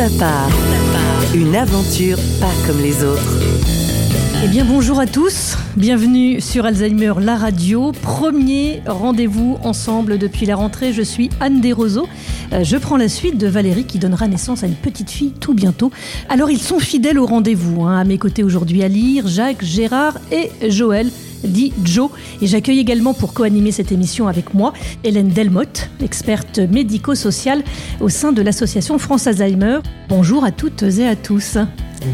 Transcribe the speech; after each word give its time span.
À 0.00 0.08
part. 0.18 0.48
Une 1.34 1.54
aventure 1.54 2.16
pas 2.40 2.50
comme 2.66 2.80
les 2.80 3.04
autres. 3.04 3.36
Eh 4.42 4.48
bien 4.48 4.64
bonjour 4.64 4.98
à 4.98 5.04
tous, 5.04 5.58
bienvenue 5.76 6.40
sur 6.40 6.64
Alzheimer 6.64 7.12
la 7.20 7.36
radio. 7.36 7.92
Premier 7.92 8.80
rendez-vous 8.86 9.58
ensemble 9.62 10.16
depuis 10.16 10.46
la 10.46 10.56
rentrée, 10.56 10.94
je 10.94 11.02
suis 11.02 11.28
Anne 11.38 11.60
Desroseaux. 11.60 12.08
Euh, 12.54 12.64
Je 12.64 12.78
prends 12.78 12.96
la 12.96 13.10
suite 13.10 13.36
de 13.36 13.46
Valérie 13.46 13.84
qui 13.84 13.98
donnera 13.98 14.26
naissance 14.26 14.62
à 14.62 14.68
une 14.68 14.74
petite 14.74 15.10
fille 15.10 15.32
tout 15.38 15.52
bientôt. 15.52 15.90
Alors 16.30 16.50
ils 16.50 16.62
sont 16.62 16.78
fidèles 16.78 17.18
au 17.18 17.26
rendez-vous, 17.26 17.84
hein. 17.84 17.98
à 18.00 18.04
mes 18.04 18.16
côtés 18.16 18.42
aujourd'hui 18.42 18.82
à 18.82 18.88
lire, 18.88 19.28
Jacques, 19.28 19.62
Gérard 19.62 20.16
et 20.32 20.50
Joël 20.70 21.10
dit 21.44 21.72
Joe. 21.84 22.10
Et 22.42 22.46
j'accueille 22.46 22.78
également 22.78 23.14
pour 23.14 23.32
co-animer 23.34 23.72
cette 23.72 23.92
émission 23.92 24.28
avec 24.28 24.54
moi 24.54 24.72
Hélène 25.04 25.28
Delmotte, 25.28 25.90
experte 26.02 26.58
médico-sociale 26.58 27.62
au 28.00 28.08
sein 28.08 28.32
de 28.32 28.42
l'association 28.42 28.98
France 28.98 29.26
Alzheimer. 29.26 29.78
Bonjour 30.08 30.44
à 30.44 30.50
toutes 30.50 30.82
et 30.82 31.06
à 31.06 31.16
tous. 31.16 31.58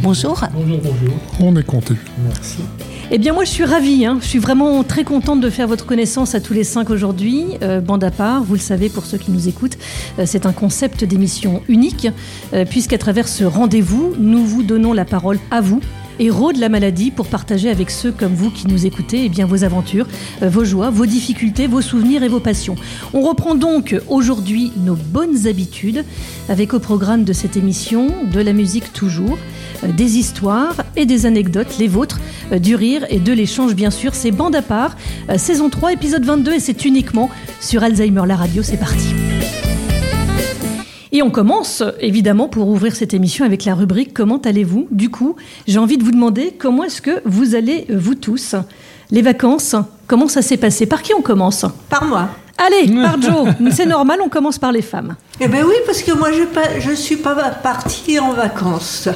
Bonjour. 0.02 0.44
Bonjour, 0.52 0.78
bonjour. 0.82 1.14
On 1.40 1.56
est 1.56 1.62
compté. 1.62 1.94
Merci. 2.24 2.58
Eh 3.12 3.18
bien 3.18 3.32
moi 3.32 3.44
je 3.44 3.50
suis 3.50 3.64
ravie, 3.64 4.04
hein. 4.04 4.18
je 4.20 4.26
suis 4.26 4.40
vraiment 4.40 4.82
très 4.82 5.04
contente 5.04 5.40
de 5.40 5.48
faire 5.48 5.68
votre 5.68 5.86
connaissance 5.86 6.34
à 6.34 6.40
tous 6.40 6.54
les 6.54 6.64
cinq 6.64 6.90
aujourd'hui. 6.90 7.44
Euh, 7.62 7.80
bande 7.80 8.02
à 8.02 8.10
part, 8.10 8.42
vous 8.42 8.54
le 8.54 8.60
savez 8.60 8.88
pour 8.88 9.06
ceux 9.06 9.16
qui 9.16 9.30
nous 9.30 9.46
écoutent, 9.48 9.78
euh, 10.18 10.24
c'est 10.26 10.44
un 10.44 10.52
concept 10.52 11.04
d'émission 11.04 11.62
unique, 11.68 12.08
euh, 12.52 12.64
puisqu'à 12.64 12.98
travers 12.98 13.28
ce 13.28 13.44
rendez-vous, 13.44 14.14
nous 14.18 14.44
vous 14.44 14.64
donnons 14.64 14.92
la 14.92 15.04
parole 15.04 15.38
à 15.52 15.60
vous, 15.60 15.80
héros 16.18 16.52
de 16.52 16.60
la 16.60 16.68
maladie, 16.68 17.10
pour 17.10 17.26
partager 17.26 17.70
avec 17.70 17.90
ceux 17.90 18.12
comme 18.12 18.34
vous 18.34 18.50
qui 18.50 18.66
nous 18.66 18.86
écoutez 18.86 19.24
eh 19.24 19.28
bien, 19.28 19.46
vos 19.46 19.64
aventures, 19.64 20.06
euh, 20.42 20.48
vos 20.48 20.64
joies, 20.64 20.90
vos 20.90 21.06
difficultés, 21.06 21.66
vos 21.66 21.82
souvenirs 21.82 22.22
et 22.22 22.28
vos 22.28 22.40
passions. 22.40 22.76
On 23.12 23.22
reprend 23.22 23.54
donc 23.54 23.96
aujourd'hui 24.08 24.72
nos 24.76 24.94
bonnes 24.94 25.46
habitudes, 25.46 26.04
avec 26.48 26.74
au 26.74 26.78
programme 26.78 27.24
de 27.24 27.32
cette 27.32 27.56
émission 27.56 28.08
de 28.32 28.40
la 28.40 28.52
musique 28.52 28.92
toujours, 28.92 29.38
euh, 29.84 29.92
des 29.92 30.18
histoires 30.18 30.76
et 30.96 31.06
des 31.06 31.26
anecdotes, 31.26 31.78
les 31.78 31.88
vôtres, 31.88 32.20
euh, 32.52 32.58
du 32.58 32.74
rire 32.74 33.04
et 33.10 33.18
de 33.18 33.32
l'échange 33.32 33.74
bien 33.74 33.90
sûr. 33.90 34.14
C'est 34.14 34.30
Bande 34.30 34.56
à 34.56 34.62
part, 34.62 34.96
saison 35.36 35.70
3, 35.70 35.92
épisode 35.92 36.24
22 36.24 36.54
et 36.54 36.60
c'est 36.60 36.84
uniquement 36.84 37.30
sur 37.60 37.82
Alzheimer 37.82 38.22
la 38.26 38.36
radio, 38.36 38.62
c'est 38.62 38.76
parti. 38.76 39.14
Et 41.12 41.22
on 41.22 41.30
commence 41.30 41.82
évidemment 42.00 42.48
pour 42.48 42.68
ouvrir 42.68 42.94
cette 42.96 43.14
émission 43.14 43.44
avec 43.44 43.64
la 43.64 43.74
rubrique 43.74 44.12
Comment 44.14 44.38
allez-vous? 44.38 44.88
Du 44.90 45.08
coup, 45.10 45.36
j'ai 45.66 45.78
envie 45.78 45.98
de 45.98 46.04
vous 46.04 46.10
demander 46.10 46.54
comment 46.58 46.84
est-ce 46.84 47.00
que 47.00 47.20
vous 47.24 47.54
allez 47.54 47.86
euh, 47.90 47.96
vous 47.98 48.14
tous? 48.14 48.54
Les 49.12 49.22
vacances, 49.22 49.76
comment 50.08 50.26
ça 50.28 50.42
s'est 50.42 50.56
passé? 50.56 50.84
Par 50.86 51.02
qui 51.02 51.14
on 51.14 51.22
commence? 51.22 51.64
Par 51.88 52.04
moi. 52.04 52.28
Allez, 52.58 52.90
par 53.02 53.20
Joe. 53.22 53.48
C'est 53.70 53.86
normal, 53.86 54.18
on 54.24 54.28
commence 54.28 54.58
par 54.58 54.72
les 54.72 54.82
femmes. 54.82 55.14
Eh 55.40 55.46
bien 55.46 55.64
oui, 55.64 55.74
parce 55.86 56.02
que 56.02 56.12
moi 56.12 56.30
je 56.32 56.90
ne 56.90 56.94
suis 56.96 57.16
pas 57.16 57.34
partie 57.34 58.18
en 58.18 58.32
vacances. 58.32 59.08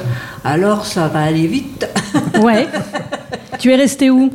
Alors 0.45 0.85
ça 0.85 1.07
va 1.07 1.21
aller 1.23 1.47
vite. 1.47 1.87
Ouais. 2.41 2.67
tu 3.59 3.71
es 3.71 3.75
resté 3.75 4.09
où? 4.09 4.31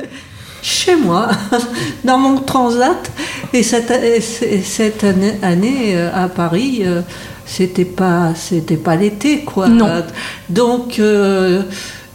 Chez 0.61 0.95
moi, 0.95 1.29
dans 2.03 2.17
mon 2.17 2.37
transat. 2.39 3.11
Et 3.53 3.63
cette, 3.63 3.91
et 3.91 4.21
c- 4.21 4.61
cette 4.63 5.03
année, 5.03 5.35
année, 5.41 5.95
euh, 5.95 6.09
à 6.13 6.27
Paris, 6.29 6.79
euh, 6.81 7.01
c'était 7.47 7.85
pas, 7.85 8.33
c'était 8.35 8.77
pas 8.77 8.95
l'été, 8.95 9.39
quoi. 9.39 9.67
Non. 9.67 9.87
Donc, 10.49 10.99
euh, 10.99 11.63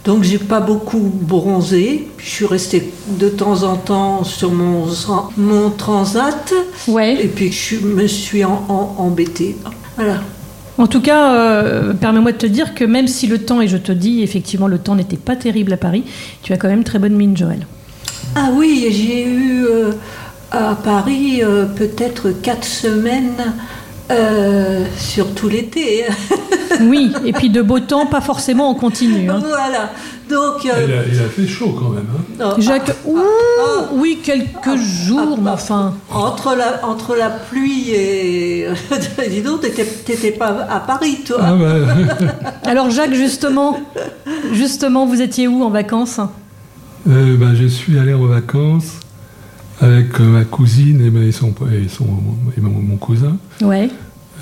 donc 0.05 0.23
j'ai 0.23 0.37
pas 0.37 0.59
beaucoup 0.59 0.99
bronzé. 0.99 2.07
Je 2.17 2.29
suis 2.29 2.45
restée 2.45 2.91
de 3.19 3.29
temps 3.29 3.63
en 3.63 3.75
temps 3.75 4.23
sur 4.23 4.51
mon, 4.51 4.85
mon 5.37 5.69
transat. 5.71 6.53
Ouais. 6.87 7.17
Et 7.23 7.27
puis 7.27 7.51
je 7.51 7.77
me 7.85 8.07
suis 8.07 8.45
en, 8.45 8.63
en- 8.69 8.95
embêtée. 8.99 9.55
Voilà. 9.97 10.21
En 10.77 10.87
tout 10.87 11.01
cas, 11.01 11.33
euh, 11.35 11.93
permets-moi 11.93 12.31
de 12.31 12.37
te 12.37 12.45
dire 12.47 12.73
que 12.73 12.83
même 12.83 13.07
si 13.07 13.27
le 13.27 13.37
temps, 13.39 13.61
et 13.61 13.67
je 13.67 13.77
te 13.77 13.91
dis 13.91 14.23
effectivement 14.23 14.67
le 14.67 14.79
temps 14.79 14.95
n'était 14.95 15.17
pas 15.17 15.35
terrible 15.35 15.71
à 15.73 15.77
Paris, 15.77 16.03
tu 16.41 16.51
as 16.51 16.57
quand 16.57 16.67
même 16.67 16.83
très 16.83 16.97
bonne 16.99 17.13
mine, 17.15 17.37
Joël. 17.37 17.67
Ah 18.35 18.49
oui, 18.53 18.87
j'ai 18.89 19.23
eu 19.25 19.65
euh, 19.65 19.91
à 20.51 20.73
Paris 20.75 21.41
euh, 21.43 21.65
peut-être 21.65 22.31
quatre 22.41 22.65
semaines 22.65 23.53
euh, 24.11 24.85
sur 24.97 25.33
tout 25.33 25.49
l'été. 25.49 26.05
Oui, 26.81 27.13
et 27.25 27.33
puis 27.33 27.49
de 27.49 27.61
beau 27.61 27.79
temps, 27.79 28.05
pas 28.07 28.21
forcément 28.21 28.69
en 28.69 28.73
continu. 28.75 29.29
hein. 29.29 29.41
voilà. 29.47 29.91
Donc. 30.29 30.65
euh, 30.65 30.85
Il 30.87 30.93
a, 30.93 31.03
il 31.13 31.19
a 31.23 31.29
fait 31.29 31.47
chaud 31.47 31.75
quand 31.77 31.89
même. 31.89 32.07
Hein. 32.15 32.21
non, 32.39 32.55
Jacques, 32.61 32.95
ouh, 33.05 33.17
ah, 33.19 33.89
oui, 33.93 34.19
quelques 34.23 34.77
jours, 34.77 35.37
mais 35.41 35.51
enfin. 35.51 35.93
entre 36.11 36.55
la, 36.55 36.83
entre 36.85 37.15
la 37.15 37.29
pluie 37.29 37.91
et. 37.91 38.67
Dis 39.29 39.41
donc, 39.41 39.61
t'étais 39.61 39.85
t'étais 39.85 40.31
pas 40.31 40.65
à 40.69 40.79
Paris, 40.79 41.19
toi 41.25 41.37
Ah 41.41 41.55
ouais. 41.55 41.81
Alors 42.65 42.89
Jacques, 42.89 43.13
justement, 43.13 43.79
justement, 44.51 45.05
vous 45.05 45.21
étiez 45.21 45.47
où 45.47 45.63
en 45.63 45.69
vacances? 45.69 46.19
Euh, 47.07 47.35
ben, 47.37 47.53
je 47.53 47.67
suis 47.67 47.99
allé 47.99 48.13
en 48.13 48.25
vacances 48.25 48.93
avec 49.83 50.19
euh, 50.19 50.23
ma 50.23 50.45
cousine 50.45 51.01
et, 51.01 51.27
et 51.27 51.31
son, 51.31 51.53
et 51.71 51.87
son- 51.89 52.05
et 52.57 52.61
mon, 52.61 52.71
mon 52.71 52.97
cousin. 52.97 53.37
Ouais. 53.61 53.89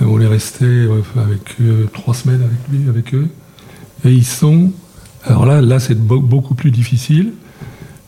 Euh, 0.01 0.05
On 0.07 0.19
est 0.21 0.27
resté 0.27 0.65
euh, 0.65 1.01
avec 1.17 1.41
eux 1.61 1.87
trois 1.93 2.13
semaines 2.13 2.41
avec 2.43 2.59
lui, 2.71 2.87
avec 2.89 3.13
eux. 3.13 3.27
Et 4.05 4.11
ils 4.11 4.25
sont. 4.25 4.71
Alors 5.25 5.45
là, 5.45 5.61
là 5.61 5.79
c'est 5.79 5.95
beau- 5.97 6.19
beaucoup 6.21 6.55
plus 6.55 6.71
difficile. 6.71 7.33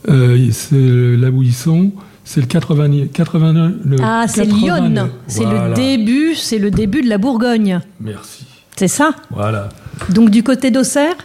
Euh, 0.10 1.18
là 1.18 1.30
où 1.30 1.44
ils 1.44 1.54
sont, 1.54 1.92
c'est 2.26 2.42
le 2.42 2.48
80, 2.48 3.08
89. 3.14 3.74
le 3.86 3.98
Ah, 4.04 4.26
c'est 4.28 4.46
89. 4.48 5.06
Lyon. 5.06 5.14
C'est 5.28 5.46
le 5.46 5.74
début, 5.76 6.36
c'est 6.36 6.60
le 6.60 6.72
début 6.72 7.02
de 7.02 7.10
la 7.10 7.18
Bourgogne. 7.18 7.80
Merci. 8.02 8.46
C'est 8.76 8.88
ça 8.88 9.12
Voilà. 9.32 9.70
Donc 10.10 10.30
du 10.30 10.44
côté 10.44 10.72
d'Auxerre, 10.72 11.16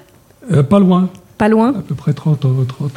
Euh, 0.52 0.62
pas 0.62 0.78
loin. 0.78 1.10
Pas 1.38 1.48
loin. 1.48 1.70
À 1.70 1.80
peu 1.82 1.94
près 1.94 2.12
30, 2.12 2.44
euh, 2.44 2.64
30, 2.66 2.90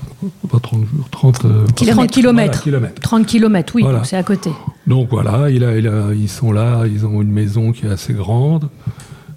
pas 0.51 0.59
30 0.59 0.79
jours, 0.85 1.07
30 1.11 1.45
euh, 1.45 1.65
30 1.75 2.07
kilomètres. 2.09 2.51
Voilà, 2.51 2.63
kilomètres. 2.63 3.01
30 3.01 3.25
km, 3.25 3.73
oui, 3.75 3.83
Voilà. 3.83 4.03
c'est 4.03 4.17
à 4.17 4.23
côté. 4.23 4.49
Donc 4.87 5.09
voilà, 5.11 5.49
il 5.49 5.63
a, 5.63 5.77
il 5.77 5.87
a- 5.87 6.13
ils 6.13 6.27
sont 6.29 6.51
là, 6.51 6.83
ils 6.87 7.05
ont 7.05 7.21
une 7.21 7.31
maison 7.31 7.71
qui 7.71 7.85
est 7.85 7.89
assez 7.89 8.13
grande. 8.13 8.67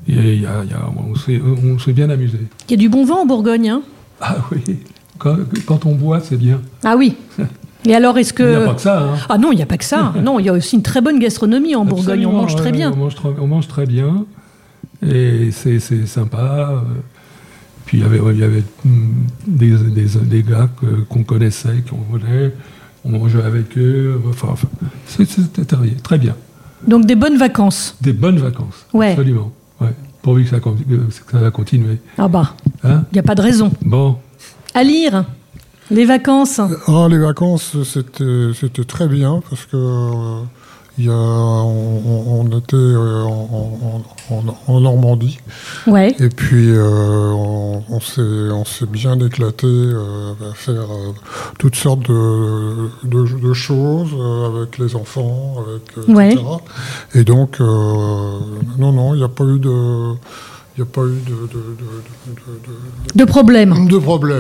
Et 0.09 0.37
y 0.37 0.47
a- 0.47 0.65
y 0.65 0.75
on 1.67 1.79
s'est 1.79 1.93
bien 1.93 2.11
amusé. 2.11 2.39
Il 2.69 2.71
y 2.73 2.75
a 2.75 2.77
du 2.77 2.89
bon 2.89 3.05
vent 3.05 3.23
en 3.23 3.27
Bourgogne, 3.27 3.69
hein 3.71 3.83
Ah 4.21 4.37
oui, 4.53 4.79
quand, 5.19 5.37
quand 5.67 5.87
on 5.87 5.95
boit, 5.95 6.21
c'est 6.21 6.37
bien. 6.37 6.61
Ah 6.83 6.97
oui. 6.97 7.17
Et 7.87 7.95
alors, 7.95 8.17
est-ce 8.17 8.33
que... 8.33 8.43
Il 8.43 8.49
n'y 8.49 8.55
a 8.65 8.67
pas 8.67 8.75
que 8.75 8.81
ça. 8.81 8.99
hein. 9.03 9.17
Ah 9.29 9.37
non, 9.37 9.53
il 9.53 9.57
n'y 9.57 9.63
a 9.63 9.67
pas 9.67 9.77
que 9.77 9.85
ça. 9.85 10.15
Non, 10.23 10.39
il 10.39 10.47
y 10.47 10.49
a 10.49 10.55
aussi 10.55 10.77
une 10.77 10.83
très 10.83 11.03
bonne 11.03 11.19
gastronomie 11.19 11.75
en 11.77 11.85
Bourgogne. 11.85 12.25
On 12.27 12.33
mange 12.33 12.57
très 12.57 12.73
bien. 12.73 12.91
On 12.93 12.97
mange, 12.97 13.15
très- 13.15 13.35
on 13.39 13.47
mange 13.47 13.69
très 13.69 13.85
bien. 13.85 14.25
Et 15.07 15.51
c'est 15.53 15.79
sympa. 16.07 16.83
Euh. 18.03 18.09
Puis 18.09 18.19
il 18.19 18.19
y 18.19 18.21
avait, 18.21 18.35
il 18.35 18.41
y 18.41 18.45
avait 18.45 18.63
hum, 18.85 19.13
des, 19.47 19.71
des, 19.77 20.07
des 20.23 20.43
gars 20.43 20.69
qu'on 21.09 21.25
connaissait, 21.25 21.83
qu'on 21.89 21.97
voulait. 22.11 22.53
On 23.05 23.11
mangeait 23.11 23.43
avec 23.43 23.77
eux. 23.77 24.21
Enfin, 24.29 24.55
c'était 25.07 25.65
très, 25.65 25.91
très 26.03 26.19
bien. 26.19 26.35
Donc 26.87 27.07
des 27.07 27.15
bonnes 27.17 27.37
vacances. 27.37 27.97
Des 28.01 28.13
bonnes 28.13 28.39
vacances. 28.39 28.87
Ouais. 28.93 29.11
Absolument. 29.13 29.53
Ouais. 29.81 29.95
Pourvu 30.23 30.45
que 30.45 30.51
ça, 30.51 30.61
que 30.61 30.73
ça 31.31 31.39
va 31.39 31.51
continuer. 31.51 31.99
Ah 32.19 32.29
bah, 32.29 32.55
Hein 32.83 33.05
il 33.13 33.15
n'y 33.15 33.19
a 33.21 33.23
pas 33.23 33.35
de 33.35 33.43
raison. 33.43 33.71
bon. 33.83 34.17
À 34.75 34.83
lire, 34.83 35.25
les 35.91 36.05
vacances. 36.07 36.61
Ah, 36.89 37.07
les 37.11 37.19
vacances, 37.19 37.77
c'était 37.85 38.51
c'était 38.59 38.85
très 38.85 39.07
bien 39.07 39.41
parce 39.49 39.67
que 39.67 39.77
euh, 39.77 40.43
il 40.99 41.07
y 41.07 41.09
a, 41.09 41.13
on, 41.13 42.47
était 42.57 42.77
euh, 42.77 43.25
en, 43.25 44.03
en- 44.31 44.35
en- 44.35 44.73
en 44.73 44.81
Normandie 44.81 45.39
Ouais. 45.89 46.15
et 46.21 46.29
puis 46.29 46.71
euh, 46.71 47.31
on, 47.33 47.83
on 47.91 48.65
s'est 48.65 48.87
bien 48.87 49.19
éclaté 49.19 49.67
euh, 49.67 50.33
à 50.51 50.55
faire 50.55 50.83
euh, 50.91 51.13
toutes 51.59 51.75
sortes 51.75 52.09
de, 52.09 52.89
de, 53.05 53.25
de 53.41 53.53
choses 53.53 54.11
avec 54.47 54.79
les 54.79 54.95
enfants, 54.95 55.57
avec 55.67 56.09
euh, 56.09 56.15
Ouais. 56.15 56.33
etc. 56.33 56.45
Et 57.15 57.25
donc 57.25 57.59
non 57.61 58.93
non, 58.93 59.15
il 59.15 59.19
n'y 59.19 59.25
a 59.25 59.29
pas 59.29 59.45
eu 59.45 59.59
de 59.59 60.13
il 60.77 60.83
n'y 60.83 60.89
a 60.89 60.93
pas 60.93 61.03
eu 61.03 61.21
de, 61.25 61.31
de, 61.47 61.77
de, 63.15 63.25
problème. 63.25 63.73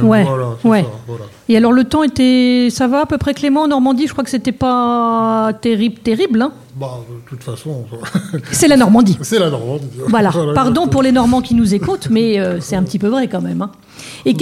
Ouais, 0.02 0.24
Voilà, 0.24 0.48
c'est 0.60 0.68
ouais. 0.68 0.82
ça, 0.82 0.88
voilà. 1.06 1.24
Et 1.48 1.56
alors 1.56 1.70
le 1.72 1.84
temps 1.84 2.02
était, 2.02 2.68
ça 2.70 2.88
va 2.88 3.02
à 3.02 3.06
peu 3.06 3.18
près 3.18 3.34
Clément 3.34 3.62
en 3.62 3.68
Normandie 3.68 4.08
Je 4.08 4.12
crois 4.12 4.24
que 4.24 4.30
c'était 4.30 4.50
pas 4.50 5.52
terrible, 5.60 5.98
terrible. 6.00 6.42
hein? 6.42 6.52
Bah, 6.76 7.00
de 7.08 7.28
toute 7.28 7.42
façon, 7.44 7.84
c'est 8.52 8.66
la 8.68 8.76
Normandie. 8.76 9.16
c'est 9.22 9.38
la 9.38 9.48
Normandie. 9.50 9.86
Voilà. 10.08 10.32
Pardon 10.54 10.88
pour 10.88 11.02
les 11.02 11.12
Normands 11.12 11.40
qui 11.40 11.54
nous 11.54 11.72
écoutent, 11.74 12.08
mais 12.10 12.40
euh, 12.40 12.60
c'est 12.60 12.74
un 12.74 12.82
petit 12.82 12.98
peu 12.98 13.06
vrai 13.08 13.28
quand 13.28 13.40
même. 13.40 13.62
hein. 13.62 13.70
Et, 14.26 14.34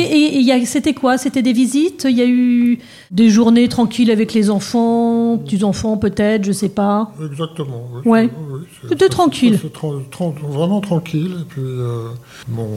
c'était 0.64 0.94
quoi? 0.94 1.18
C'était 1.18 1.42
des 1.42 1.52
visites? 1.52 2.06
Il 2.08 2.16
y 2.16 2.22
a 2.22 2.26
eu 2.26 2.78
des 3.10 3.28
journées 3.28 3.68
tranquilles 3.68 4.10
avec 4.10 4.32
les 4.32 4.48
enfants, 4.48 5.36
petits 5.38 5.62
enfants 5.62 5.98
peut-être, 5.98 6.44
je 6.44 6.52
sais 6.52 6.70
pas? 6.70 7.12
Exactement. 7.22 7.82
Oui, 7.92 8.00
Ouais. 8.10 8.30
Oui, 8.50 8.60
C'était 8.88 9.08
tranquille. 9.10 9.58
c'est 9.60 9.74
tra- 9.74 10.00
tra- 10.10 10.32
vraiment 10.48 10.80
tranquille. 10.80 11.36
Et 11.42 11.44
puis, 11.44 11.60
euh, 11.62 12.08
mon, 12.48 12.68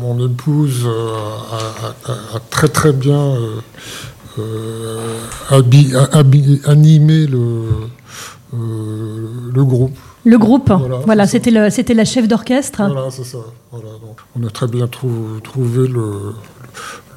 mon 0.00 0.24
épouse 0.24 0.84
euh, 0.86 1.16
a, 1.52 2.10
a- 2.12 2.36
a 2.36 2.40
très 2.50 2.68
très 2.68 2.92
bien 2.92 3.34
euh, 4.38 5.18
habi- 5.50 5.94
a- 5.96 6.18
habi- 6.20 6.60
animé 6.66 7.26
le, 7.26 7.64
le 8.52 9.64
groupe. 9.64 9.96
Le 10.24 10.38
groupe, 10.38 10.72
Voilà, 11.06 11.26
c'était 11.26 11.50
le- 11.50 11.70
c'était 11.70 11.94
la 11.94 12.04
chef 12.04 12.28
d'orchestre. 12.28 12.82
Voilà, 12.86 13.10
c'est 13.10 13.24
ça. 13.24 13.38
Voilà, 13.70 13.88
donc, 14.00 14.18
on 14.38 14.46
a 14.46 14.50
très 14.50 14.66
bien 14.66 14.86
trou- 14.86 15.40
trouvé 15.42 15.86
le, 15.88 16.34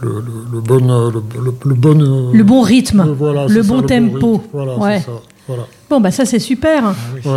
le, 0.01 0.09
le- 0.19 0.21
le 0.53 0.61
bon, 0.61 0.89
euh, 0.89 1.11
le, 1.11 1.23
le- 1.43 1.53
le 1.65 1.75
bon, 1.75 1.99
euh, 2.01 2.31
Le 2.33 2.43
bon 2.43 2.61
rythme, 2.61 3.03
le- 3.05 3.11
voilà, 3.13 3.47
le 3.47 3.63
ça, 3.63 3.69
bon 3.69 3.81
tempo. 3.81 4.31
rythme. 4.33 4.47
Voilà, 4.53 4.77
Ouais. 4.77 4.99
c'est 4.99 5.05
ça. 5.05 5.11
Voilà. 5.47 5.63
Bon, 5.89 5.99
bah 5.99 6.11
ça 6.11 6.25
c'est 6.25 6.39
super. 6.39 6.93
Ouais. 7.25 7.31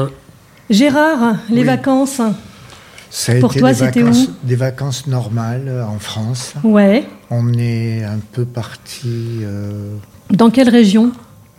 Gérard, 0.70 1.37
les 1.50 1.61
Oui. 1.61 1.67
vacances 1.67 2.20
Ça 3.11 3.32
a 3.32 3.37
Pour 3.37 3.52
été 3.52 3.61
toi, 3.61 3.70
des 3.73 3.79
c'était 3.79 4.02
vacances, 4.02 4.29
où 4.29 4.46
Des 4.46 4.56
vacances 4.56 5.06
normales 5.06 5.67
euh, 5.69 5.85
en 5.87 5.99
France. 5.99 6.55
Ouais. 6.64 7.06
On 7.31 7.52
est 7.55 8.02
un 8.02 8.19
peu 8.32 8.44
parti 8.44 9.38
euh, 9.43 9.94
Dans 10.31 10.50
quelle 10.50 10.69
région? 10.69 11.12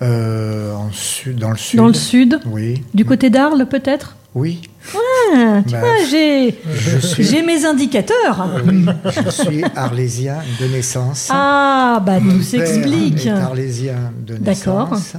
Euh, 0.05 0.73
en 0.73 0.91
sud, 0.91 1.37
dans 1.39 1.49
le 1.51 1.57
sud. 1.57 1.77
Dans 1.77 1.87
le 1.87 1.93
sud 1.93 2.39
Oui. 2.45 2.83
Du 2.93 3.03
côté 3.05 3.29
d'Arles 3.29 3.65
peut-être 3.67 4.15
Oui. 4.35 4.61
Ah, 4.93 5.61
Tu 5.65 5.71
Bah, 5.73 5.79
vois, 5.79 6.05
j'ai 6.09 6.55
suis, 7.01 7.43
mes 7.43 7.65
indicateurs. 7.65 8.47
oui, 8.67 8.85
je 9.23 9.29
suis 9.31 9.63
arlésien 9.75 10.37
de 10.61 10.67
naissance. 10.67 11.29
Ah, 11.31 12.01
bah 12.05 12.19
Mon 12.19 12.37
tout 12.37 12.43
s'explique. 12.43 13.25
arlésien 13.27 14.11
de 14.25 14.35
D'accord. 14.35 14.91
naissance. 14.91 15.13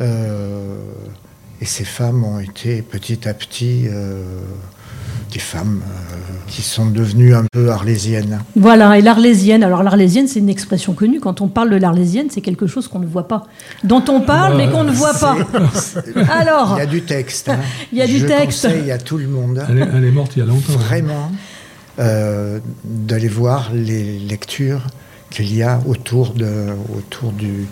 Euh, 0.00 0.78
et 1.60 1.64
ces 1.64 1.84
femmes 1.84 2.24
ont 2.24 2.40
été 2.40 2.82
petit 2.82 3.28
à 3.28 3.34
petit 3.34 3.84
euh, 3.88 4.24
des 5.32 5.38
femmes 5.38 5.80
euh, 5.82 6.16
qui 6.46 6.62
sont 6.62 6.86
devenues 6.86 7.34
un 7.34 7.44
peu 7.50 7.70
arlésiennes. 7.70 8.40
Voilà, 8.56 8.98
et 8.98 9.02
l'arlésienne. 9.02 9.62
Alors 9.64 9.82
l'arlésienne, 9.82 10.28
c'est 10.28 10.40
une 10.40 10.48
expression 10.50 10.92
connue. 10.92 11.20
Quand 11.20 11.40
on 11.40 11.48
parle 11.48 11.70
de 11.70 11.76
l'arlésienne, 11.76 12.26
c'est 12.30 12.40
quelque 12.42 12.66
chose 12.66 12.86
qu'on 12.88 12.98
ne 12.98 13.06
voit 13.06 13.28
pas. 13.28 13.44
Dont 13.84 14.04
on 14.08 14.20
parle, 14.20 14.56
mais 14.56 14.68
qu'on 14.70 14.84
ne 14.84 14.92
voit 14.92 15.14
pas. 15.14 15.36
Alors, 16.30 16.74
Il 16.76 16.80
y 16.80 16.82
a 16.82 16.86
du 16.86 17.02
texte. 17.02 17.48
hein. 17.48 17.58
Il 17.92 17.98
y 17.98 18.02
a 18.02 18.06
du 18.06 18.18
Je 18.18 18.26
texte. 18.26 18.62
conseille 18.68 18.90
à 18.90 18.98
tout 18.98 19.16
le 19.18 19.26
monde 19.28 19.64
Elle 19.70 19.78
est, 19.78 19.88
elle 19.94 20.04
est 20.04 20.10
morte 20.10 20.32
il 20.36 20.40
y 20.40 20.42
a 20.42 20.46
longtemps. 20.46 20.72
hein. 20.74 20.84
vraiment 20.86 21.32
euh, 21.98 22.58
d'aller 22.84 23.28
voir 23.28 23.70
les 23.72 24.18
lectures 24.18 24.82
qu'il 25.30 25.54
y 25.54 25.62
a 25.62 25.80
autour 25.86 26.34
de, 26.34 26.50
autour 26.96 27.32
du, 27.32 27.66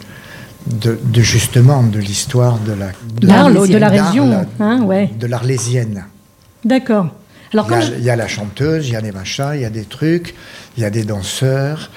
de, 0.67 0.99
de 1.05 1.21
justement 1.21 1.83
de 1.83 1.99
l'histoire 1.99 2.59
de 2.59 2.73
la 2.73 2.87
de 3.21 3.27
la 3.79 3.89
région, 3.89 4.47
hein, 4.61 4.83
ouais. 4.83 5.11
de 5.19 5.27
l'arlésienne. 5.27 6.05
d'accord. 6.65 7.09
Alors 7.53 7.67
Il 7.69 7.73
y, 7.73 7.75
a, 7.75 7.81
je- 7.81 7.93
il 7.95 8.05
y 8.05 8.11
a 8.11 8.17
la 8.17 8.29
chanteuse, 8.29 8.89
il 8.89 8.93
y 8.93 8.97
a 8.97 9.01
des 9.03 9.13
machins, 9.13 9.51
il 9.55 9.61
y 9.61 9.65
a 9.65 9.71
des 9.71 9.85
trucs, 9.85 10.35
il 10.77 10.83
y 10.83 10.87
a 10.87 10.91
des 10.91 11.05
danseurs. 11.05 11.91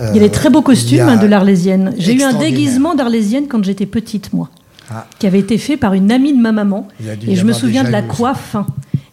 il 0.00 0.16
y 0.16 0.18
a 0.18 0.22
des 0.22 0.30
très 0.30 0.50
beaux 0.50 0.62
costumes 0.62 0.98
y 0.98 1.00
a- 1.00 1.08
hein, 1.08 1.16
de 1.16 1.26
l'arlésienne. 1.26 1.94
J'ai 1.98 2.14
eu 2.14 2.22
un 2.22 2.34
déguisement 2.34 2.94
d'arlésienne 2.94 3.46
quand 3.48 3.64
j'étais 3.64 3.86
petite, 3.86 4.32
moi, 4.32 4.48
Ah. 4.90 5.06
qui 5.18 5.26
avait 5.26 5.38
été 5.40 5.56
fait 5.58 5.76
par 5.76 5.94
une 5.94 6.10
amie 6.12 6.34
de 6.36 6.40
ma 6.40 6.52
maman. 6.52 6.88
Et 7.26 7.36
je 7.36 7.44
me 7.44 7.52
souviens 7.52 7.84
de 7.84 7.90
la 7.90 8.02
coiffe. 8.02 8.54
hein. 8.54 8.66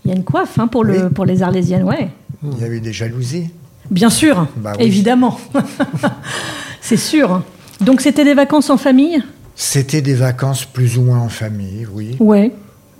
Il 0.03 0.09
y 0.11 0.13
a 0.13 0.17
une 0.17 0.23
coiffe 0.23 0.59
hein, 0.59 0.67
pour, 0.67 0.83
le, 0.83 1.05
Oui. 1.05 1.09
pour 1.13 1.25
les 1.25 1.41
arlésiennes, 1.41 1.83
ouais. 1.83 2.09
Il 2.43 2.59
y 2.61 2.63
a 2.63 2.67
eu 2.67 2.79
des 2.81 2.93
jalousies. 2.93 3.49
Bien 3.89 4.09
sûr, 4.09 4.47
Bah 4.57 4.73
oui. 4.77 4.85
évidemment. 4.85 5.39
c'est 6.81 6.97
sûr. 6.97 7.41
Donc 7.81 8.01
c'était 8.01 8.23
des 8.23 8.33
vacances 8.33 8.69
en 8.69 8.77
famille? 8.77 9.23
C'était 9.55 10.01
des 10.01 10.13
vacances 10.15 10.65
plus 10.65 10.97
ou 10.97 11.01
moins 11.03 11.19
en 11.19 11.29
famille, 11.29 11.87
oui. 11.93 12.15
Ouais, 12.19 12.51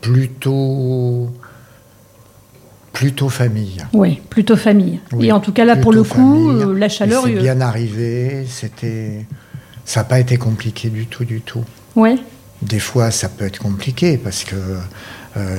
Plutôt. 0.02 1.30
Plutôt 2.96 3.30
famille. 3.30 3.78
ouais, 3.94 4.22
plutôt 4.30 4.56
famille. 4.56 5.00
Oui, 5.14 5.28
Et 5.28 5.32
en 5.32 5.40
tout 5.40 5.52
cas 5.52 5.66
là 5.66 5.76
pour 5.76 5.92
le 5.94 6.04
coup, 6.04 6.16
famille. 6.50 6.64
euh, 6.64 6.74
la 6.80 6.90
chaleur. 6.90 7.24
C'est 7.26 7.36
euh, 7.36 7.42
bien 7.42 7.62
arrivé, 7.62 8.46
c'était. 8.50 9.26
Ça 9.84 10.00
n'a 10.00 10.04
pas 10.06 10.20
été 10.20 10.38
compliqué 10.38 10.90
du 10.90 11.06
tout, 11.06 11.26
du 11.26 11.42
tout. 11.42 11.64
Ouais, 11.96 12.16
Des 12.62 12.80
fois, 12.80 13.12
ça 13.12 13.30
peut 13.30 13.46
être 13.46 13.60
compliqué 13.60 14.18
parce 14.18 14.44
que 14.46 14.56
euh, 14.56 14.80
euh, 15.38 15.58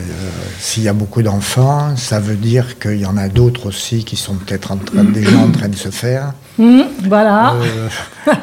s'il 0.59 0.83
y 0.83 0.89
a 0.89 0.93
beaucoup 0.93 1.23
d'enfants, 1.23 1.95
ça 1.97 2.19
veut 2.21 2.35
dire 2.37 2.79
qu'il 2.79 2.97
y 3.01 3.07
en 3.07 3.17
a 3.19 3.29
d'autres 3.29 3.67
aussi 3.67 4.03
qui 4.05 4.17
sont 4.17 4.35
peut-être 4.35 4.73
en 4.73 4.79
train, 4.79 5.05
déjà 5.05 5.37
en 5.39 5.51
train 5.53 5.69
de 5.69 5.77
se 5.77 5.91
faire. 5.91 6.33
Mmh, 6.59 6.81
voilà. 7.05 7.55
Euh, 7.55 7.89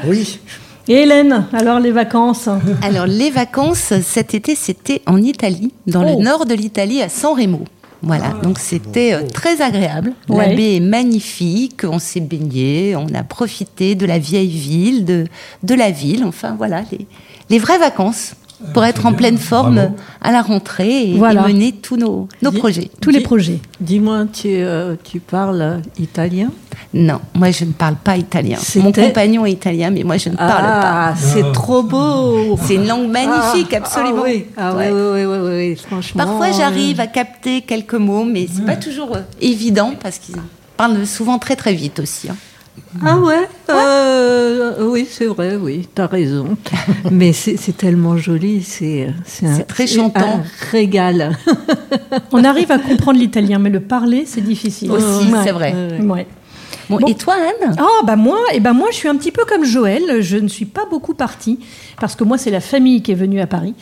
oui, 0.07 0.39
Et 0.87 1.03
Hélène, 1.03 1.45
alors 1.53 1.79
les 1.79 1.91
vacances 1.91 2.47
Alors, 2.81 3.05
les 3.07 3.31
vacances 3.31 3.93
cet 4.01 4.33
été, 4.35 4.53
c'était 4.55 5.01
en 5.05 5.17
Italie, 5.21 5.73
dans 5.87 6.03
Oh. 6.05 6.17
le 6.19 6.23
nord 6.23 6.45
de 6.45 6.53
l'Italie, 6.53 7.01
à 7.01 7.07
San 7.09 7.33
Remo. 7.39 7.63
Voilà, 8.05 8.33
donc 8.43 8.59
c'était 8.59 9.13
euh, 9.13 9.23
très 9.27 9.61
agréable. 9.61 10.13
Ouais. 10.27 10.49
La 10.49 10.55
baie 10.55 10.75
est 10.75 10.79
magnifique, 10.81 11.83
on 11.85 11.99
s'est 11.99 12.19
baigné, 12.19 12.97
on 12.97 13.07
a 13.15 13.23
profité 13.23 13.95
de 13.95 14.05
la 14.05 14.19
vieille 14.19 14.49
ville, 14.49 15.05
de, 15.05 15.25
de 15.63 15.73
la 15.73 15.89
ville, 15.89 16.25
enfin 16.25 16.53
voilà, 16.57 16.83
les, 16.91 17.07
les 17.49 17.59
vraies 17.59 17.79
vacances 17.79 18.35
pour 18.73 18.83
être 18.85 19.05
en 19.05 19.13
pleine 19.13 19.37
forme 19.37 19.75
bravo. 19.75 19.95
à 20.21 20.31
la 20.31 20.41
rentrée 20.41 21.09
et, 21.11 21.17
Voilà. 21.17 21.47
et 21.47 21.53
mener 21.53 21.71
tous 21.73 21.97
nos, 21.97 22.27
nos 22.41 22.51
Dis- 22.51 22.57
projets. 22.59 22.89
Tous 23.01 23.09
les 23.09 23.19
Dis- 23.19 23.23
projets. 23.25 23.59
Dis-moi, 23.81 24.25
tu, 24.31 24.47
euh, 24.49 24.95
tu 25.03 25.19
parles 25.19 25.61
euh, 25.61 25.77
italien? 25.99 26.49
Non, 26.93 27.19
moi 27.33 27.51
je 27.51 27.65
ne 27.65 27.71
parle 27.71 27.95
pas 27.95 28.17
italien. 28.17 28.57
Mon 28.77 28.91
compagnon 28.91 29.45
est 29.45 29.51
italien, 29.51 29.89
mais 29.89 30.03
moi 30.03 30.17
je 30.17 30.29
ne 30.29 30.35
parle 30.35 30.49
pas. 30.63 31.09
Ah, 31.09 31.13
c'est 31.17 31.43
Ah. 31.43 31.51
trop 31.51 31.81
beau 31.83 32.57
C'est 32.63 32.75
une 32.75 32.87
langue 32.87 33.09
magnifique, 33.09 33.69
Ah, 33.73 33.77
absolument. 33.77 34.21
Ah 34.23 34.29
oui, 34.29 34.45
ah, 34.57 34.73
oui, 34.75 34.83
Ouais. 34.85 34.91
oui, 34.91 35.25
oui, 35.25 35.37
oui, 35.37 35.55
oui, 35.71 35.75
franchement. 35.75 36.23
Parfois, 36.25 36.47
euh, 36.47 36.53
j'arrive 36.57 36.99
à 36.99 37.07
capter 37.07 37.61
quelques 37.61 37.93
mots, 37.95 38.23
mais 38.25 38.47
c'est 38.53 38.65
pas 38.65 38.75
toujours 38.75 39.15
euh, 39.15 39.21
évident 39.41 39.93
parce 40.01 40.19
qu'ils 40.19 40.35
parlent 40.77 41.05
souvent 41.07 41.39
très 41.39 41.55
très 41.55 41.73
vite 41.73 41.99
aussi. 41.99 42.29
hein. 42.29 42.35
Ah 43.03 43.17
ouais, 43.19 43.47
euh, 43.69 44.87
Oui, 44.87 45.07
c'est 45.09 45.25
vrai, 45.25 45.55
oui, 45.55 45.87
t'as 45.93 46.07
raison. 46.07 46.57
Mais 47.11 47.33
c'est 47.33 47.57
c'est 47.57 47.75
tellement 47.75 48.17
joli, 48.17 48.63
c'est 48.63 49.07
très 49.67 49.87
chantant. 49.87 50.19
un 50.39 50.43
régal. 50.71 51.37
On 52.31 52.43
arrive 52.43 52.71
à 52.71 52.79
comprendre 52.79 53.19
l'italien, 53.19 53.59
mais 53.59 53.69
le 53.69 53.79
parler, 53.79 54.23
c'est 54.25 54.41
difficile. 54.41 54.91
Aussi, 54.91 55.31
Ouais. 55.31 55.39
c'est 55.43 55.51
vrai. 55.51 55.73
Ouais. 56.01 56.27
Bon, 56.93 56.99
Bon. 56.99 57.07
Et 57.07 57.15
toi, 57.15 57.33
Anne? 57.35 57.75
Ah 57.77 58.05
bah 58.05 58.15
moi, 58.15 58.37
et 58.53 58.59
ben 58.59 58.73
moi 58.73 58.89
je 58.91 58.97
suis 58.97 59.07
un 59.07 59.15
petit 59.15 59.31
peu 59.31 59.43
comme 59.45 59.65
Joël, 59.65 60.21
je 60.21 60.37
ne 60.37 60.47
suis 60.47 60.65
pas 60.65 60.85
beaucoup 60.89 61.13
partie 61.13 61.59
parce 61.99 62.15
que 62.15 62.23
moi 62.23 62.37
c'est 62.37 62.51
la 62.51 62.59
famille 62.59 63.01
qui 63.01 63.11
est 63.11 63.15
venue 63.15 63.39
à 63.41 63.47
Paris. 63.47 63.73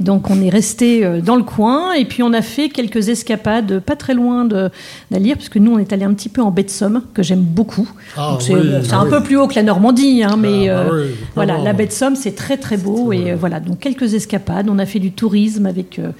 Donc 0.00 0.30
on 0.30 0.40
est 0.42 0.48
resté 0.50 1.04
euh, 1.04 1.20
dans 1.20 1.36
le 1.36 1.42
coin 1.44 1.92
et 1.92 2.04
puis 2.04 2.22
on 2.22 2.32
a 2.32 2.42
fait 2.42 2.68
quelques 2.68 3.08
escapades 3.08 3.80
pas 3.80 3.96
très 3.96 4.14
loin 4.14 4.44
de 4.44 4.70
d'Alire 5.10 5.36
parce 5.36 5.48
que 5.48 5.58
nous 5.58 5.72
on 5.72 5.78
est 5.78 5.92
allé 5.92 6.04
un 6.04 6.12
petit 6.12 6.28
peu 6.28 6.42
en 6.42 6.50
baie 6.50 6.62
de 6.62 6.70
Somme 6.70 7.02
que 7.14 7.22
j'aime 7.22 7.40
beaucoup. 7.42 7.88
Ah 8.16 8.36
c'est 8.40 8.54
oui, 8.54 8.68
ah 8.92 8.96
un 8.96 9.04
oui. 9.04 9.10
peu 9.10 9.22
plus 9.22 9.36
haut 9.36 9.48
que 9.48 9.54
la 9.54 9.62
Normandie 9.62 10.22
hein, 10.22 10.36
mais 10.38 10.68
Ah 10.68 10.84
bah 10.84 10.90
euh, 10.92 11.06
oui, 11.06 11.14
voilà, 11.34 11.58
la 11.58 11.72
baie 11.72 11.86
de 11.86 11.92
Somme 11.92 12.16
c'est 12.16 12.34
très 12.34 12.56
très 12.58 12.76
beau 12.76 13.12
et 13.12 13.32
euh, 13.32 13.36
voilà, 13.38 13.60
donc 13.60 13.78
quelques 13.80 14.14
escapades, 14.14 14.68
on 14.68 14.78
a 14.78 14.86
fait 14.86 14.98
du 14.98 15.12
tourisme 15.12 15.66
avec 15.66 15.98
euh, 15.98 16.10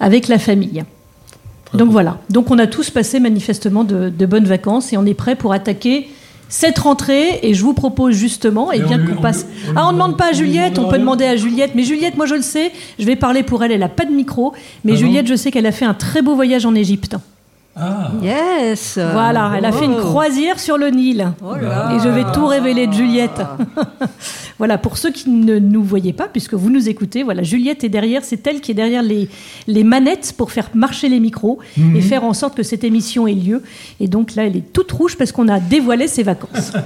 avec 0.00 0.28
la 0.28 0.38
famille. 0.38 0.84
Donc 1.74 1.90
voilà, 1.90 2.18
donc 2.30 2.50
on 2.50 2.58
a 2.58 2.66
tous 2.66 2.90
passé 2.90 3.20
manifestement 3.20 3.84
de, 3.84 4.08
de 4.08 4.26
bonnes 4.26 4.46
vacances 4.46 4.92
et 4.92 4.96
on 4.96 5.04
est 5.04 5.14
prêt 5.14 5.34
pour 5.34 5.52
attaquer 5.52 6.08
cette 6.48 6.78
rentrée. 6.78 7.40
Et 7.42 7.54
je 7.54 7.62
vous 7.62 7.74
propose 7.74 8.14
justement 8.14 8.72
et 8.72 8.78
Mais 8.78 8.86
bien 8.86 8.98
qu'on 8.98 9.18
on 9.18 9.20
passe. 9.20 9.46
on 9.68 9.72
Ah 9.76 9.84
on 9.86 9.88
ne 9.88 9.92
demande 9.94 10.16
pas 10.16 10.30
à 10.30 10.32
Juliette, 10.32 10.78
on 10.78 10.88
peut 10.88 10.98
demander 10.98 11.24
à 11.24 11.36
Juliette, 11.36 11.72
mais 11.74 11.82
Juliette, 11.82 12.16
moi 12.16 12.26
je 12.26 12.34
le 12.34 12.42
sais, 12.42 12.72
je 12.98 13.04
vais 13.04 13.16
parler 13.16 13.42
pour 13.42 13.62
elle, 13.64 13.72
elle 13.72 13.82
a 13.82 13.88
pas 13.88 14.04
de 14.04 14.12
micro, 14.12 14.52
mais 14.84 14.92
Ah 14.94 14.96
Juliette, 14.96 15.26
je 15.26 15.34
sais 15.34 15.50
qu'elle 15.50 15.66
a 15.66 15.72
fait 15.72 15.84
un 15.84 15.94
très 15.94 16.22
beau 16.22 16.34
voyage 16.34 16.66
en 16.66 16.74
Égypte. 16.74 17.16
Ah, 17.78 18.10
Yes 18.22 18.98
Voilà, 18.98 19.52
elle 19.58 19.66
a 19.66 19.72
fait 19.72 19.84
une 19.84 19.98
croisière 19.98 20.58
sur 20.58 20.78
le 20.78 20.88
Nil. 20.88 21.30
Oh 21.44 21.54
là 21.60 21.92
Et 21.94 22.00
je 22.00 22.08
vais 22.08 22.24
tout 22.32 22.46
révéler 22.46 22.86
de 22.86 22.92
Juliette. 22.94 23.42
voilà, 24.58 24.78
pour 24.78 24.96
ceux 24.96 25.10
qui 25.10 25.28
ne 25.28 25.58
nous 25.58 25.82
voyaient 25.82 26.14
pas, 26.14 26.26
puisque 26.26 26.54
vous 26.54 26.70
nous 26.70 26.88
écoutez, 26.88 27.22
voilà, 27.22 27.42
Juliette 27.42 27.84
est 27.84 27.90
derrière, 27.90 28.24
c'est 28.24 28.46
elle 28.46 28.62
qui 28.62 28.70
est 28.70 28.74
derrière 28.74 29.02
les, 29.02 29.28
les 29.66 29.84
manettes 29.84 30.32
pour 30.38 30.52
faire 30.52 30.70
marcher 30.74 31.10
les 31.10 31.20
micros 31.20 31.58
et 31.94 32.00
faire 32.00 32.24
en 32.24 32.32
sorte 32.32 32.56
que 32.56 32.62
cette 32.62 32.82
émission 32.82 33.26
ait 33.26 33.34
lieu. 33.34 33.62
Et 34.00 34.08
donc 34.08 34.34
là, 34.36 34.46
elle 34.46 34.56
est 34.56 34.72
toute 34.72 34.90
rouge 34.92 35.16
parce 35.18 35.30
qu'on 35.32 35.48
a 35.48 35.60
dévoilé 35.60 36.08
ses 36.08 36.22
vacances. 36.22 36.72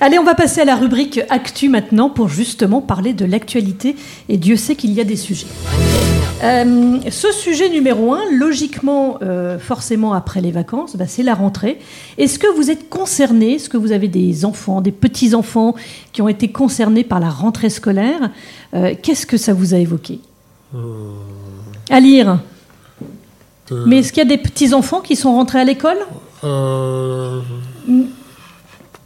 Allez, 0.00 0.18
on 0.18 0.24
va 0.24 0.34
passer 0.34 0.60
à 0.60 0.64
la 0.64 0.76
rubrique 0.76 1.20
Actu 1.30 1.68
maintenant 1.68 2.10
pour 2.10 2.28
justement 2.28 2.80
parler 2.80 3.12
de 3.12 3.24
l'actualité. 3.24 3.96
Et 4.28 4.36
Dieu 4.36 4.56
sait 4.56 4.74
qu'il 4.74 4.92
y 4.92 5.00
a 5.00 5.04
des 5.04 5.16
sujets. 5.16 5.46
Euh, 6.42 6.98
ce 7.08 7.30
sujet 7.30 7.68
numéro 7.68 8.12
un, 8.12 8.22
logiquement, 8.32 9.18
euh, 9.22 9.60
forcément 9.60 10.12
après 10.12 10.40
les 10.40 10.50
vacances, 10.50 10.96
bah, 10.96 11.04
c'est 11.06 11.22
la 11.22 11.34
rentrée. 11.34 11.78
Est-ce 12.18 12.40
que 12.40 12.52
vous 12.56 12.70
êtes 12.70 12.88
concerné 12.88 13.54
Est-ce 13.54 13.68
que 13.68 13.76
vous 13.76 13.92
avez 13.92 14.08
des 14.08 14.44
enfants, 14.44 14.80
des 14.80 14.90
petits-enfants 14.90 15.76
qui 16.12 16.20
ont 16.20 16.28
été 16.28 16.48
concernés 16.48 17.04
par 17.04 17.20
la 17.20 17.30
rentrée 17.30 17.70
scolaire? 17.70 18.30
Euh, 18.74 18.94
Qu'est-ce 19.00 19.26
que 19.26 19.36
ça 19.36 19.54
vous 19.54 19.72
a 19.72 19.78
évoqué? 19.78 20.18
À 21.90 22.00
lire. 22.00 22.40
Mais 23.86 23.98
est-ce 23.98 24.12
qu'il 24.12 24.22
y 24.22 24.26
a 24.26 24.28
des 24.28 24.42
petits-enfants 24.42 25.00
qui 25.00 25.14
sont 25.14 25.32
rentrés 25.34 25.60
à 25.60 25.64
l'école? 25.64 25.98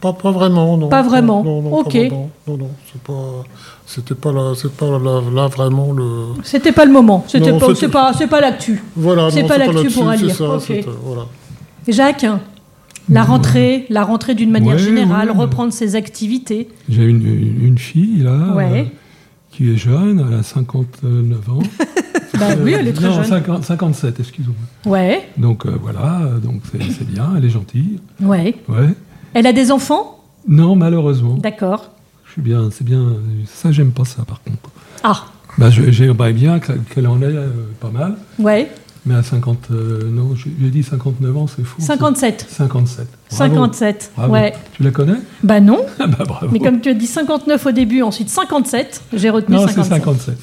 Pas, 0.01 0.13
pas 0.13 0.31
vraiment, 0.31 0.77
non. 0.77 0.89
Pas 0.89 1.01
vraiment. 1.01 1.43
Non, 1.43 1.61
non, 1.61 1.73
Ok. 1.79 1.85
Pas 1.93 1.99
vraiment. 1.99 2.29
Non, 2.47 2.57
non, 2.57 2.69
c'est 2.91 3.01
pas. 3.01 3.43
C'était 3.85 4.15
pas 4.15 4.31
là, 4.31 4.53
c'est 4.55 4.71
pas 4.71 4.99
là, 4.99 5.21
là 5.33 5.47
vraiment 5.47 5.93
le. 5.93 6.05
C'était 6.43 6.71
pas 6.71 6.85
le 6.85 6.91
moment. 6.91 7.23
C'était 7.27 7.51
Non, 7.51 7.59
pas, 7.59 7.67
c'était- 7.67 7.79
c'est 7.79 7.87
pas, 7.89 8.11
c'est 8.13 8.27
pas 8.27 8.41
l'actu. 8.41 8.83
Voilà, 8.95 9.29
C'est 9.31 9.41
non, 9.43 9.47
pas 9.47 9.57
l'actu 9.57 9.89
pour 9.89 10.03
c'est 10.03 10.09
Alire. 10.09 10.35
ça, 10.35 10.49
Ok. 10.55 10.61
c'était- 10.61 10.85
voilà. 11.03 11.25
Jacques, 11.87 12.25
la 13.09 13.23
rentrée, 13.23 13.85
la 13.89 14.03
rentrée 14.03 14.35
d'une 14.35 14.51
manière 14.51 14.75
Ouais, 14.75 14.81
générale, 14.81 15.31
ouais. 15.31 15.37
reprendre 15.37 15.71
ses 15.71 15.95
activités. 15.95 16.67
j'ai 16.89 17.03
une, 17.05 17.25
une 17.25 17.77
fille 17.77 18.17
là, 18.23 18.53
Ouais. 18.53 18.81
euh, 18.81 18.83
qui 19.51 19.71
est 19.71 19.77
jeune, 19.77 20.25
elle 20.29 20.37
a 20.39 20.43
59 20.43 21.49
ans. 21.49 21.59
Bah 22.37 22.45
oui, 22.61 22.73
elle 22.77 22.87
est 22.89 22.93
très 22.93 23.07
non, 23.07 23.15
jeune. 23.15 23.25
50 23.25 23.63
57, 23.63 24.19
excuse-moi. 24.19 24.53
Ouais, 24.85 25.23
Donc 25.37 25.65
euh, 25.65 25.71
voilà, 25.81 26.19
euh, 26.21 26.37
donc 26.37 26.61
c'est 26.71 26.83
c'est 26.91 27.07
bien, 27.09 27.31
elle 27.35 27.45
est 27.45 27.49
gentille. 27.49 27.99
ouais. 28.21 28.53
Ouais. 28.67 28.89
Elle 29.37 29.45
a 29.45 29.53
des 29.53 29.71
enfants? 29.71 30.19
Non, 30.47 30.75
malheureusement. 30.75 31.35
D'accord. 31.35 31.91
Je 32.25 32.31
suis 32.31 32.41
bien, 32.41 32.69
c'est 32.71 32.83
bien. 32.83 33.17
Ça, 33.45 33.71
j'aime 33.71 33.91
pas 33.91 34.03
ça, 34.03 34.23
par 34.25 34.41
contre. 34.41 34.57
Ah, 35.03 35.25
Bah, 35.59 35.69
j'aimerais 35.69 36.33
bien 36.33 36.57
que- 36.57 36.71
qu'elle 36.73 37.05
en 37.05 37.21
ait 37.21 37.25
euh, 37.25 37.49
pas 37.79 37.89
mal, 37.91 38.15
ouais. 38.39 38.67
mais 39.05 39.13
à 39.13 39.21
50. 39.21 39.67
euh, 39.71 40.09
non, 40.09 40.33
j'ai 40.35 40.49
dit 40.71 40.81
59 40.81 41.37
ans, 41.37 41.45
c'est 41.45 41.63
fou. 41.63 41.79
57. 41.79 42.47
57. 42.49 43.07
Bravo. 43.29 43.53
57. 43.53 44.11
Bravo. 44.17 44.33
Ouais. 44.33 44.53
Tu 44.73 44.81
la 44.81 44.89
connais? 44.89 45.17
Bah 45.43 45.59
non. 45.59 45.81
Ah 45.99 46.07
bah 46.17 46.23
bravo. 46.27 46.47
Mais 46.51 46.57
comme 46.59 46.81
tu 46.81 46.89
as 46.89 46.93
dit 46.95 47.05
59 47.05 47.63
au 47.67 47.71
début, 47.71 48.01
ensuite 48.01 48.29
57, 48.29 49.03
j'ai 49.13 49.29
retenu 49.29 49.55
non, 49.55 49.67
c'est 49.67 49.73
57. 49.75 50.03
57. 50.03 50.37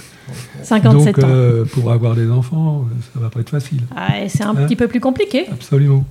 57 0.63 1.17
Donc, 1.17 1.25
ans. 1.25 1.29
euh, 1.33 1.65
pour 1.65 1.91
avoir 1.91 2.15
des 2.15 2.31
enfants, 2.31 2.85
ça 3.13 3.19
va 3.21 3.29
pas 3.29 3.41
être 3.41 3.51
facile. 3.51 3.81
Ah, 3.97 4.13
c'est 4.29 4.45
un 4.45 4.51
hein 4.51 4.55
petit 4.55 4.77
peu 4.77 4.87
plus 4.87 5.01
compliqué. 5.01 5.47
Absolument. 5.51 6.05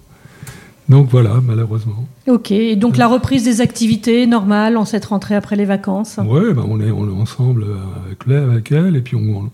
Donc 0.94 1.08
voilà, 1.10 1.32
malheureusement. 1.44 2.06
Ok, 2.28 2.52
et 2.52 2.76
donc 2.76 2.98
la 2.98 3.08
reprise 3.08 3.44
des 3.44 3.62
activités 3.62 4.28
normales 4.28 4.78
en 4.78 4.86
cette 4.86 5.06
rentrée 5.06 5.34
après 5.36 5.56
les 5.56 5.66
vacances. 5.66 6.20
Ouais, 6.24 6.54
bah, 6.54 6.64
on, 6.68 6.80
est, 6.80 6.92
on 6.92 7.08
est 7.10 7.22
ensemble 7.22 7.64
euh, 7.64 7.76
avec, 8.06 8.20
elle, 8.28 8.36
avec 8.52 8.72
elle, 8.72 8.96
et 8.96 9.02
puis 9.02 9.16
on, 9.16 9.50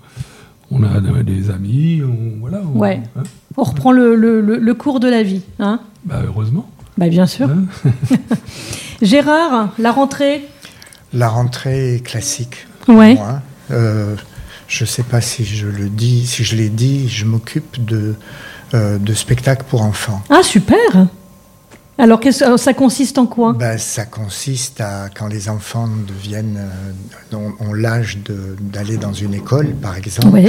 on 0.69 0.83
a 0.83 0.99
des 1.23 1.49
amis, 1.49 2.01
on, 2.03 2.39
voilà. 2.41 2.61
on- 2.75 2.77
Ouais. 2.77 2.99
hein. 3.17 3.23
On 3.55 3.63
reprend 3.63 3.91
le, 3.93 4.15
le- 4.15 4.41
le- 4.41 4.57
le 4.57 4.73
cours 4.73 4.99
de 4.99 5.07
la 5.07 5.23
vie. 5.23 5.41
Hein 5.59 5.79
Bah, 6.03 6.21
heureusement. 6.27 6.69
bah 6.97 7.07
bien 7.07 7.25
sûr. 7.25 7.49
hein. 7.49 7.63
Gérard, 9.01 9.69
la 9.79 9.91
rentrée 9.91 10.45
La 11.13 11.29
rentrée 11.29 11.95
est 11.95 11.99
classique. 12.05 12.67
Ouais. 12.89 13.15
Moi, 13.15 13.41
euh, 13.71 14.15
je 14.67 14.83
ne 14.83 14.87
sais 14.87 15.03
pas 15.03 15.21
si 15.21 15.45
je 15.45 15.67
le 15.67 15.87
dis, 15.89 16.27
si 16.27 16.43
je 16.43 16.55
l'ai 16.57 16.69
dit, 16.69 17.07
je 17.07 17.23
m'occupe 17.25 17.83
de, 17.85 18.15
euh, 18.73 18.97
de 18.97 19.13
spectacles 19.13 19.63
pour 19.69 19.81
enfants. 19.83 20.21
Ah 20.29 20.43
super 20.43 21.07
Alors 21.99 22.21
alors, 22.41 22.57
ça 22.59 22.73
consiste 22.73 23.17
en 23.17 23.25
quoi? 23.25 23.53
Ben, 23.53 23.77
ça 23.77 24.05
consiste 24.05 24.79
à 24.79 25.09
quand 25.13 25.27
les 25.27 25.49
enfants 25.49 25.89
deviennent, 26.07 26.57
euh, 26.57 27.35
ont, 27.35 27.53
ont 27.59 27.73
l'âge 27.73 28.17
d'aller 28.61 28.95
dans 28.97 29.11
une 29.13 29.33
école, 29.33 29.67
par 29.81 29.97
exemple. 29.97 30.39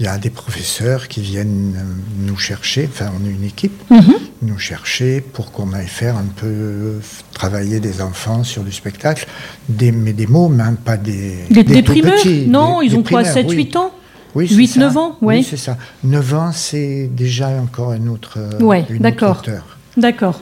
Il 0.00 0.04
y 0.04 0.08
a 0.08 0.16
des 0.18 0.30
professeurs 0.30 1.08
qui 1.08 1.22
viennent 1.22 1.74
euh, 1.76 1.82
nous 2.28 2.36
chercher, 2.36 2.88
enfin 2.92 3.10
on 3.20 3.26
est 3.26 3.32
une 3.32 3.42
équipe, 3.44 3.82
Mhm. 3.90 4.14
nous 4.42 4.58
chercher 4.58 5.20
pour 5.22 5.50
qu'on 5.50 5.72
aille 5.72 5.88
faire 5.88 6.16
un 6.16 6.26
peu 6.36 6.46
euh, 6.46 7.00
travailler 7.32 7.80
des 7.80 8.00
enfants 8.00 8.44
sur 8.44 8.62
du 8.62 8.70
spectacle, 8.70 9.26
des, 9.68 9.90
mais 9.90 10.12
des 10.12 10.26
mots, 10.28 10.48
même 10.48 10.76
pas 10.76 10.96
des. 10.98 11.38
Des, 11.50 11.64
des 11.64 11.82
primeurs 11.82 12.14
petits, 12.14 12.46
Non, 12.46 12.78
des- 12.80 12.86
ils 12.86 12.92
ont 12.94 13.02
quoi 13.02 13.22
primaires, 13.22 13.32
7, 13.32 13.46
oui. 13.48 13.56
8 13.56 13.76
ans? 13.76 13.90
Oui, 14.36 14.46
c'est 14.46 14.54
8, 14.54 14.66
ça. 14.68 14.80
9 14.80 14.96
ans, 14.98 15.16
ouais. 15.22 15.36
Oui, 15.38 15.46
c'est 15.48 15.56
ça. 15.56 15.76
9 16.04 16.34
ans, 16.34 16.50
c'est 16.52 17.08
déjà 17.10 17.48
encore 17.48 17.90
un 17.92 18.06
autre, 18.06 18.34
euh, 18.36 18.60
Ouais, 18.62 18.84
une 18.90 18.98
d'accord. 18.98 19.30
autre 19.30 19.40
hauteur. 19.48 19.78
D'accord. 19.96 20.40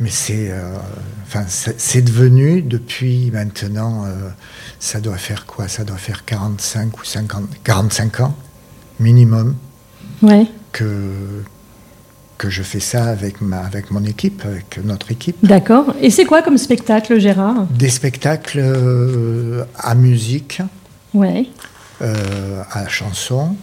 Mais 0.00 0.10
c'est, 0.10 0.50
euh, 0.50 0.76
enfin, 1.26 1.44
c'est 1.48 2.02
devenu 2.02 2.62
depuis 2.62 3.30
maintenant, 3.32 4.04
euh, 4.04 4.28
ça 4.78 5.00
doit 5.00 5.16
faire 5.16 5.44
quoi? 5.44 5.66
Ça 5.66 5.82
doit 5.84 5.96
faire 5.96 6.24
45 6.24 6.98
ou 7.00 7.04
50, 7.04 7.44
45 7.64 8.20
ans 8.20 8.34
minimum 9.00 9.56
Ouais. 10.22 10.46
que 10.72 11.42
que 12.36 12.48
je 12.50 12.62
fais 12.62 12.78
ça 12.78 13.06
avec 13.06 13.40
ma, 13.40 13.58
avec 13.58 13.90
mon 13.90 14.04
équipe, 14.04 14.44
avec 14.44 14.78
notre 14.84 15.10
équipe. 15.10 15.36
D'accord. 15.44 15.92
Et 16.00 16.08
c'est 16.10 16.24
quoi 16.24 16.40
comme 16.42 16.56
spectacle, 16.56 17.18
Gérard? 17.18 17.66
Des 17.66 17.88
spectacles 17.90 18.60
euh, 18.62 19.64
à 19.76 19.96
musique, 19.96 20.62
Ouais. 21.14 21.48
à 22.00 22.86
chanson, 22.88 23.56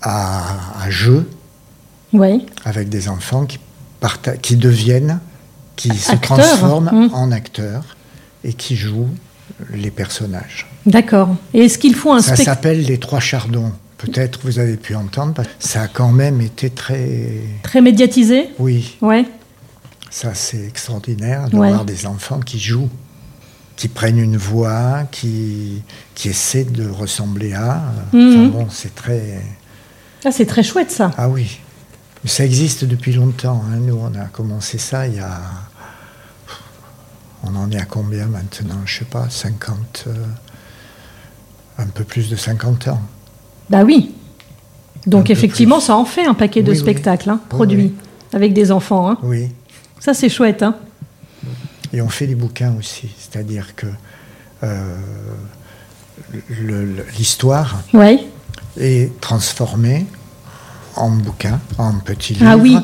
à, 0.00 0.82
à 0.82 0.88
jeu, 0.88 1.28
Ouais. 2.14 2.38
avec 2.64 2.88
des 2.88 3.10
enfants 3.10 3.44
qui, 3.44 3.58
qui 4.42 4.56
deviennent, 4.56 5.20
qui 5.76 5.90
se 5.96 6.14
transforment 6.16 6.88
hum. 6.88 7.10
en 7.12 7.32
acteurs 7.32 7.96
et 8.44 8.52
qui 8.52 8.76
jouent 8.76 9.08
les 9.72 9.90
personnages. 9.90 10.66
D'accord. 10.86 11.34
Et 11.54 11.64
est-ce 11.64 11.78
qu'il 11.78 11.94
faut 11.94 12.12
un 12.12 12.20
Ça 12.20 12.36
s'appelle 12.36 12.82
Les 12.82 12.98
Trois 12.98 13.20
Chardons. 13.20 13.72
Peut-être 13.96 14.40
vous 14.44 14.60
avez 14.60 14.76
pu 14.76 14.94
entendre, 14.94 15.34
parce 15.34 15.48
que 15.48 15.54
ça 15.58 15.82
a 15.82 15.88
quand 15.88 16.12
même 16.12 16.40
été 16.40 16.70
très... 16.70 17.30
très 17.64 17.80
médiatisé 17.80 18.50
Oui, 18.60 18.96
Ouais. 19.00 19.24
ça 20.08 20.34
c'est 20.34 20.64
extraordinaire 20.64 21.48
de 21.50 21.56
Ouais. 21.56 21.72
des 21.84 22.06
enfants 22.06 22.38
qui 22.38 22.60
jouent, 22.60 22.90
qui 23.74 23.88
prennent 23.88 24.20
une 24.20 24.36
voix, 24.36 25.02
qui, 25.10 25.82
qui 26.14 26.28
essaient 26.28 26.62
de 26.64 26.88
ressembler 26.88 27.54
à... 27.54 27.82
Enfin 28.14 28.46
bon, 28.46 28.66
c'est 28.70 28.94
très... 28.94 29.40
Ah, 30.24 30.30
c'est 30.30 30.46
très 30.46 30.62
chouette 30.62 30.92
ça. 30.92 31.10
Ah 31.18 31.28
oui, 31.28 31.58
ça 32.24 32.44
existe 32.44 32.84
depuis 32.84 33.12
longtemps. 33.12 33.62
hein. 33.72 33.76
Nous, 33.80 33.96
on 33.96 34.14
a 34.18 34.24
commencé 34.26 34.78
ça 34.78 35.06
il 35.06 35.14
y 35.16 35.20
a. 35.20 35.40
On 37.44 37.54
en 37.54 37.70
est 37.70 37.80
à 37.80 37.84
combien 37.84 38.26
maintenant? 38.26 38.80
Je 38.84 38.98
sais 38.98 39.04
pas, 39.04 39.28
50. 39.30 40.04
euh, 40.08 40.12
Un 41.78 41.86
peu 41.86 42.02
plus 42.04 42.28
de 42.28 42.36
50 42.36 42.88
ans. 42.88 43.00
Bah 43.70 43.84
oui. 43.84 44.14
Donc 45.06 45.30
effectivement, 45.30 45.78
ça 45.80 45.96
en 45.96 46.04
fait 46.04 46.26
un 46.26 46.34
paquet 46.34 46.62
de 46.62 46.70
Oui, 46.72 46.76
oui. 46.76 46.82
spectacles 46.82 47.30
hein, 47.30 47.40
produits 47.48 47.92
oui. 47.94 47.94
avec 48.32 48.52
des 48.52 48.72
enfants. 48.72 49.08
hein. 49.10 49.18
Oui. 49.22 49.50
Ça, 50.00 50.12
c'est 50.14 50.28
chouette. 50.28 50.62
Hein. 50.62 50.74
Et 51.92 52.02
on 52.02 52.08
fait 52.08 52.26
des 52.26 52.34
bouquins 52.34 52.74
aussi. 52.76 53.08
C'est-à-dire 53.18 53.74
que 53.76 53.86
euh, 54.64 54.96
l'histoire 57.16 57.82
Ouais. 57.94 58.18
est 58.78 59.18
transformée 59.20 60.06
en 60.96 61.10
bouquin, 61.10 61.60
en 61.78 61.94
petit 61.98 62.34
livre. 62.34 62.46
Ah 62.48 62.56
oui. 62.56 62.76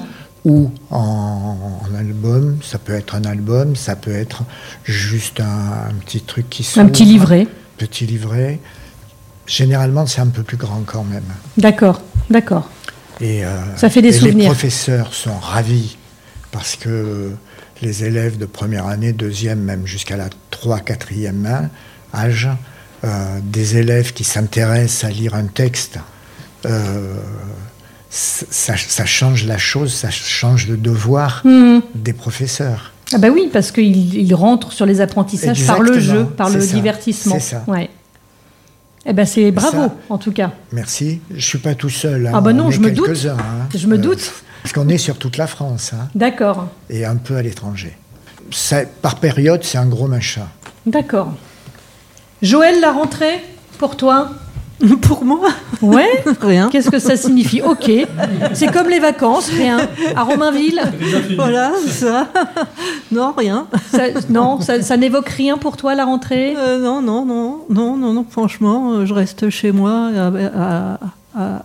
Ou 0.45 0.71
en, 0.91 1.57
en 1.91 1.95
album, 1.95 2.59
ça 2.63 2.79
peut 2.79 2.93
être 2.95 3.15
un 3.15 3.25
album, 3.25 3.77
ça 3.77 3.97
peut 3.97 4.15
être 4.15 4.43
juste 4.85 5.41
un, 5.41 5.89
un 5.91 5.95
petit 6.05 6.21
truc 6.21 6.51
qui 6.51 6.63
Un 6.63 6.67
s'ouvre. 6.67 6.87
petit 6.91 7.05
livret. 7.07 7.47
petit 7.79 8.05
livret. 8.07 8.61
Généralement, 9.47 10.07
c'est 10.07 10.21
un 10.21 10.27
peu 10.29 10.43
plus 10.43 10.57
grand 10.59 10.83
quand 10.87 11.05
même. 11.05 11.25
D'accord. 11.57 12.01
D'accord. 12.31 12.69
Et, 13.21 13.45
euh, 13.45 13.59
Ça 13.77 13.89
fait 13.91 14.03
des 14.03 14.09
et 14.09 14.13
souvenirs. 14.19 14.37
Les 14.39 14.47
professeurs 14.47 15.15
sont 15.15 15.39
ravis 15.39 15.97
parce 16.53 16.77
que 16.77 17.33
les 17.83 18.05
élèves 18.05 18.39
de 18.39 18.47
première 18.47 18.87
année, 18.87 19.13
deuxième, 19.13 19.61
même 19.61 19.87
jusqu'à 19.87 20.17
la 20.17 20.29
3 20.51 20.81
quatrième 20.81 21.69
âge, 22.15 22.49
euh, 23.05 23.39
des 23.43 23.77
élèves 23.77 24.13
qui 24.13 24.25
s'intéressent 24.25 25.05
à 25.05 25.11
lire 25.13 25.35
un 25.35 25.45
texte, 25.47 25.99
euh, 26.67 27.17
ça, 28.17 28.75
ça 28.77 29.05
change 29.05 29.45
la 29.47 29.59
chose, 29.59 29.93
ça 29.93 30.11
change 30.11 30.69
le 30.69 30.77
devoir 30.77 31.41
Hmm. 31.45 31.81
des 31.95 32.13
professeurs. 32.13 32.93
Ah 33.13 33.19
bah 33.19 33.29
oui, 33.33 33.51
parce 33.53 33.71
qu'il 33.71 34.15
il 34.15 34.35
rentre 34.35 34.73
sur 34.73 34.87
les 34.87 35.01
apprentissages 35.01 35.67
par 35.67 35.81
le 35.81 35.99
jeu, 35.99 36.25
par 36.25 36.49
le 36.49 36.61
ça. 36.61 36.75
divertissement. 36.75 37.35
C'est 37.35 37.41
ça. 37.57 37.65
Ouais. 37.67 37.91
Eh 39.07 39.13
ben 39.13 39.27
c'est 39.27 39.51
bravo, 39.51 39.77
ça- 39.83 39.95
en 40.09 40.19
tout 40.19 40.33
cas. 40.33 40.53
Merci. 40.73 41.21
Je 41.35 41.45
suis 41.45 41.59
pas 41.59 41.75
tout 41.75 41.91
seul. 41.91 42.27
hein. 42.27 42.33
Ah 42.35 42.41
bah 42.41 42.53
non, 42.53 42.67
On 42.67 42.71
est 42.71 42.73
je 42.73 42.81
me 42.81 42.91
doute. 42.91 43.27
hein. 43.27 43.37
Je 43.75 43.87
me 43.87 43.99
doute. 43.99 44.33
Parce 44.63 44.73
qu'on 44.73 44.89
est 44.89 44.97
sur 44.99 45.19
toute 45.19 45.37
la 45.37 45.47
France 45.47 45.93
hein, 45.95 46.09
D'accord. 46.15 46.69
et 46.89 47.05
un 47.05 47.17
peu 47.17 47.37
à 47.37 47.43
l'étranger. 47.43 47.97
Par 49.03 49.17
période, 49.17 49.63
c'est 49.63 49.77
un 49.79 49.87
gros 49.87 50.07
machin. 50.09 50.47
D'accord. 50.87 51.33
Joël, 52.43 52.81
la 52.81 52.93
rentrée, 52.93 53.43
pour 53.79 53.97
toi? 53.97 54.31
Pour 55.03 55.25
moi, 55.25 55.41
Ouais 55.81 56.23
rien. 56.41 56.69
Qu'est-ce 56.71 56.91
que 56.91 56.99
ça 56.99 57.17
signifie? 57.17 57.63
Ok. 57.63 57.91
C'est 58.53 58.73
comme 58.73 58.89
les 58.89 58.99
vacances, 59.01 59.49
rien. 59.51 59.79
À 60.17 60.23
Romainville 60.25 60.81
Voilà, 61.37 61.73
ça. 61.89 62.29
Non, 63.13 63.33
rien. 63.37 63.67
ça- 63.91 64.09
Non, 64.31 64.61
ça, 64.61 64.83
ça 64.83 64.97
n'évoque 64.97 65.29
rien 65.29 65.57
pour 65.59 65.77
toi, 65.77 65.95
la 65.95 66.05
rentrée? 66.05 66.55
Euh, 66.57 66.79
non, 66.81 67.01
non, 67.03 67.25
non, 67.25 67.61
non, 67.71 67.97
non, 67.97 68.13
non, 68.13 68.27
franchement, 68.29 68.93
euh, 68.93 69.07
je 69.07 69.15
reste 69.15 69.49
chez 69.51 69.73
moi 69.73 70.11
à, 70.17 70.27
à- 70.29 70.99
à- 71.37 71.63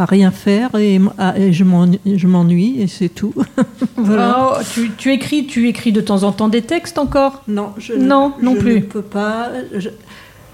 à 0.00 0.04
rien 0.04 0.30
faire 0.30 0.70
et, 0.78 0.94
m- 0.94 1.10
à- 1.18 1.36
et 1.38 1.52
je 1.52 1.64
m'ennuie- 1.64 1.98
je 2.06 2.26
m'ennuie 2.28 2.80
et 2.80 2.86
c'est 2.86 3.08
tout. 3.08 3.34
voilà. 3.96 4.52
Oh, 4.52 4.62
tu, 4.72 4.92
tu 4.96 5.12
écris, 5.12 5.46
tu 5.46 5.68
écris 5.68 5.90
de 5.92 6.00
temps 6.00 6.22
en 6.22 6.32
temps 6.32 6.48
des 6.48 6.62
textes 6.62 6.98
encore? 6.98 7.42
Non, 7.48 7.70
je 7.78 7.94
Non, 7.94 8.32
ne, 8.40 8.44
non 8.44 8.54
je 8.54 8.60
plus. 8.60 8.74
ne 8.76 8.80
peux 8.80 9.02
pas. 9.02 9.48
Je, 9.74 9.88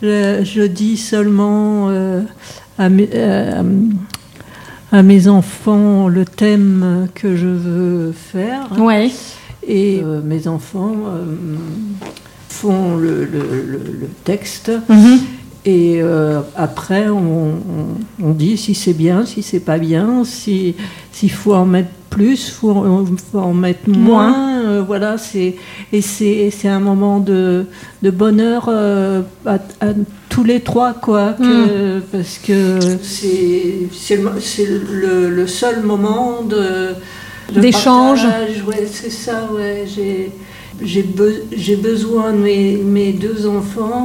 je- 0.05 0.45
je 0.45 0.63
dis 0.63 0.97
seulement 0.97 1.89
euh, 1.89 2.23
à, 2.79 2.89
mes, 2.89 3.09
euh, 3.15 3.63
à 4.93 5.03
mes 5.03 5.29
enfants 5.29 6.09
le 6.09 6.25
thème 6.25 7.09
que 7.15 7.37
je 7.37 7.47
veux 7.49 8.13
faire. 8.13 8.69
Ouais. 8.79 9.11
Et 9.67 10.01
euh, 10.05 10.21
mes 10.23 10.47
enfants 10.47 10.95
font 12.49 12.97
le, 12.97 13.25
le- 13.25 13.41
le- 13.67 13.79
le 14.01 14.09
texte. 14.25 14.71
Mhm. 14.89 15.19
Et 15.67 16.01
euh, 16.03 16.41
après, 16.57 17.09
on, 17.09 17.53
on- 17.55 18.23
on 18.23 18.31
dit 18.33 18.57
si 18.59 18.75
c'est 18.75 18.93
bien, 18.93 19.25
si 19.25 19.43
c'est 19.43 19.61
pas 19.61 19.79
bien, 19.79 20.23
si- 20.25 20.75
s'il 21.11 21.31
faut 21.31 21.55
en 21.55 21.65
mettre 21.65 21.89
plus, 22.17 22.49
faut, 22.51 22.75
faut 23.33 23.39
en 23.39 23.55
mettre 23.55 23.89
moins. 23.89 24.31
Moins. 24.31 24.63
euh, 24.65 24.83
voilà, 24.91 25.19
c'est 25.19 25.51
et 25.93 26.01
c'est 26.15 26.51
c'est 26.57 26.69
un 26.69 26.81
moment 26.91 27.19
de, 27.31 27.67
de 28.05 28.11
bonheur 28.11 28.63
euh, 28.69 29.23
à, 29.45 29.57
à 29.87 29.89
tous 30.33 30.45
les 30.45 30.61
trois, 30.71 30.93
quoi, 31.07 31.35
que- 31.39 32.01
parce 32.13 32.39
que 32.47 32.79
c'est 33.03 33.89
c'est 33.93 34.17
le, 34.67 35.29
le- 35.39 35.47
seul 35.47 35.77
moment 35.93 36.43
de, 36.43 36.65
D'échange. 37.61 38.25
Ouais, 38.69 38.87
c'est 38.91 39.11
ça, 39.25 39.39
ouais. 39.55 39.85
J'ai 39.95 40.33
j'ai 40.91 41.03
be- 41.03 41.43
j'ai 41.65 41.77
besoin 41.91 42.33
de 42.33 42.39
mes, 42.49 42.77
mes 42.77 43.13
deux 43.13 43.47
enfants 43.59 44.05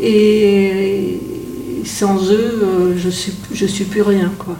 et 0.00 1.20
sans 1.84 2.16
eux, 2.30 2.52
euh, 2.62 2.94
je 2.96 3.10
suis 3.10 3.32
je 3.52 3.66
suis 3.66 3.84
plus 3.84 4.02
rien, 4.02 4.30
quoi. 4.38 4.56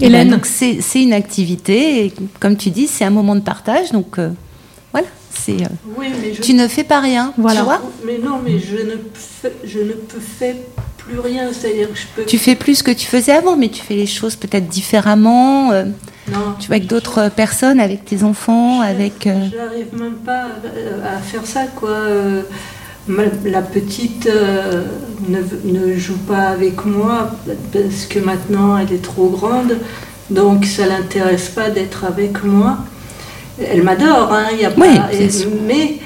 Hélène. 0.00 0.28
Bah, 0.30 0.36
donc 0.36 0.46
c'est 0.46 0.80
c'est 0.80 1.02
une 1.02 1.12
activité, 1.12 2.06
et 2.06 2.12
comme 2.40 2.56
tu 2.56 2.70
dis, 2.70 2.86
c'est 2.86 3.04
un 3.04 3.10
moment 3.10 3.34
de 3.34 3.40
partage, 3.40 3.92
donc 3.92 4.18
euh, 4.18 4.30
voilà, 4.92 5.06
c'est. 5.30 5.62
euh, 5.62 5.66
Oui, 5.96 6.06
mais 6.20 6.34
je 6.34 6.42
tu 6.42 6.54
ne 6.54 6.66
fais 6.68 6.84
pas 6.84 7.00
rien, 7.00 7.32
Voilà. 7.38 7.60
tu 7.60 7.64
vois. 7.64 7.82
Mais 8.04 8.18
non, 8.18 8.40
mais 8.44 8.58
je 8.58 8.76
ne 8.76 8.96
fais, 9.14 9.52
je 9.64 9.78
ne 9.80 9.92
peux 9.92 10.20
faire 10.20 10.56
plus 10.98 11.18
rien. 11.20 11.50
C'est-à-dire 11.52 11.90
que 11.92 11.98
je 11.98 12.06
peux. 12.16 12.24
Tu 12.24 12.38
fais 12.38 12.54
plus 12.54 12.76
ce 12.76 12.82
que 12.82 12.90
tu 12.90 13.06
faisais 13.06 13.32
avant, 13.32 13.56
mais 13.56 13.68
tu 13.68 13.82
fais 13.82 13.94
les 13.94 14.06
choses 14.06 14.36
peut-être 14.36 14.68
différemment. 14.68 15.70
euh, 15.72 15.84
non, 16.32 16.54
tu 16.58 16.68
vas 16.70 16.76
avec 16.76 16.86
d'autres 16.88 17.28
personnes, 17.28 17.78
avec 17.80 18.04
tes 18.06 18.22
enfants, 18.24 18.80
avec. 18.80 19.26
euh, 19.26 19.46
J'arrive 19.52 19.94
même 20.00 20.14
pas 20.24 20.46
à, 21.04 21.16
à 21.16 21.18
faire 21.18 21.46
ça, 21.46 21.66
quoi. 21.66 21.90
La 23.06 23.60
petite 23.60 24.26
euh, 24.26 24.84
ne, 25.28 25.38
ne 25.78 25.94
joue 25.96 26.16
pas 26.16 26.48
avec 26.48 26.84
moi 26.86 27.30
parce 27.72 28.06
que 28.08 28.18
maintenant 28.18 28.78
elle 28.78 28.92
est 28.94 29.02
trop 29.02 29.28
grande, 29.28 29.76
donc 30.30 30.64
ça 30.64 30.86
l'intéresse 30.86 31.50
pas 31.50 31.68
d'être 31.68 32.04
avec 32.04 32.42
moi. 32.44 32.78
Elle 33.62 33.82
m'adore, 33.82 34.32
hein, 34.32 34.46
il 34.52 34.60
y 34.60 34.64
a 34.64 34.70
pas. 34.70 34.82
Oui, 34.86 34.98
mais 35.66 35.98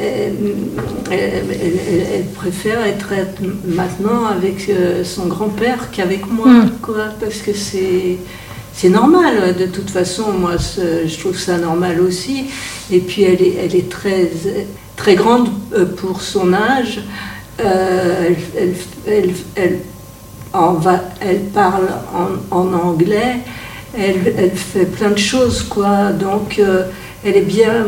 euh, 0.00 0.30
elle, 1.10 1.18
elle- 1.52 2.06
elle- 2.14 2.24
préfère 2.34 2.84
être, 2.84 3.12
être 3.12 3.40
maintenant 3.66 4.24
avec 4.26 4.68
euh, 4.70 5.04
son 5.04 5.26
grand-père 5.26 5.90
qu'avec 5.92 6.26
moi, 6.30 6.48
Mm. 6.48 6.70
quoi, 6.82 7.04
parce 7.20 7.36
que 7.38 7.52
c'est 7.54 8.18
c'est 8.72 8.88
normal. 8.88 9.54
De 9.58 9.66
toute 9.66 9.90
façon, 9.90 10.32
moi, 10.32 10.52
je 10.58 11.18
trouve 11.18 11.38
ça 11.38 11.58
normal 11.58 12.00
aussi. 12.00 12.44
Et 12.90 12.98
puis, 13.00 13.22
elle 13.24 13.42
est, 13.42 13.54
elle 13.62 13.76
est 13.76 13.90
très, 13.90 14.30
très 15.00 15.14
grande 15.14 15.48
euh, 15.72 15.86
pour 15.86 16.20
son 16.20 16.52
âge. 16.52 17.00
Euh, 17.58 18.28
elle, 18.56 18.74
elle, 19.06 19.34
elle, 19.56 19.78
elle- 21.22 21.44
parle 21.54 21.88
en, 22.50 22.72
anglais. 22.74 23.36
Elle, 23.96 24.34
elle 24.36 24.50
fait 24.50 24.84
plein 24.84 25.10
de 25.10 25.18
choses, 25.18 25.62
quoi. 25.62 26.12
Donc, 26.12 26.58
euh, 26.58 26.84
elle 27.24 27.36
est 27.36 27.48
bien. 27.58 27.86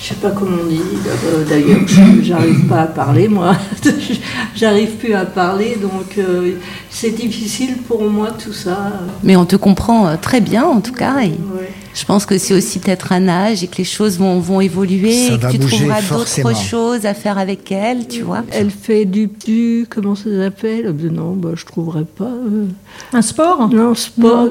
Je 0.00 0.04
sais 0.10 0.14
pas 0.14 0.30
comment 0.30 0.56
on 0.64 0.66
dit. 0.68 0.80
euh, 1.06 1.44
D'ailleurs, 1.48 1.80
je- 1.86 2.22
j'arrive 2.22 2.66
pas 2.66 2.82
à 2.82 2.86
parler, 2.86 3.26
moi. 3.28 3.56
J'arrive 4.54 4.90
plus 4.96 5.12
à 5.14 5.24
parler, 5.24 5.76
donc 5.80 6.18
euh, 6.18 6.52
c'est 6.90 7.10
difficile 7.10 7.76
pour 7.86 8.08
moi 8.08 8.28
tout 8.32 8.52
ça. 8.52 8.92
Mais 9.22 9.36
on 9.36 9.44
te 9.44 9.56
comprend 9.56 10.06
euh, 10.08 10.16
très 10.20 10.40
bien, 10.40 10.64
en 10.64 10.80
tout 10.80 10.92
cas. 10.92 11.20
Et 11.22 11.28
Ouais. 11.28 11.70
je 11.94 12.04
pense 12.04 12.26
que 12.26 12.38
c'est 12.38 12.54
aussi 12.54 12.78
peut-être 12.80 13.12
un 13.12 13.28
âge 13.28 13.62
et 13.62 13.66
que 13.68 13.76
les 13.78 13.84
choses 13.84 14.18
vont, 14.18 14.38
vont 14.40 14.60
évoluer 14.60 15.28
Ça 15.28 15.34
et 15.34 15.38
que 15.38 15.42
va 15.42 15.50
tu 15.52 15.58
bouger 15.58 15.76
trouveras 15.78 16.00
d'autres 16.02 16.56
choses 16.60 17.04
à 17.06 17.14
faire 17.14 17.38
avec 17.38 17.70
elle, 17.72 18.06
tu 18.08 18.22
vois. 18.22 18.42
Elle 18.52 18.70
fait 18.70 19.04
du, 19.04 19.28
du 19.44 19.86
comment 19.90 20.14
ça 20.14 20.24
s'appelle? 20.30 20.94
Non, 21.12 21.32
bah, 21.34 21.50
je 21.54 21.64
trouverais 21.64 22.04
pas. 22.04 22.24
euh. 22.24 22.66
Un 23.12 23.22
sport? 23.22 23.68
Non, 23.68 23.94
sport 23.94 24.48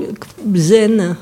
zen. 0.56 1.16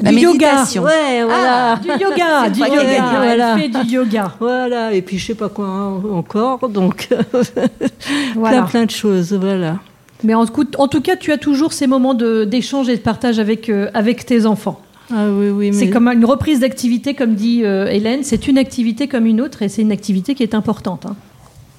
La 0.00 0.10
Du 0.10 0.18
yoga. 0.18 0.64
Ouais, 0.82 1.24
voilà. 1.24 1.76
Du 1.76 1.88
yoga, 1.88 2.48
du 2.52 2.60
yoga. 2.60 2.76
gagné, 2.76 2.98
voilà. 3.16 3.54
Elle 3.58 3.60
fait 3.72 3.84
du 3.84 3.90
yoga. 3.92 4.32
Voilà, 4.40 4.92
et 4.92 5.02
puis 5.02 5.18
je 5.18 5.26
sais 5.26 5.34
pas 5.34 5.48
quoi 5.48 5.66
en- 5.66 6.16
encore, 6.18 6.68
donc 6.68 7.08
Voilà. 8.34 8.58
plein 8.62 8.66
plein 8.66 8.84
de 8.86 8.90
choses, 8.90 9.32
voilà. 9.32 9.76
Mais 10.24 10.34
en, 10.34 10.46
tout 10.46 11.00
cas, 11.00 11.16
tu 11.16 11.30
as 11.32 11.38
toujours 11.38 11.72
ces 11.72 11.86
moments 11.86 12.14
d'échange 12.14 12.88
et 12.88 12.96
de 12.96 13.00
partage 13.00 13.38
avec, 13.38 13.68
euh, 13.68 13.88
avec 13.94 14.26
tes 14.26 14.46
enfants. 14.46 14.80
Ah 15.14 15.26
oui, 15.30 15.48
oui, 15.50 15.72
C'est 15.72 15.88
comme 15.90 16.08
une 16.08 16.24
reprise 16.24 16.60
d'activité, 16.60 17.14
comme 17.14 17.34
dit 17.34 17.64
euh, 17.64 17.86
Hélène. 17.86 18.24
C'est 18.24 18.46
une 18.48 18.58
activité 18.58 19.06
comme 19.08 19.26
une 19.26 19.40
autre 19.40 19.62
et 19.62 19.68
c'est 19.68 19.80
une 19.82 19.92
activité 19.92 20.34
qui 20.34 20.42
est 20.42 20.54
importante. 20.54 21.06
hein. 21.06 21.14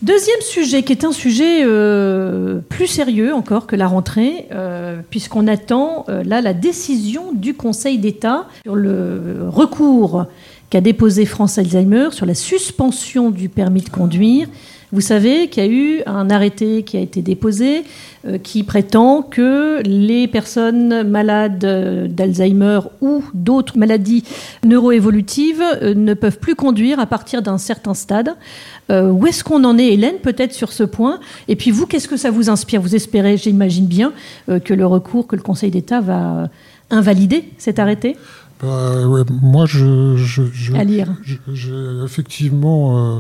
Deuxième 0.02 0.40
sujet, 0.40 0.84
qui 0.84 0.94
est 0.94 1.04
un 1.04 1.12
sujet 1.12 1.66
euh, 1.66 2.60
plus 2.70 2.88
sérieux 2.88 3.34
encore 3.34 3.68
que 3.68 3.76
la 3.76 3.86
rentrée, 3.86 4.48
euh, 4.54 5.02
puisqu'on 5.10 5.46
attend 5.46 6.06
euh, 6.08 6.24
là 6.24 6.40
la 6.40 6.54
décision 6.54 7.34
du 7.34 7.54
Conseil 7.54 7.98
d'État 7.98 8.48
sur 8.64 8.76
le 8.76 9.50
recours 9.50 10.26
qu'a 10.70 10.80
déposé 10.80 11.26
France 11.26 11.58
Alzheimer 11.58 12.10
sur 12.12 12.26
la 12.26 12.34
suspension 12.34 13.30
du 13.30 13.50
permis 13.50 13.82
de 13.82 13.90
conduire. 13.90 14.48
Vous 14.92 15.02
savez 15.02 15.50
qu'il 15.50 15.64
y 15.64 15.68
a 15.68 15.70
eu 15.70 16.02
un 16.08 16.32
arrêté 16.32 16.82
qui 16.82 16.98
a 16.98 17.00
été 17.00 17.22
déposé 17.22 17.84
euh, 18.26 18.40
qui 18.40 18.64
prétend 18.64 19.22
que 19.22 19.82
les 19.84 20.28
personnes 20.28 21.08
malades 21.08 21.64
euh, 21.64 22.08
d'Alzheimer 22.08 22.80
ou 23.00 23.24
d'autres 23.36 23.78
maladies 23.78 24.24
neuroévolutives 24.66 25.62
euh, 25.62 25.94
ne 25.94 26.16
peuvent 26.16 26.40
plus 26.40 26.56
conduire 26.56 27.00
à 27.00 27.06
partir 27.06 27.44
d'un 27.44 27.58
certain 27.58 27.94
stade. 27.94 28.36
Où 28.92 29.28
est-ce 29.28 29.44
qu'on 29.44 29.64
en 29.66 29.78
est, 29.78 29.94
Hélène, 29.94 30.16
peut-être 30.16 30.52
sur 30.52 30.72
ce 30.72 30.82
point? 30.84 31.20
Et 31.48 31.56
puis 31.56 31.70
vous, 31.70 31.86
qu'est-ce 31.86 32.08
que 32.08 32.18
ça 32.18 32.32
vous 32.32 32.50
inspire? 32.50 32.82
Vous 32.82 32.96
espérez, 32.96 33.38
j'imagine 33.38 33.86
bien, 33.86 34.14
que 34.48 34.74
le 34.74 34.88
recours, 34.88 35.28
que 35.28 35.36
le 35.36 35.44
Conseil 35.44 35.70
d'État 35.70 36.02
va 36.02 36.50
invalider 36.90 37.44
cet 37.60 37.78
arrêté? 37.78 38.18
Bah, 38.62 39.08
ouais, 39.08 39.22
moi, 39.42 39.66
je, 39.66 40.18
je, 40.18 40.44
je- 40.52 40.74
à 40.74 40.84
lire 40.84 41.08
j'ai 41.54 41.72
effectivement 42.04 43.16
euh, 43.16 43.20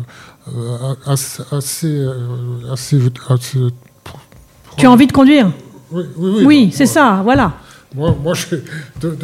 euh, 0.53 0.95
assez, 1.05 1.43
assez, 1.51 1.87
euh, 1.87 2.13
assez, 2.71 2.99
assez- 3.29 3.59
Tu 4.77 4.85
as 4.85 4.91
envie 4.91 5.07
de 5.07 5.13
conduire? 5.13 5.51
Oui, 5.91 6.03
oui, 6.17 6.31
oui, 6.39 6.45
Oui, 6.45 6.65
bah, 6.67 6.71
c'est 6.75 6.85
ça, 6.85 7.21
voilà. 7.23 7.53
Moi, 7.95 8.15
moi 8.21 8.33
je, 8.35 8.55
de, 9.01 9.15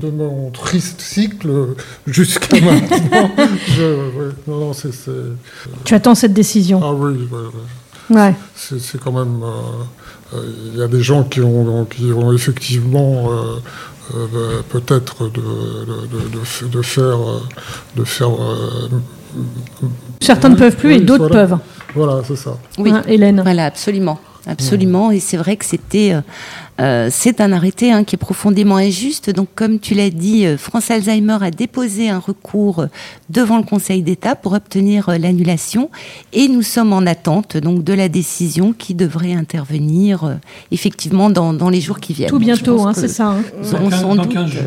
de, 0.00 0.10
mon 0.10 0.50
triste 0.50 1.00
cycle 1.00 1.74
jusqu'à 2.06 2.58
maintenant, 2.60 3.30
je, 3.76 3.82
ouais, 3.82 4.32
non, 4.46 4.58
non, 4.60 4.72
c'est, 4.72 4.92
c'est- 4.94 5.10
Tu 5.84 5.94
attends 5.94 6.14
cette 6.14 6.32
décision? 6.32 6.80
ah 6.82 6.94
oui, 6.94 7.28
ouais, 8.10 8.34
c'est, 8.54 8.98
quand 8.98 9.12
même, 9.12 9.42
euh, 9.42 10.42
il 10.72 10.78
y 10.78 10.82
a 10.82 10.88
des 10.88 11.02
gens 11.02 11.24
qui 11.24 11.40
ont, 11.40 11.84
qui 11.84 12.10
ont 12.12 12.32
effectivement 12.32 13.30
euh, 13.32 13.56
euh, 14.14 14.26
bah, 14.32 14.62
peut-être 14.68 15.28
de, 15.28 16.68
de, 16.68 16.82
faire, 16.82 17.02
euh, 17.04 17.40
de 17.96 18.04
faire, 18.04 18.28
euh, 18.30 18.88
Certains 20.20 20.48
ne 20.50 20.56
peuvent 20.56 20.76
plus 20.76 20.94
et 20.94 21.00
d'autres 21.00 21.28
voilà. 21.28 21.46
peuvent. 21.46 21.58
voilà, 21.94 22.22
c'est 22.26 22.36
ça. 22.36 22.56
Oui, 22.78 22.90
Hein, 22.90 23.02
Hélène 23.06 23.40
voilà, 23.42 23.66
absolument. 23.66 24.18
Absolument, 24.46 25.10
et 25.10 25.20
c'est 25.20 25.36
vrai 25.36 25.56
que 25.56 25.64
c'était, 25.66 26.14
euh, 26.80 27.08
c'est 27.10 27.40
un 27.40 27.52
arrêté 27.52 27.90
hein, 27.92 28.04
qui 28.04 28.14
est 28.14 28.18
profondément 28.18 28.76
injuste. 28.76 29.30
Donc, 29.30 29.48
comme 29.54 29.80
tu 29.80 29.94
l'as 29.94 30.10
dit, 30.10 30.46
euh, 30.46 30.56
France 30.56 30.90
Alzheimer 30.90 31.38
a 31.40 31.50
déposé 31.50 32.08
un 32.08 32.18
recours 32.18 32.86
devant 33.30 33.56
le 33.56 33.64
Conseil 33.64 34.02
d'État 34.02 34.36
pour 34.36 34.52
obtenir 34.52 35.08
euh, 35.08 35.18
l'annulation, 35.18 35.90
et 36.32 36.46
nous 36.48 36.62
sommes 36.62 36.92
en 36.92 37.04
attente 37.06 37.56
donc 37.56 37.82
de 37.82 37.92
la 37.94 38.08
décision 38.08 38.72
qui 38.72 38.94
devrait 38.94 39.32
intervenir 39.34 40.24
euh, 40.24 40.34
effectivement 40.70 41.30
dans, 41.30 41.52
dans 41.52 41.68
les 41.70 41.80
jours 41.80 41.98
qui 42.00 42.12
viennent. 42.12 42.30
Tout 42.30 42.38
bientôt, 42.38 42.82
hein, 42.86 42.92
c'est 42.94 43.08
ça. 43.08 43.28
hein. 43.30 43.42
Nous 43.60 43.74
aurons 43.74 43.88
Dans 43.88 43.96
sans 43.96 44.14
dans 44.14 44.22
doute. 44.22 44.32
15 44.34 44.50
jours. 44.50 44.62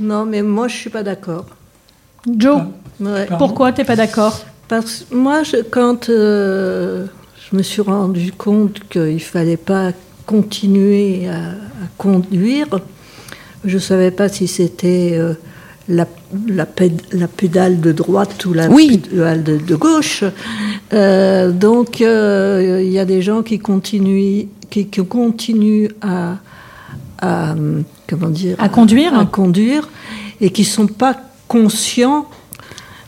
non, 0.00 0.26
mais 0.26 0.42
moi 0.42 0.68
je 0.68 0.76
suis 0.76 0.90
pas 0.90 1.02
d'accord. 1.02 1.46
Joe, 2.36 2.62
Ouais. 3.00 3.26
Pourquoi 3.38 3.70
t'es 3.72 3.84
pas 3.84 3.94
d'accord? 3.94 4.40
Parce 4.66 5.04
que 5.08 5.14
moi, 5.14 5.44
je- 5.44 5.62
quand 5.62 6.08
euh, 6.10 7.06
je 7.48 7.56
me 7.56 7.62
suis 7.62 7.80
rendu 7.80 8.32
compte 8.32 8.80
qu'il 8.90 9.20
fallait 9.22 9.56
pas 9.56 9.92
continuer 10.32 11.26
à, 11.26 11.38
à 11.38 11.86
conduire, 11.96 12.66
je 13.64 13.74
ne 13.76 13.80
savais 13.80 14.10
pas 14.10 14.28
si 14.28 14.46
c'était 14.46 15.12
euh, 15.14 15.32
la, 15.88 16.06
la, 16.46 16.66
péd- 16.66 17.00
la 17.12 17.28
pédale 17.28 17.80
de 17.80 17.92
droite 17.92 18.44
ou 18.44 18.52
la 18.52 18.68
Oui. 18.68 18.98
pédale 18.98 19.42
de, 19.42 19.56
de 19.56 19.74
gauche. 19.74 20.22
Euh, 20.92 21.50
donc, 21.50 22.00
euh, 22.02 22.82
il 22.84 22.92
y 22.92 22.98
a 22.98 23.06
des 23.06 23.22
gens 23.22 23.42
qui 23.42 23.58
continuent, 23.58 24.44
qui, 24.68 24.86
qui 24.86 25.04
continuent 25.06 25.88
à, 26.02 26.36
à, 27.22 27.54
comment 28.06 28.28
dire, 28.28 28.56
À 28.58 28.68
conduire 28.68 29.18
à 29.18 29.24
conduire 29.24 29.88
et 30.42 30.50
qui 30.50 30.64
sont 30.64 30.86
pas 30.86 31.16
conscients 31.48 32.26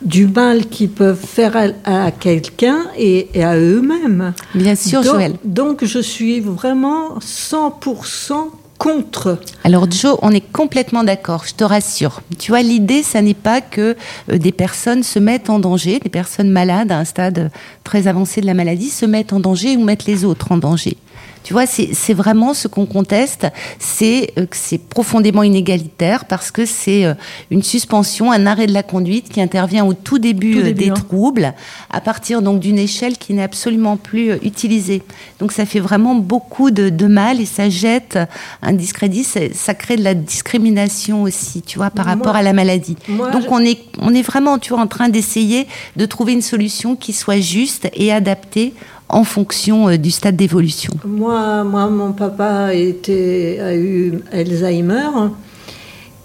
du 0.02 0.26
mal 0.26 0.66
qu'ils 0.66 0.90
peuvent 0.90 1.24
faire 1.24 1.56
à, 1.56 2.06
à 2.06 2.10
quelqu'un 2.10 2.86
et, 2.96 3.28
et 3.34 3.44
à 3.44 3.56
eux-mêmes. 3.56 4.32
Bien 4.54 4.74
sûr, 4.74 5.02
donc, 5.02 5.12
Joël. 5.12 5.34
donc 5.44 5.84
je 5.84 5.98
suis 5.98 6.40
vraiment 6.40 7.18
100% 7.18 8.50
contre. 8.80 9.38
Alors 9.62 9.90
Joe, 9.90 10.16
on 10.22 10.30
est 10.30 10.40
complètement 10.40 11.04
d'accord, 11.04 11.44
je 11.46 11.54
te 11.54 11.64
rassure. 11.64 12.22
Tu 12.38 12.50
vois, 12.50 12.62
l'idée, 12.62 13.02
ça 13.02 13.20
n'est 13.20 13.34
pas 13.34 13.60
que 13.60 13.94
euh, 14.30 14.38
des 14.38 14.52
personnes 14.52 15.02
se 15.02 15.18
mettent 15.18 15.50
en 15.50 15.58
danger, 15.58 16.00
des 16.00 16.08
personnes 16.08 16.48
malades 16.48 16.90
à 16.90 16.98
un 16.98 17.04
stade 17.04 17.50
très 17.84 18.08
avancé 18.08 18.40
de 18.40 18.46
la 18.46 18.54
maladie 18.54 18.88
se 18.88 19.04
mettent 19.04 19.34
en 19.34 19.40
danger 19.40 19.76
ou 19.76 19.84
mettent 19.84 20.06
les 20.06 20.24
autres 20.24 20.50
en 20.50 20.56
danger. 20.56 20.96
Tu 21.42 21.52
vois, 21.52 21.66
c'est 21.66 22.14
vraiment 22.14 22.54
ce 22.54 22.68
qu'on 22.68 22.86
conteste, 22.86 23.46
c'est 23.78 24.32
que 24.36 24.56
c'est 24.56 24.78
profondément 24.78 25.42
inégalitaire 25.42 26.26
parce 26.26 26.50
que 26.50 26.66
c'est 26.66 27.04
une 27.50 27.62
suspension, 27.62 28.30
un 28.30 28.46
arrêt 28.46 28.66
de 28.66 28.72
la 28.72 28.82
conduite 28.82 29.30
qui 29.30 29.40
intervient 29.40 29.84
au 29.84 29.94
tout 29.94 30.18
début, 30.18 30.72
des 30.72 30.90
hein. 30.90 30.94
troubles, 30.94 31.54
à 31.90 32.00
partir 32.00 32.42
donc 32.42 32.60
d'une 32.60 32.78
échelle 32.78 33.16
qui 33.16 33.34
n'est 33.34 33.42
absolument 33.42 33.96
plus 33.96 34.34
utilisée. 34.42 35.02
Donc 35.38 35.52
ça 35.52 35.66
fait 35.66 35.80
vraiment 35.80 36.14
beaucoup 36.14 36.70
de, 36.70 36.88
de 36.88 37.06
mal 37.06 37.40
et 37.40 37.46
ça 37.46 37.68
jette 37.68 38.18
un 38.62 38.72
discrédit, 38.72 39.24
ça 39.24 39.74
crée 39.74 39.96
de 39.96 40.04
la 40.04 40.14
discrimination 40.14 41.22
aussi, 41.22 41.62
tu 41.62 41.78
vois, 41.78 41.90
par 41.90 42.06
rapport 42.06 42.36
à 42.36 42.42
la 42.42 42.52
maladie. 42.52 42.96
Donc 43.08 43.50
on 43.50 43.60
est, 43.60 43.78
on 44.00 44.14
est 44.14 44.22
vraiment, 44.22 44.58
tu 44.58 44.70
vois, 44.70 44.82
en 44.82 44.86
train 44.86 45.08
d'essayer 45.08 45.66
de 45.96 46.06
trouver 46.06 46.32
une 46.32 46.42
solution 46.42 46.96
qui 46.96 47.12
soit 47.12 47.40
juste 47.40 47.88
et 47.94 48.12
adaptée 48.12 48.74
en 49.12 49.24
fonction 49.24 49.88
euh, 49.88 49.96
du 49.96 50.10
stade 50.10 50.36
d'évolution. 50.36 50.92
Moi, 51.04 51.64
moi, 51.64 51.88
mon 51.88 52.12
papa 52.12 52.74
était, 52.74 53.58
a 53.62 53.74
eu 53.74 54.20
Alzheimer 54.32 55.08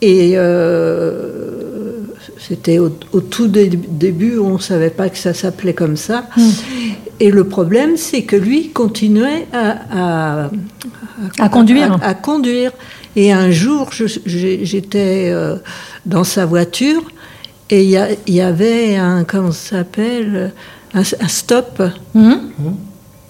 et 0.02 0.34
euh, 0.36 2.02
c'était 2.38 2.80
au, 2.80 2.89
tout 2.89 3.48
début, 3.48 4.38
on 4.38 4.54
ne 4.54 4.60
savait 4.60 4.89
pas 4.89 5.10
que 5.10 5.17
ça 5.17 5.34
s'appelait 5.34 5.74
comme 5.74 5.98
ça. 5.98 6.26
Hmm. 6.38 6.50
Et 7.19 7.32
le 7.32 7.45
problème, 7.45 7.95
c'est 7.95 8.24
que 8.24 8.36
lui 8.36 8.69
continuait 8.69 9.48
à, 9.54 10.50
à, 11.39 11.50
conduire. 11.50 11.98
À, 12.02 12.13
conduire. 12.13 12.71
Et 13.15 13.32
un 13.32 13.52
jour, 13.52 13.91
j'étais 14.26 15.30
euh, 15.32 15.56
dans 16.06 16.26
sa 16.26 16.45
voiture 16.45 17.02
et 17.69 17.84
il 17.84 18.34
y, 18.34 18.41
avait 18.41 18.95
un, 18.95 19.24
comment 19.24 19.52
ça 19.52 19.78
s'appelle, 19.78 20.54
un, 20.95 21.27
stop. 21.27 21.81
Hmm. 22.13 22.36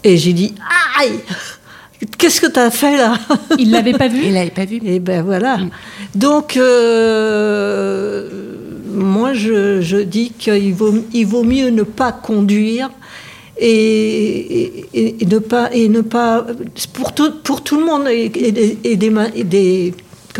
Et 0.03 0.17
j'ai 0.17 0.33
dit, 0.33 0.53
aïe 0.99 1.19
Qu'est-ce 2.17 2.41
que 2.41 2.47
tu 2.47 2.59
as 2.59 2.71
fait 2.71 2.97
là? 2.97 3.17
Il 3.57 3.71
l'avait 3.71 3.93
pas 3.93 4.07
vu? 4.07 4.21
Il 4.25 4.33
l'avait 4.33 4.51
pas 4.51 4.65
vu. 4.65 4.79
Et 4.85 4.99
ben 4.99 5.23
voilà. 5.23 5.57
Hmm. 5.57 5.69
Donc, 6.13 6.57
euh, 6.57 8.29
moi, 8.93 9.33
je, 9.33 9.81
je 9.81 9.97
dis 9.97 10.31
qu'il 10.37 10.73
vaut, 10.73 10.93
il 11.13 11.25
vaut 11.25 11.43
mieux 11.43 11.69
ne 11.69 11.83
pas 11.83 12.11
conduire 12.11 12.89
et, 13.57 14.85
et, 14.93 15.25
ne 15.25 15.39
pas 15.39 15.69
et 15.73 15.87
ne 15.87 16.01
pas 16.01 16.45
pour 16.93 17.13
tout 17.13 17.31
pour 17.43 17.63
tout 17.63 17.79
le 17.79 17.85
monde 17.85 18.07
et, 18.09 18.25
et 18.83 18.97
des, 18.97 19.43
des 19.43 19.93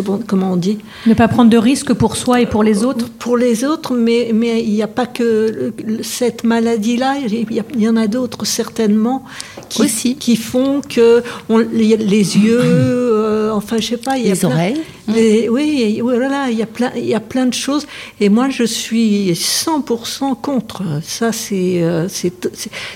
comment, 0.04 0.52
on 0.52 0.56
dit 0.56 0.80
Ne 1.06 1.14
pas 1.14 1.28
prendre 1.28 1.50
de 1.50 1.58
risques 1.58 1.94
pour 1.94 2.18
soi 2.18 2.42
et 2.42 2.46
pour 2.46 2.64
les 2.64 2.84
autres 2.84 3.10
Pour 3.10 3.38
les 3.38 3.64
autres, 3.64 3.94
mais, 3.94 4.32
mais 4.34 4.64
il 4.64 4.72
n'y 4.72 4.84
a 4.84 4.88
pas 4.88 5.06
que 5.06 5.74
cette 6.02 6.44
maladie-là, 6.44 7.16
il 7.28 7.64
y, 7.78 7.90
en 7.90 7.96
a 7.96 8.08
d'autres 8.08 8.46
certainement 8.46 9.24
qui, 9.70 9.84
Aussi. 9.84 10.16
qui 10.16 10.36
font 10.36 10.82
que 10.82 11.24
on, 11.50 11.58
les, 11.58 11.96
yeux, 11.98 12.62
euh, 12.64 13.52
enfin 13.52 13.78
je 13.78 13.88
sais 13.88 13.98
pas, 13.98 14.18
il 14.18 14.28
y 14.28 14.32
a 14.32 14.34
les 14.34 14.46
oreilles. 14.46 15.50
oui, 15.50 16.00
voilà, 16.02 16.50
il 16.50 16.58
y 16.58 16.64
a 16.64 16.68
plein, 16.68 16.92
il 16.96 17.06
y 17.06 17.16
a 17.16 17.20
plein 17.20 17.46
de 17.46 17.54
choses. 17.54 17.88
Et 18.20 18.30
moi, 18.30 18.50
je 18.50 18.64
suis 18.64 19.32
100% 19.32 20.40
contre. 20.42 20.84
Ça, 21.04 21.32
c'est, 21.32 21.84
euh, 21.84 22.08
c'est, 22.10 22.34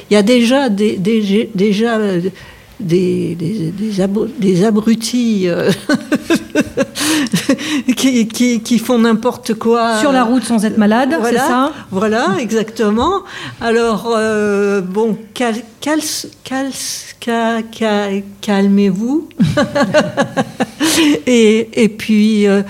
il 0.10 0.14
y 0.14 0.18
a 0.18 0.24
déjà 0.24 0.70
des, 0.70 0.98
déjà 1.54 1.98
des, 2.80 3.36
des, 3.36 3.74
des, 4.40 4.64
abrutis 4.64 5.50
euh, 5.50 5.72
qui, 7.96 8.28
qui, 8.28 8.62
qui, 8.62 8.80
font 8.80 9.00
n'importe 9.00 9.54
quoi. 9.56 10.00
Sur 10.00 10.12
la 10.12 10.24
route 10.24 10.44
sans 10.44 10.64
être 10.66 10.78
malade, 10.78 11.14
c'est 11.24 11.38
ça? 11.38 11.72
Voilà, 11.92 12.38
exactement. 12.40 13.24
Alors, 13.60 14.14
euh, 14.16 14.82
bon, 14.82 15.18
cal, 15.34 15.56
cal, 15.82 16.00
cal, 16.44 16.72
calmez-vous. 18.42 19.28
et, 21.28 21.84
et 21.84 21.90
puis, 21.90 22.48
euh, 22.48 22.64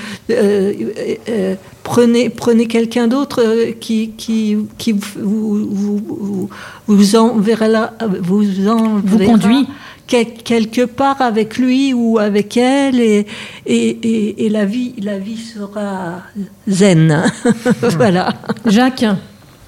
prenez, 1.84 2.30
prenez 2.30 2.68
quelqu'un 2.68 3.08
d'autre 3.08 3.74
qui, 3.80 4.12
qui, 4.18 4.58
qui 4.80 4.92
vous, 4.94 5.68
vous, 5.70 5.98
vous, 5.98 6.50
vous 6.88 7.16
enverra 7.16 7.92
vous 8.22 8.68
en 8.68 9.00
vous 9.04 9.20
conduit 9.20 9.68
quelque 10.10 10.86
part 10.86 11.22
avec 11.22 11.58
lui 11.58 11.94
ou 11.94 12.18
avec 12.18 12.58
elle 12.58 13.00
et, 13.00 13.28
et, 13.68 14.46
et, 14.46 14.50
la, 14.50 14.66
vie, 14.66 14.96
la 15.02 15.20
vie 15.20 15.38
sera 15.38 16.24
zen. 16.68 17.24
voilà. 17.98 18.34
Jacques, 18.66 19.06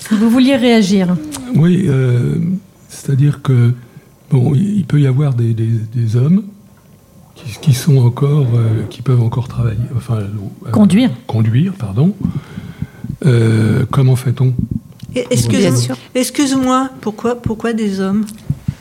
vous 0.10 0.30
vouliez 0.30 0.56
réagir 0.56 1.16
Oui, 1.56 1.86
euh, 1.88 2.36
c'est-à-dire 2.90 3.42
que 3.44 3.74
bon, 4.32 4.54
il 4.56 4.84
peut 4.86 5.00
y 5.00 5.08
avoir 5.08 5.36
des, 5.36 5.54
des, 5.54 6.16
hommes 6.16 6.44
qui, 7.36 7.60
qui, 7.62 7.74
sont 7.74 7.98
encore, 7.98 8.48
euh, 8.56 8.84
qui 8.90 9.04
peuvent 9.04 9.22
encore 9.22 9.48
travailler, 9.48 9.78
enfin 9.96 10.16
euh, 10.18 10.72
conduire. 10.72 11.12
Conduire, 11.28 11.74
pardon. 11.74 12.16
comment 13.92 14.16
fait-on 14.16 14.54
Excuse-moi, 15.14 15.98
excuse 16.16 16.58
pourquoi, 17.02 17.36
pourquoi 17.36 17.74
des 17.74 18.00
hommes? 18.00 18.26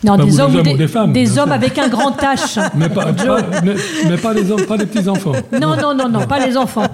Non, 0.02 0.16
des, 0.16 0.40
hommes, 0.40 0.56
ou 0.56 0.62
des, 0.62 0.88
femmes. 0.88 1.12
Des 1.12 1.38
hommes 1.38 1.52
avec 1.52 1.78
un 1.78 1.88
grand 1.88 2.12
H. 2.12 2.58
Mais 2.74 2.88
pas, 2.88 3.12
mais, 4.08 4.16
pas 4.16 4.32
les 4.32 4.50
hommes, 4.50 4.64
pas 4.64 4.76
les 4.76 4.86
petits 4.86 5.08
enfants. 5.08 5.32
Non, 5.52 5.76
non, 5.76 5.94
non, 5.94 6.08
non, 6.08 6.26
pas 6.26 6.44
les 6.46 6.56
enfants. 6.56 6.86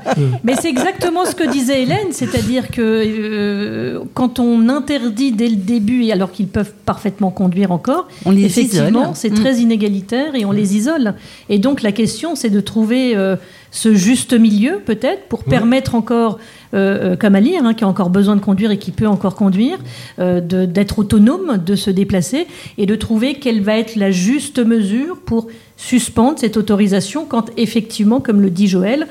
mais 0.42 0.55
c'est 0.61 0.69
exactement 0.69 1.25
ce 1.25 1.35
que 1.35 1.49
disait 1.49 1.83
Hélène, 1.83 2.11
c'est-à-dire 2.11 2.69
que 2.69 2.81
euh, 2.83 4.01
quand 4.14 4.38
on 4.38 4.69
interdit 4.69 5.33
dès 5.33 5.49
le 5.49 5.57
début, 5.57 6.11
alors 6.11 6.33
qu'ils 6.33 6.49
peuvent 6.49 6.73
parfaitement 6.85 7.31
conduire 7.31 7.71
encore, 7.71 8.09
on 8.25 8.31
les 8.31 8.45
effectivement, 8.45 9.14
c'est 9.14 9.31
très 9.31 9.55
mm. 9.55 9.61
inégalitaire 9.61 10.35
et 10.35 10.45
on 10.45 10.53
les 10.53 10.77
isole. 10.77 11.14
Et 11.49 11.59
donc 11.59 11.83
la 11.83 11.92
question, 11.92 12.35
c'est 12.35 12.51
de 12.51 12.61
trouver 12.61 13.16
euh, 13.16 13.37
ce 13.70 13.94
juste 13.94 14.33
milieu, 14.33 14.81
peut-être, 14.85 15.24
pour 15.29 15.44
permettre 15.44 15.94
encore 15.94 16.38
euh, 16.74 17.12
euh, 17.12 17.16
comme 17.16 17.35
Ali, 17.35 17.57
hein, 17.57 17.74
qui 17.74 17.85
a 17.85 17.88
encore 17.88 18.11
besoin 18.11 18.37
de 18.37 18.40
conduire 18.40 18.70
et 18.70 18.79
qui 18.79 18.90
peut 18.90 19.07
encore 19.07 19.35
conduire, 19.35 19.79
euh, 20.18 20.40
d'être 20.40 20.98
autonome, 20.98 21.59
de 21.64 21.74
se 21.76 21.90
déplacer 21.90 22.46
et 22.76 22.87
de 22.87 22.94
trouver 22.96 23.35
quelle 23.35 23.62
va 23.62 23.79
être 23.79 23.96
la 23.96 24.11
juste 24.11 24.59
mesure 24.59 25.18
pour 25.24 25.48
suspendre 25.79 26.38
cette 26.38 26.57
autorisation 26.57 27.26
quand 27.26 27.50
effectivement, 27.57 28.20
comme 28.20 28.40
le 28.40 28.50
dit 28.50 28.66
Joël, 28.66 29.07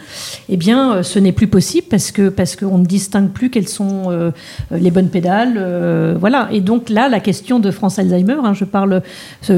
eh 0.49 0.57
bien, 0.57 1.03
ce 1.03 1.19
n'est 1.19 1.31
plus 1.31 1.47
possible 1.47 1.87
parce 1.89 2.11
que 2.11 2.29
parce 2.29 2.55
qu'on 2.55 2.79
ne 2.79 2.85
distingue 2.85 3.29
plus 3.29 3.51
quelles 3.51 3.67
sont 3.67 4.31
les 4.71 4.89
bonnes 4.89 5.09
pédales, 5.09 6.17
voilà. 6.19 6.49
Et 6.51 6.61
donc 6.61 6.89
là, 6.89 7.07
la 7.07 7.19
question 7.19 7.59
de 7.59 7.69
France 7.69 7.99
Alzheimer, 7.99 8.37
hein, 8.43 8.55
je 8.55 8.65
parle 8.65 9.03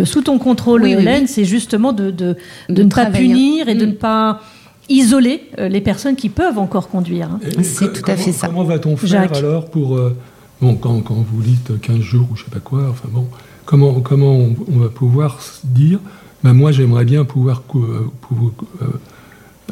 sous 0.03 0.21
ton 0.21 0.37
contrôle, 0.37 0.85
Hélène, 0.85 1.27
c'est 1.27 1.45
justement 1.45 1.93
de, 1.93 2.11
de, 2.11 2.35
de, 2.67 2.83
ne 2.83 2.89
pas 2.89 3.05
punir 3.05 3.69
et 3.69 3.75
de 3.75 3.85
mm. 3.85 3.89
ne 3.89 3.93
pas 3.93 4.41
isoler 4.89 5.41
euh, 5.57 5.67
les 5.67 5.81
personnes 5.81 6.15
qui 6.15 6.29
peuvent 6.29 6.57
encore 6.57 6.89
conduire. 6.89 7.29
Hein. 7.31 7.39
C'est 7.63 7.93
tout 7.93 8.09
à 8.09 8.15
fait 8.15 8.31
ça. 8.31 8.47
Comment 8.47 8.63
va-t-on 8.63 8.95
faire 8.97 9.33
alors 9.33 9.69
pour... 9.69 9.95
Euh, 9.97 10.15
bon, 10.61 10.75
quand, 10.75 11.01
quand, 11.01 11.15
vous 11.15 11.41
dites 11.41 11.79
15 11.79 11.99
jours 11.99 12.27
ou 12.31 12.35
je 12.35 12.43
sais 12.43 12.51
pas 12.51 12.59
quoi, 12.59 12.87
enfin 12.89 13.09
bon, 13.11 13.27
comment, 13.65 13.99
comment 14.01 14.35
on, 14.35 14.79
va 14.79 14.89
pouvoir 14.89 15.39
dire, 15.63 15.99
ben 16.43 16.53
moi 16.53 16.71
j'aimerais 16.71 17.05
bien 17.05 17.25
pouvoir... 17.25 17.63
Euh, 17.75 18.09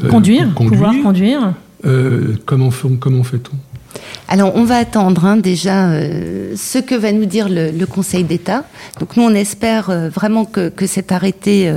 conduire, 0.10 0.54
pouvoir 0.54 0.93
conduire. 1.01 1.54
comment, 2.45 2.69
comment 2.99 3.23
fait-on? 3.23 3.56
Alors, 4.27 4.53
on 4.55 4.63
va 4.63 4.77
attendre 4.77 5.25
hein, 5.25 5.38
déjà 5.38 5.89
euh, 5.89 6.55
ce 6.58 6.79
que 6.79 6.95
va 6.95 7.12
nous 7.12 7.25
dire 7.25 7.47
le, 7.49 7.86
Conseil 7.86 8.23
d'État. 8.23 8.63
Donc, 8.99 9.15
nous, 9.15 9.23
on 9.23 9.34
espère 9.34 9.89
euh, 9.89 10.10
vraiment 10.10 10.45
que, 10.45 10.71
cet 10.88 11.12
arrêté 11.12 11.69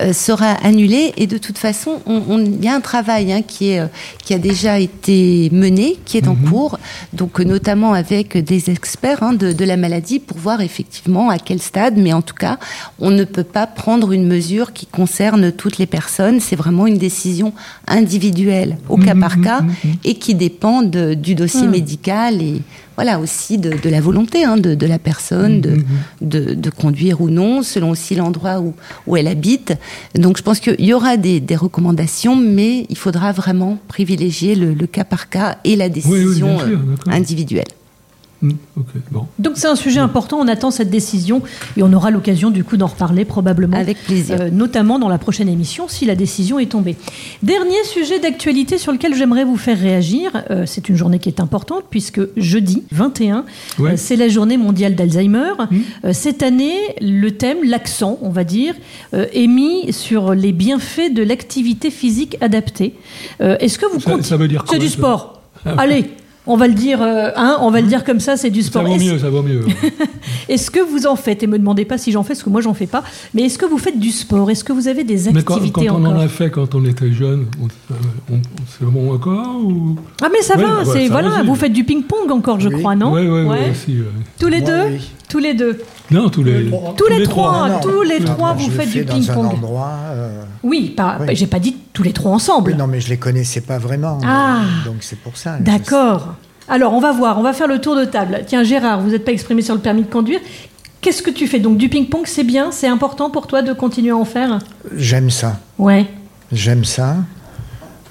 euh, 0.00 0.12
sera 0.12 0.52
annulé. 0.64 1.12
Et 1.16 1.26
de 1.26 1.38
toute 1.38 1.58
façon, 1.58 2.00
il 2.06 2.64
y 2.64 2.68
a 2.68 2.74
un 2.74 2.80
travail 2.80 3.32
hein, 3.32 3.42
qui, 3.42 3.70
est, 3.70 3.82
qui 4.24 4.34
a 4.34 4.38
déjà 4.38 4.78
été 4.78 5.50
mené, 5.52 5.96
qui 6.04 6.16
est 6.16 6.28
en 6.28 6.34
mhm. 6.34 6.50
cours, 6.50 6.78
donc 7.12 7.40
notamment 7.40 7.92
avec 7.92 8.36
des 8.36 8.70
experts 8.70 9.22
hein, 9.22 9.32
de, 9.32 9.52
de, 9.52 9.64
la 9.64 9.76
maladie 9.76 10.18
pour 10.18 10.38
voir 10.38 10.60
effectivement 10.60 11.30
à 11.30 11.38
quel 11.38 11.60
stade. 11.60 11.96
Mais 11.96 12.12
en 12.12 12.22
tout 12.22 12.34
cas, 12.34 12.58
on 13.00 13.10
ne 13.10 13.24
peut 13.24 13.44
pas 13.44 13.66
prendre 13.66 14.12
une 14.12 14.26
mesure 14.26 14.72
qui 14.72 14.86
concerne 14.86 15.52
toutes 15.52 15.78
les 15.78 15.86
personnes. 15.86 16.40
C'est 16.40 16.56
vraiment 16.56 16.86
une 16.86 16.98
décision 16.98 17.52
individuelle, 17.88 18.78
au 18.88 18.96
cas 18.96 19.14
mhm, 19.14 19.20
par 19.20 19.40
cas, 19.40 19.60
mhm, 19.62 19.72
et 20.04 20.14
qui 20.14 20.34
dépend 20.34 20.82
du 20.82 21.34
dossier 21.34 21.65
médicale 21.68 22.42
et 22.42 22.62
voilà 22.96 23.20
aussi 23.20 23.58
de, 23.58 23.88
la 23.88 24.00
volonté 24.00 24.44
hein, 24.44 24.56
de, 24.56 24.86
la 24.86 24.98
personne 24.98 25.60
de, 25.60 25.76
mm-hmm. 25.76 26.60
de, 26.60 26.70
conduire 26.70 27.20
ou 27.20 27.28
non, 27.28 27.62
selon 27.62 27.90
aussi 27.90 28.14
l'endroit 28.14 28.60
où, 28.60 28.74
où 29.06 29.16
elle 29.16 29.28
habite. 29.28 29.74
Donc 30.14 30.38
je 30.38 30.42
pense 30.42 30.60
qu'il 30.60 30.84
y 30.84 30.92
aura 30.92 31.16
des, 31.16 31.42
recommandations, 31.56 32.36
mais 32.36 32.86
il 32.88 32.98
faudra 32.98 33.32
vraiment 33.32 33.78
privilégier 33.88 34.54
le, 34.54 34.86
cas 34.86 35.04
par 35.04 35.28
cas 35.28 35.58
et 35.64 35.76
la 35.76 35.88
décision 35.88 36.58
euh, 36.60 36.76
individuelle. 37.06 37.64
Hmm, 38.42 38.50
bon. 39.10 39.26
Donc 39.38 39.54
c'est 39.56 39.66
un 39.66 39.76
sujet 39.76 39.98
important, 40.00 40.38
on 40.38 40.46
attend 40.48 40.70
cette 40.70 40.90
décision 40.90 41.40
et 41.76 41.82
on 41.82 41.90
aura 41.94 42.10
l'occasion 42.10 42.50
du 42.50 42.64
coup 42.64 42.76
d'en 42.76 42.86
reparler 42.88 43.24
probablement. 43.24 43.76
Avec 43.78 43.96
plaisir. 44.04 44.36
Euh, 44.40 44.50
notamment 44.50 44.98
dans 44.98 45.08
la 45.08 45.16
prochaine 45.16 45.48
émission 45.48 45.88
si 45.88 46.04
la 46.04 46.14
décision 46.14 46.58
est 46.58 46.66
tombée. 46.70 46.96
Dernier 47.42 47.82
sujet 47.84 48.18
d'actualité 48.20 48.76
sur 48.76 48.92
lequel 48.92 49.14
j'aimerais 49.14 49.44
vous 49.44 49.56
faire 49.56 49.78
réagir, 49.80 50.44
euh, 50.50 50.64
c'est 50.66 50.88
une 50.90 50.96
journée 50.96 51.18
qui 51.18 51.28
est 51.30 51.40
importante 51.40 51.84
puisque 51.88 52.20
jeudi 52.36 52.82
21, 52.92 53.44
Ouais. 53.78 53.92
euh, 53.92 53.94
c'est 53.96 54.16
la 54.16 54.28
journée 54.28 54.58
mondiale 54.58 54.94
d'Alzheimer. 54.94 55.52
Hmm. 55.70 55.76
Euh, 56.04 56.12
cette 56.12 56.42
année, 56.42 56.76
le 57.00 57.30
thème, 57.30 57.58
l'accent, 57.64 58.18
on 58.20 58.28
va 58.30 58.44
dire, 58.44 58.74
euh, 59.14 59.24
est 59.32 59.46
mis 59.46 59.92
sur 59.94 60.34
les 60.34 60.52
bienfaits 60.52 61.12
de 61.14 61.22
l'activité 61.22 61.90
physique 61.90 62.36
adaptée. 62.42 62.94
Euh, 63.40 63.56
Est-ce 63.60 63.78
que 63.78 63.86
vous 63.86 64.00
Ça- 64.00 64.10
comptez- 64.10 64.22
ça 64.24 64.36
veut 64.36 64.48
dire 64.48 64.62
C'est 64.66 64.76
quoi, 64.76 64.78
du 64.78 64.88
ça 64.88 64.92
sport. 64.98 65.42
Allez, 65.78 66.04
on 66.46 66.56
va 66.56 66.68
le 66.68 66.74
dire, 66.74 67.02
euh, 67.02 67.30
hein, 67.36 67.58
on 67.60 67.70
va 67.70 67.80
le 67.80 67.86
dire 67.88 68.04
comme 68.04 68.20
ça, 68.20 68.36
c'est 68.36 68.50
du 68.50 68.62
Ça 68.62 68.68
sport. 68.68 68.84
vaut 68.84 68.94
Est-ce- 68.94 69.04
mieux, 69.12 69.18
ça 69.18 69.30
vaut 69.30 69.42
mieux. 69.42 69.64
Est-ce 70.48 70.70
que 70.70 70.80
vous 70.80 71.06
en 71.06 71.16
faites 71.16 71.42
Et 71.42 71.46
me 71.46 71.58
demandez 71.58 71.84
pas 71.84 71.98
si 71.98 72.12
j'en 72.12 72.22
fais, 72.22 72.34
parce 72.34 72.42
que 72.42 72.50
moi 72.50 72.60
j'en 72.60 72.74
fais 72.74 72.86
pas. 72.86 73.02
Mais 73.34 73.42
est-ce 73.42 73.58
que 73.58 73.66
vous 73.66 73.78
faites 73.78 73.98
du 73.98 74.10
sport? 74.10 74.50
Est-ce 74.50 74.62
que 74.64 74.72
vous 74.72 74.88
avez 74.88 75.04
des 75.04 75.30
Mais 75.32 75.42
quand, 75.42 75.54
activités 75.54 75.86
quand 75.86 75.94
on 75.96 76.04
encore? 76.04 76.12
en 76.16 76.20
a 76.20 76.28
fait 76.28 76.50
quand 76.50 76.74
on 76.74 76.84
était 76.84 77.10
jeune, 77.12 77.46
on, 77.62 78.34
on- 78.34 78.40
c'est 78.78 78.84
bon 78.86 79.12
encore 79.14 79.56
ou... 79.64 79.96
Ah 80.22 80.28
mais 80.32 80.42
ça 80.42 80.56
Ouais, 80.56 80.62
va, 80.64 80.78
ouais, 80.78 80.84
c'est 80.84 81.06
ça 81.08 81.12
voilà. 81.12 81.42
Vous 81.42 81.54
faites 81.54 81.72
du 81.72 81.84
ping-pong 81.84 82.30
encore, 82.30 82.60
je 82.60 82.68
Oui. 82.68 82.78
crois, 82.78 82.94
non? 82.94 83.12
Oui, 83.12 83.22
oui, 83.22 83.40
oui, 83.42 83.46
Ouais. 83.46 83.70
aussi. 83.72 83.98
ouais. 83.98 84.06
Tous 84.38 84.48
les 84.48 84.60
Moi, 84.60 84.70
deux 84.70 84.82
oui. 84.92 85.10
Tous 85.28 85.38
les 85.40 85.54
deux. 85.54 85.80
Non, 86.12 86.28
tous 86.28 86.44
les, 86.44 86.70
Tous 86.96 87.08
les 87.08 87.24
trois, 87.24 87.66
Non, 87.68 87.74
non. 87.74 87.80
tous 87.80 88.02
les 88.02 88.20
Non, 88.20 88.26
trois, 88.26 88.54
moi, 88.54 88.56
vous 88.56 88.70
faites 88.70 88.90
du 88.90 89.04
dans 89.04 89.12
un 89.14 89.18
ping-pong. 89.18 89.46
endroit. 89.46 89.90
euh, 90.10 90.42
Oui, 90.62 90.90
pas. 90.96 91.16
Oui. 91.20 91.26
bah, 91.26 91.34
J'ai 91.34 91.48
pas 91.48 91.58
dit 91.58 91.74
tous 91.96 92.02
les 92.02 92.12
trois 92.12 92.32
ensemble. 92.32 92.72
Oui, 92.72 92.76
non, 92.76 92.86
mais 92.86 93.00
je 93.00 93.08
les 93.08 93.16
connaissais 93.16 93.62
pas 93.62 93.78
vraiment. 93.78 94.18
Ah. 94.22 94.60
Donc 94.84 94.96
c'est 95.00 95.18
pour 95.18 95.38
ça. 95.38 95.56
D'accord. 95.60 96.34
Alors, 96.68 96.92
on 96.92 97.00
va 97.00 97.10
voir, 97.12 97.38
on 97.38 97.42
va 97.42 97.54
faire 97.54 97.68
le 97.68 97.80
tour 97.80 97.96
de 97.96 98.04
table. 98.04 98.42
Tiens, 98.46 98.64
Gérard, 98.64 99.00
vous 99.00 99.10
n'êtes 99.10 99.24
pas 99.24 99.32
exprimé 99.32 99.62
sur 99.62 99.74
le 99.74 99.80
permis 99.80 100.02
de 100.02 100.10
conduire. 100.12 100.40
Qu'est-ce 101.00 101.22
que 101.22 101.30
tu 101.30 101.46
fais 101.46 101.58
Donc, 101.58 101.78
du 101.78 101.88
ping-pong, 101.88 102.24
c'est 102.26 102.44
bien, 102.44 102.70
c'est 102.70 102.86
important 102.86 103.30
pour 103.30 103.46
toi 103.46 103.62
de 103.62 103.72
continuer 103.72 104.10
à 104.10 104.16
en 104.16 104.26
faire? 104.26 104.58
J'aime 104.94 105.30
ça. 105.30 105.58
Ouais. 105.78 106.06
J'aime 106.52 106.84
ça. 106.84 107.16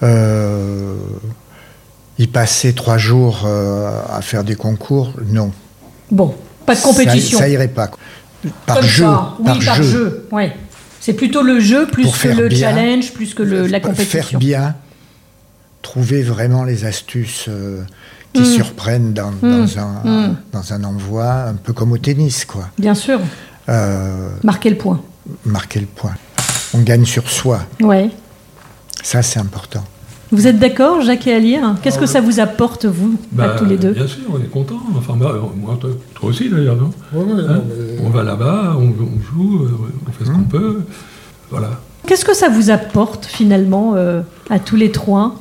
Euh, 0.02 0.96
y 2.18 2.26
passer 2.26 2.74
trois 2.74 2.98
jours 2.98 3.44
euh, 3.46 3.92
à 4.12 4.22
faire 4.22 4.44
des 4.44 4.56
concours, 4.56 5.12
non. 5.28 5.52
Bon, 6.10 6.34
pas 6.66 6.74
de 6.74 6.82
compétition. 6.82 7.38
Ça, 7.38 7.44
ça 7.44 7.50
irait 7.50 7.68
pas. 7.68 7.92
Par 8.66 8.78
Comme 8.78 8.86
jeu. 8.86 9.04
ça. 9.04 9.34
Oui, 9.40 9.46
par, 9.46 9.60
par 9.60 9.76
jeu. 9.76 9.84
jeu. 9.84 10.28
Ouais. 10.32 10.56
C'est 11.06 11.14
plutôt 11.14 11.44
le 11.44 11.60
jeu 11.60 11.86
plus 11.86 12.06
que 12.06 12.10
faire 12.18 12.36
le 12.36 12.48
bien. 12.48 12.58
challenge, 12.72 13.14
plus 13.14 13.36
que 13.36 13.44
le- 13.44 13.68
la 13.68 13.80
Faire 13.80 13.90
compétition. 13.92 14.40
bien, 14.40 14.74
trouver 15.84 16.24
vraiment 16.24 16.64
les 16.64 16.84
astuces 16.86 17.46
euh, 17.48 17.84
qui 18.34 18.42
Mm. 18.42 18.46
surprennent 18.46 19.14
dans, 19.14 19.32
dans 19.32 19.78
un, 19.78 20.02
Mm. 20.30 20.36
dans 20.52 20.74
un 20.74 20.84
envoi, 20.84 21.32
un 21.44 21.54
peu 21.54 21.74
comme 21.74 21.92
au 21.92 22.00
tennis, 22.00 22.44
quoi. 22.46 22.70
Bien 22.80 22.96
sûr. 22.96 23.20
Euh, 23.70 24.30
Marquer 24.44 24.72
le 24.72 24.78
point. 24.78 25.00
marquer 25.46 25.80
le 25.80 25.86
point. 25.86 26.16
On 26.74 26.80
gagne 26.80 27.06
sur 27.06 27.30
soi. 27.30 27.60
Ouais. 27.82 28.10
Ça, 29.04 29.22
c'est 29.22 29.40
important. 29.40 29.84
Vous 30.36 30.48
êtes 30.48 30.60
d'accord, 30.60 31.00
Jacques 31.02 31.28
et 31.28 31.34
Alire 31.34 31.76
Qu'est-ce 31.82 31.98
que 31.98 32.06
ça 32.06 32.20
vous 32.20 32.42
apporte, 32.42 32.84
vous, 32.86 33.16
à 33.38 33.48
Bah, 33.48 33.56
tous 33.58 33.64
les 33.64 33.78
deux? 33.78 33.92
Bien 33.94 34.06
sûr, 34.06 34.24
on 34.34 34.38
est 34.40 34.50
content. 34.52 34.80
Enfin, 34.98 35.14
bah, 35.16 35.34
moi, 35.56 35.78
toi, 35.80 35.92
toi 36.14 36.30
aussi 36.30 36.50
d'ailleurs, 36.50 36.76
non? 36.76 36.92
Ouais, 37.14 37.24
ouais, 37.24 37.42
Hein? 37.48 37.54
non, 37.56 37.64
mais- 37.70 38.06
On 38.06 38.10
va 38.10 38.22
là-bas, 38.24 38.76
on, 38.78 38.82
on 38.88 39.22
joue, 39.22 39.64
euh, 39.64 39.70
on 40.06 40.12
fait 40.12 40.26
ce 40.26 40.32
qu'on 40.32 40.44
peut. 40.44 40.82
Voilà. 41.52 41.80
Qu'est-ce 42.06 42.26
que 42.26 42.36
ça 42.36 42.50
vous 42.50 42.70
apporte, 42.70 43.26
finalement, 43.26 43.94
euh, 43.96 44.22
à 44.50 44.60
tous 44.60 44.76
les 44.76 44.92
trois? 44.92 45.36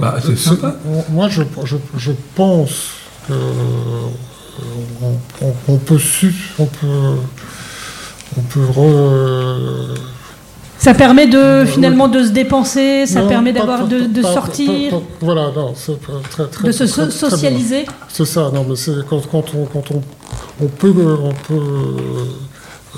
Bah, 0.00 0.16
c'est 0.20 0.36
sympa. 0.36 0.74
Moi, 1.12 1.28
je, 1.28 1.42
je, 1.64 1.76
je 1.96 2.10
pense 2.34 2.88
que 3.28 3.32
on, 5.00 5.46
on- 5.46 5.54
on 5.68 5.76
peut 5.76 5.98
su, 5.98 6.34
on 6.58 6.66
peut, 6.66 6.86
on 8.36 8.40
peut 8.42 8.64
re- 8.64 9.94
Ça 10.84 10.92
permet 10.92 11.26
de, 11.26 11.38
Euh, 11.38 11.64
finalement, 11.66 12.08
de 12.08 12.22
se 12.22 12.28
dépenser, 12.28 13.06
ça 13.06 13.22
Non, 13.22 13.28
permet 13.28 13.54
d'avoir 13.54 13.88
de, 13.88 14.00
de 14.00 14.20
pas- 14.20 14.34
sortir, 14.34 14.90
pas- 14.90 14.96
pas- 14.98 15.02
voilà, 15.22 15.50
non, 15.56 15.72
c'est 15.74 15.98
pas 15.98 16.12
très, 16.28 16.46
très, 16.46 16.66
de 16.66 16.72
se 16.72 16.86
so- 16.86 17.06
très 17.06 17.10
socialiser. 17.10 17.86
C'est 18.08 18.26
ça, 18.26 18.50
non, 18.54 18.66
mais 18.68 18.76
c'est 18.76 18.92
quand, 19.08 19.22
quand 19.32 19.44
on, 19.54 19.64
quand 19.64 19.84
on, 19.92 20.02
on 20.62 20.66
peut, 20.68 20.92
on 20.98 21.32
peut 21.48 21.54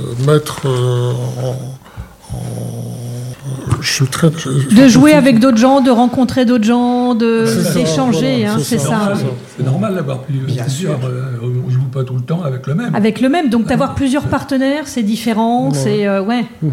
euh, 0.00 0.26
mettre 0.26 0.62
euh, 0.66 1.12
en, 1.44 2.36
en- 2.36 3.80
je 3.80 3.92
suis 3.92 4.06
très, 4.08 4.30
je- 4.36 4.74
De 4.74 4.88
jouer 4.88 5.12
avec 5.12 5.38
d'autres 5.38 5.56
gens, 5.58 5.80
de 5.80 5.92
rencontrer 5.92 6.44
d'autres 6.44 6.64
gens, 6.64 7.14
de 7.14 7.44
C'est 7.46 7.62
ça, 7.62 7.72
d'échanger, 7.74 8.38
voilà, 8.40 8.52
hein, 8.54 8.56
c'est 8.58 8.78
c'est 8.80 8.84
ça. 8.84 9.12
C'est 9.56 9.64
normal 9.64 9.94
d'avoir 9.94 10.18
plusieurs. 10.22 10.68
sûr. 10.68 10.90
euh, 11.04 11.36
on 11.66 11.70
joue 11.70 11.82
pas 11.92 12.02
tout 12.02 12.14
le 12.14 12.22
temps 12.22 12.42
avec 12.42 12.66
le 12.66 12.74
même. 12.74 12.92
Avec 12.96 13.20
le 13.20 13.28
même, 13.28 13.48
donc 13.48 13.66
d'avoir 13.66 13.94
plusieurs 13.94 14.24
partenaires, 14.24 14.88
c'est 14.88 15.04
différent, 15.04 15.68
Ouais. 15.68 15.74
c'est 15.80 16.06
euh, 16.08 16.20
ouais. 16.20 16.44
Mhm. 16.62 16.72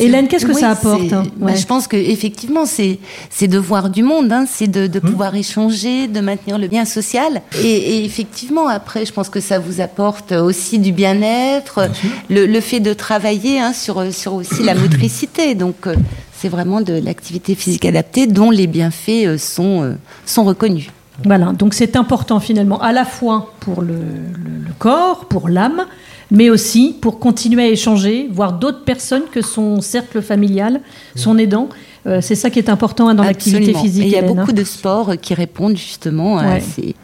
Hélène, 0.00 0.28
qu'est-ce 0.28 0.46
que 0.46 0.52
Oui, 0.52 0.60
ça 0.60 0.70
apporte 0.70 1.08
bah. 1.36 1.54
Je 1.54 1.66
pense 1.66 1.86
que 1.86 1.96
effectivement, 1.96 2.66
c'est 2.66 2.98
c'est 3.30 3.48
de 3.48 3.58
voir 3.58 3.90
du 3.90 4.02
monde, 4.02 4.32
hein, 4.32 4.44
c'est 4.48 4.66
de, 4.68 4.86
de 4.86 4.98
Hum. 4.98 5.10
pouvoir 5.10 5.34
échanger, 5.34 6.08
de 6.08 6.20
maintenir 6.20 6.58
le 6.58 6.66
lien 6.66 6.84
social. 6.84 7.42
Et, 7.62 7.66
et 7.68 8.04
effectivement, 8.04 8.66
après, 8.68 9.04
je 9.06 9.12
pense 9.12 9.28
que 9.28 9.40
ça 9.40 9.58
vous 9.58 9.80
apporte 9.80 10.32
aussi 10.32 10.78
du 10.78 10.92
bien-être, 10.92 11.88
Bien 11.88 12.10
le, 12.30 12.46
le 12.46 12.60
fait 12.60 12.80
de 12.80 12.92
travailler 12.94 13.60
hein, 13.60 13.72
sur 13.72 14.12
sur 14.12 14.34
aussi 14.34 14.62
la 14.62 14.74
motricité. 14.74 15.54
Donc, 15.54 15.86
euh, 15.86 15.94
c'est 16.36 16.48
vraiment 16.48 16.80
de 16.80 16.94
l'activité 16.94 17.54
physique 17.54 17.84
adaptée 17.84 18.26
dont 18.26 18.50
les 18.50 18.66
bienfaits 18.66 19.26
euh, 19.26 19.38
sont 19.38 19.82
euh, 19.82 19.92
sont 20.26 20.44
reconnus. 20.44 20.86
Voilà, 21.24 21.52
donc 21.52 21.74
c'est 21.74 21.96
important 21.96 22.40
finalement, 22.40 22.80
à 22.80 22.92
la 22.92 23.04
fois 23.04 23.52
pour 23.60 23.82
le, 23.82 23.88
le- 23.94 24.64
le 24.68 24.72
corps, 24.78 25.26
pour 25.26 25.50
l'âme, 25.50 25.84
mais 26.30 26.50
aussi 26.50 26.94
pour 27.00 27.18
continuer 27.18 27.62
à 27.64 27.68
échanger, 27.68 28.28
voir 28.30 28.52
d'autres 28.54 28.84
personnes 28.84 29.24
que 29.32 29.42
son 29.42 29.80
cercle 29.80 30.22
familial, 30.22 30.80
son 31.16 31.38
aidant. 31.38 31.68
Euh, 32.06 32.20
c'est 32.22 32.34
ça 32.34 32.48
qui 32.50 32.58
est 32.58 32.70
important 32.70 33.08
hein, 33.08 33.14
dans 33.14 33.24
l'activité 33.24 33.74
physique. 33.74 34.04
Et 34.04 34.06
il 34.06 34.12
y 34.12 34.14
a 34.14 34.18
Hélène, 34.20 34.30
hein. 34.30 34.34
beaucoup 34.42 34.52
de 34.52 34.64
sports 34.64 35.10
euh, 35.10 35.16
qui 35.16 35.34
répondent 35.34 35.76
justement 35.76 36.38
à, 36.38 36.58
ces, 36.58 36.94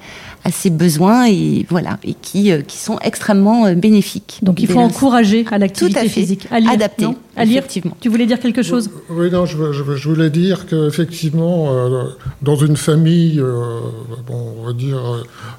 à 0.42 0.50
ces 0.50 0.70
besoins 0.70 1.26
et 1.26 1.66
voilà 1.68 1.98
et 2.02 2.14
qui 2.14 2.50
euh, 2.50 2.62
qui 2.62 2.78
sont 2.78 2.98
extrêmement 3.00 3.66
euh, 3.66 3.74
bénéfiques. 3.74 4.38
Donc 4.42 4.58
il 4.62 4.66
faut 4.68 4.78
encourager 4.78 5.44
à 5.50 5.58
l'activité 5.58 5.98
Tout 6.00 6.06
à 6.06 6.08
fait. 6.08 6.08
physique. 6.08 6.48
À 6.50 6.60
lire, 6.60 6.70
Adapté, 6.70 7.04
non 7.04 7.14
À 7.36 7.44
lire, 7.44 7.58
effectivement. 7.58 7.94
tu 8.00 8.08
voulais 8.08 8.24
dire 8.24 8.40
quelque 8.40 8.62
chose? 8.62 8.88
Oui, 9.10 9.30
non, 9.30 9.44
je, 9.44 9.70
je- 9.72 9.96
je 9.96 10.08
voulais 10.08 10.30
dire 10.30 10.64
qu'effectivement, 10.66 11.66
euh, 11.74 12.04
dans 12.40 12.56
une 12.56 12.76
famille, 12.78 13.38
euh, 13.38 13.80
bon, 14.26 14.54
on 14.62 14.66
va 14.66 14.72
dire. 14.72 14.98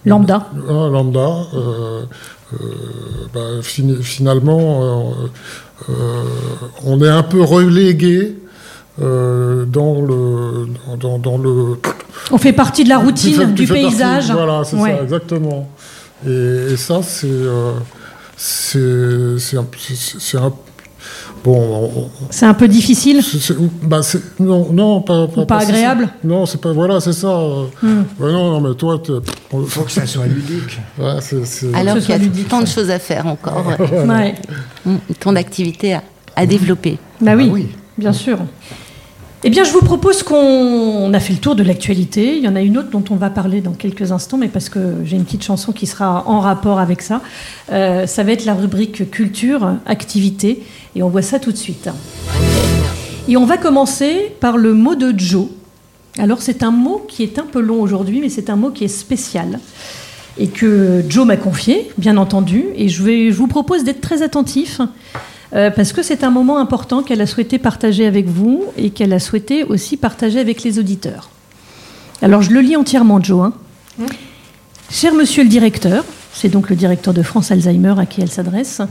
Lambda. 0.03 0.49
lambda, 0.67 1.29
bah, 3.33 3.61
fini- 3.61 4.01
finalement, 4.01 5.13
euh, 5.19 5.89
euh, 5.89 6.23
on 6.85 7.01
est 7.01 7.09
un 7.09 7.23
peu 7.23 7.41
relégué. 7.41 8.35
euh, 8.99 9.65
dans 9.65 10.01
le 10.01 10.67
dans, 10.99 11.19
dans 11.19 11.37
le 11.37 11.77
On 12.31 12.39
fait 12.39 12.51
partie 12.51 12.83
de 12.83 12.89
la 12.89 12.97
routine, 12.97 13.53
du 13.53 13.67
partie- 13.67 13.83
paysage. 13.83 14.31
voilà 14.31 14.63
c'est 14.63 14.75
Ouais. 14.75 14.95
ça 14.97 15.03
exactement 15.03 15.69
et, 16.25 16.31
et 16.73 16.77
ça 16.77 17.01
c'est 17.03 17.27
euh, 17.29 17.73
c'est 18.35 19.55
un, 19.57 19.65
c'est- 19.77 20.17
c'est 20.19 20.37
un 20.37 20.51
bon 21.51 21.91
on- 21.95 22.09
C'est 22.29 22.45
un 22.45 22.53
peu 22.53 22.67
difficile. 22.67 23.21
bah, 23.83 24.01
non, 24.39 24.67
non, 24.71 25.01
pas, 25.01 25.27
pas 25.27 25.61
ça. 25.61 25.67
agréable 25.69 26.09
Non, 26.23 26.45
c'est 26.45 26.59
pas. 26.61 26.71
Voilà, 26.73 26.99
c'est 26.99 27.13
ça. 27.13 27.27
Hmm. 27.81 28.03
Ouais, 28.19 28.31
non, 28.31 28.51
non, 28.51 28.61
mais 28.61 28.75
toi, 28.75 29.01
Il 29.53 29.65
faut 29.67 29.81
que 29.83 29.91
ça 29.91 30.05
soit 30.05 30.25
ludique. 30.27 30.79
ouais, 30.99 31.15
c'est- 31.21 31.45
c'est- 31.45 31.73
Alors 31.73 31.95
ce 31.95 32.01
qu'il 32.01 32.09
y 32.09 32.13
a 32.13 32.17
ludique, 32.17 32.47
tant 32.49 32.61
de 32.61 32.67
choses 32.67 32.89
à 32.91 32.99
faire 32.99 33.25
encore, 33.27 33.65
ouais. 33.67 34.05
Ouais. 34.07 34.35
Mm, 34.85 34.95
tant 35.19 35.33
d'activités 35.33 35.93
à, 35.93 36.03
à 36.35 36.45
développer. 36.45 36.97
Bah 37.21 37.33
oui, 37.35 37.45
Ah 37.49 37.53
oui. 37.53 37.67
bien 37.97 38.13
sûr. 38.13 38.37
Eh 39.43 39.51
bien, 39.51 39.63
je 39.63 39.71
vous 39.71 39.81
propose 39.81 40.23
qu'on 40.23 40.35
on 40.35 41.13
a 41.13 41.19
fait 41.19 41.33
le 41.33 41.39
tour 41.39 41.55
de 41.55 41.61
l'actualité. 41.61 42.37
Il 42.37 42.43
y 42.43 42.47
en 42.47 42.55
a 42.55 42.61
une 42.61 42.75
autre 42.75 42.89
dont 42.89 43.03
on 43.11 43.15
va 43.15 43.29
parler 43.29 43.61
dans 43.61 43.73
quelques 43.73 44.11
instants, 44.11 44.37
mais 44.37 44.47
parce 44.47 44.67
que 44.67 44.95
j'ai 45.05 45.15
une 45.15 45.25
petite 45.25 45.43
chanson 45.43 45.71
qui 45.71 45.85
sera 45.85 46.27
en 46.27 46.39
rapport 46.39 46.79
avec 46.79 47.03
ça. 47.03 47.21
Euh, 47.71 48.07
ça 48.07 48.23
va 48.23 48.31
être 48.31 48.45
la 48.45 48.55
rubrique 48.55 49.11
culture, 49.11 49.75
activité, 49.85 50.63
et 50.95 51.03
on 51.03 51.09
voit 51.09 51.21
ça 51.21 51.37
tout 51.37 51.51
de 51.51 51.57
suite. 51.57 51.87
Et 53.27 53.37
on 53.37 53.45
va 53.45 53.57
commencer 53.57 54.33
par 54.39 54.57
le 54.57 54.73
mot 54.73 54.95
de 54.95 55.13
Joe. 55.15 55.45
Alors, 56.17 56.41
c'est 56.41 56.63
un 56.63 56.71
mot 56.71 57.05
qui 57.07 57.21
est 57.21 57.37
un 57.37 57.45
peu 57.45 57.61
long 57.61 57.79
aujourd'hui, 57.79 58.21
mais 58.21 58.29
c'est 58.29 58.49
un 58.49 58.55
mot 58.55 58.71
qui 58.71 58.85
est 58.85 58.89
spécial 58.89 59.59
et 60.39 60.47
que 60.47 61.03
Joe 61.07 61.27
m'a 61.27 61.37
confié, 61.37 61.91
bien 61.99 62.17
entendu. 62.17 62.65
Et 62.75 62.89
je, 62.89 63.03
vais, 63.03 63.31
je 63.31 63.37
vous 63.37 63.47
propose 63.47 63.83
d'être 63.83 64.01
très 64.01 64.23
attentif 64.23 64.81
euh, 65.53 65.71
parce 65.71 65.93
que 65.93 66.03
c'est 66.03 66.23
un 66.23 66.29
moment 66.29 66.57
important 66.57 67.03
qu'elle 67.03 67.21
a 67.21 67.27
souhaité 67.27 67.59
partager 67.59 68.05
avec 68.05 68.27
vous 68.27 68.65
et 68.77 68.89
qu'elle 68.89 69.13
a 69.13 69.19
souhaité 69.19 69.63
aussi 69.63 69.97
partager 69.97 70.39
avec 70.39 70.63
les 70.63 70.79
auditeurs. 70.79 71.29
Alors 72.21 72.41
je 72.41 72.51
le 72.51 72.61
lis 72.61 72.75
entièrement, 72.75 73.21
Joe. 73.21 73.51
hein. 73.99 74.05
Cher 74.89 75.13
monsieur 75.13 75.43
le 75.43 75.49
directeur, 75.49 76.05
c'est 76.33 76.49
donc 76.49 76.69
le 76.69 76.75
directeur 76.75 77.13
de 77.13 77.21
France 77.21 77.51
Alzheimer 77.51 77.95
à 77.97 78.05
qui 78.05 78.21
elle 78.21 78.31
s'adresse, 78.31 78.81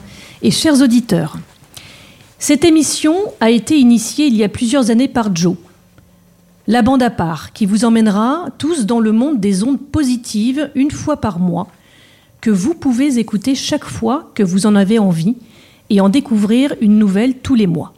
et 0.42 0.50
chers 0.50 0.80
auditeurs, 0.80 1.38
cette 2.38 2.64
émission 2.64 3.16
a 3.40 3.50
été 3.50 3.78
initiée 3.78 4.26
il 4.26 4.36
y 4.36 4.44
a 4.44 4.48
plusieurs 4.48 4.90
années 4.90 5.08
par 5.08 5.34
Joe. 5.34 5.56
La 6.66 6.82
bande 6.82 7.02
à 7.02 7.10
part 7.10 7.52
qui 7.52 7.64
vous 7.64 7.84
emmènera 7.84 8.46
tous 8.58 8.86
dans 8.86 9.00
le 9.00 9.12
monde 9.12 9.40
des 9.40 9.62
ondes 9.62 9.80
positives 9.80 10.70
une 10.74 10.90
fois 10.90 11.20
par 11.20 11.38
mois, 11.38 11.68
que 12.40 12.50
vous 12.50 12.74
pouvez 12.74 13.18
écouter 13.18 13.54
chaque 13.54 13.84
fois 13.84 14.30
que 14.34 14.42
vous 14.42 14.66
en 14.66 14.76
avez 14.76 14.98
envie 14.98 15.36
et 15.90 16.00
en 16.00 16.08
découvrir 16.08 16.74
une 16.80 16.98
nouvelle 16.98 17.34
tous 17.38 17.54
les 17.54 17.66
mois. 17.66 17.94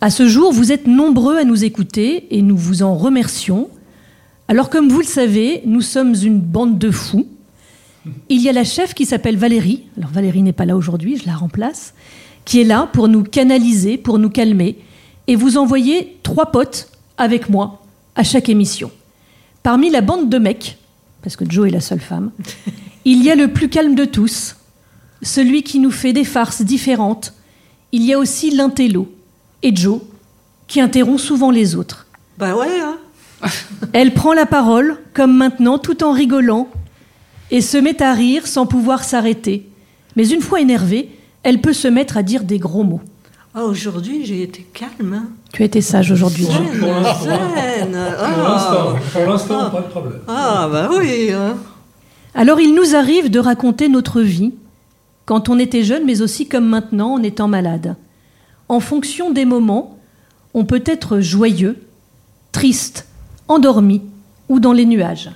À 0.00 0.10
ce 0.10 0.28
jour, 0.28 0.52
vous 0.52 0.70
êtes 0.70 0.86
nombreux 0.86 1.38
à 1.38 1.44
nous 1.44 1.64
écouter 1.64 2.26
et 2.36 2.42
nous 2.42 2.56
vous 2.56 2.82
en 2.82 2.94
remercions. 2.94 3.70
Alors 4.48 4.68
comme 4.68 4.88
vous 4.88 5.00
le 5.00 5.06
savez, 5.06 5.62
nous 5.64 5.80
sommes 5.80 6.14
une 6.14 6.40
bande 6.40 6.78
de 6.78 6.90
fous. 6.90 7.26
Il 8.28 8.42
y 8.42 8.50
a 8.50 8.52
la 8.52 8.64
chef 8.64 8.92
qui 8.92 9.06
s'appelle 9.06 9.38
Valérie, 9.38 9.84
alors 9.96 10.10
Valérie 10.10 10.42
n'est 10.42 10.52
pas 10.52 10.66
là 10.66 10.76
aujourd'hui, 10.76 11.16
je 11.16 11.26
la 11.26 11.34
remplace, 11.34 11.94
qui 12.44 12.60
est 12.60 12.64
là 12.64 12.88
pour 12.92 13.08
nous 13.08 13.22
canaliser, 13.22 13.96
pour 13.96 14.18
nous 14.18 14.28
calmer, 14.28 14.76
et 15.26 15.36
vous 15.36 15.56
envoyer 15.56 16.18
trois 16.22 16.52
potes 16.52 16.90
avec 17.16 17.48
moi 17.48 17.82
à 18.14 18.22
chaque 18.22 18.50
émission. 18.50 18.90
Parmi 19.62 19.88
la 19.88 20.02
bande 20.02 20.28
de 20.28 20.36
mecs, 20.36 20.76
parce 21.22 21.36
que 21.36 21.50
Joe 21.50 21.68
est 21.68 21.72
la 21.72 21.80
seule 21.80 22.00
femme, 22.00 22.30
il 23.06 23.24
y 23.24 23.30
a 23.30 23.34
le 23.34 23.48
plus 23.48 23.70
calme 23.70 23.94
de 23.94 24.04
tous, 24.04 24.56
celui 25.22 25.62
qui 25.62 25.78
nous 25.78 25.90
fait 25.90 26.12
des 26.12 26.24
farces 26.24 26.62
différentes. 26.62 27.34
Il 27.92 28.02
y 28.02 28.12
a 28.12 28.18
aussi 28.18 28.50
l'intello, 28.50 29.08
et 29.62 29.74
Joe, 29.74 30.00
qui 30.66 30.80
interrompt 30.80 31.20
souvent 31.20 31.50
les 31.50 31.76
autres. 31.76 32.06
Bah 32.38 32.54
ouais, 32.56 32.80
hein 32.80 32.98
Elle 33.92 34.12
prend 34.14 34.32
la 34.32 34.46
parole, 34.46 34.98
comme 35.12 35.36
maintenant, 35.36 35.78
tout 35.78 36.02
en 36.02 36.12
rigolant, 36.12 36.68
et 37.50 37.60
se 37.60 37.76
met 37.76 38.02
à 38.02 38.12
rire 38.14 38.46
sans 38.46 38.66
pouvoir 38.66 39.04
s'arrêter. 39.04 39.68
Mais 40.16 40.28
une 40.28 40.40
fois 40.40 40.60
énervée, 40.60 41.10
elle 41.42 41.60
peut 41.60 41.72
se 41.72 41.88
mettre 41.88 42.16
à 42.16 42.22
dire 42.22 42.42
des 42.44 42.58
gros 42.58 42.82
mots. 42.84 43.02
Ah, 43.54 43.64
aujourd'hui, 43.64 44.24
j'ai 44.24 44.42
été 44.42 44.66
calme. 44.72 45.12
Hein. 45.14 45.28
Tu 45.52 45.62
as 45.62 45.66
été 45.66 45.80
sage 45.80 46.10
aujourd'hui. 46.10 46.46
Joe. 46.46 46.80
Pour 46.80 46.88
l'instant, 47.00 47.24
Zen. 47.54 47.92
pour 47.92 48.24
Ah. 48.24 48.48
l'instant, 48.48 48.94
pour 49.12 49.26
l'instant, 49.26 49.70
pas 49.70 49.80
de 49.82 49.86
problème. 49.88 50.20
Ah, 50.26 50.68
bah 50.72 50.90
oui. 50.98 51.30
hein. 51.32 51.56
Alors 52.34 52.58
il 52.60 52.74
nous 52.74 52.96
arrive 52.96 53.30
de 53.30 53.38
raconter 53.38 53.88
notre 53.88 54.20
vie, 54.20 54.52
quand 55.26 55.48
on 55.48 55.58
était 55.58 55.84
jeune, 55.84 56.04
mais 56.04 56.22
aussi 56.22 56.46
comme 56.46 56.66
maintenant 56.66 57.14
en 57.14 57.22
étant 57.22 57.48
malade. 57.48 57.96
En 58.68 58.80
fonction 58.80 59.30
des 59.30 59.44
moments, 59.44 59.98
on 60.52 60.64
peut 60.64 60.82
être 60.86 61.20
joyeux, 61.20 61.76
triste, 62.52 63.06
endormi 63.48 64.02
ou 64.48 64.60
dans 64.60 64.72
les 64.72 64.86
nuages. 64.86 65.30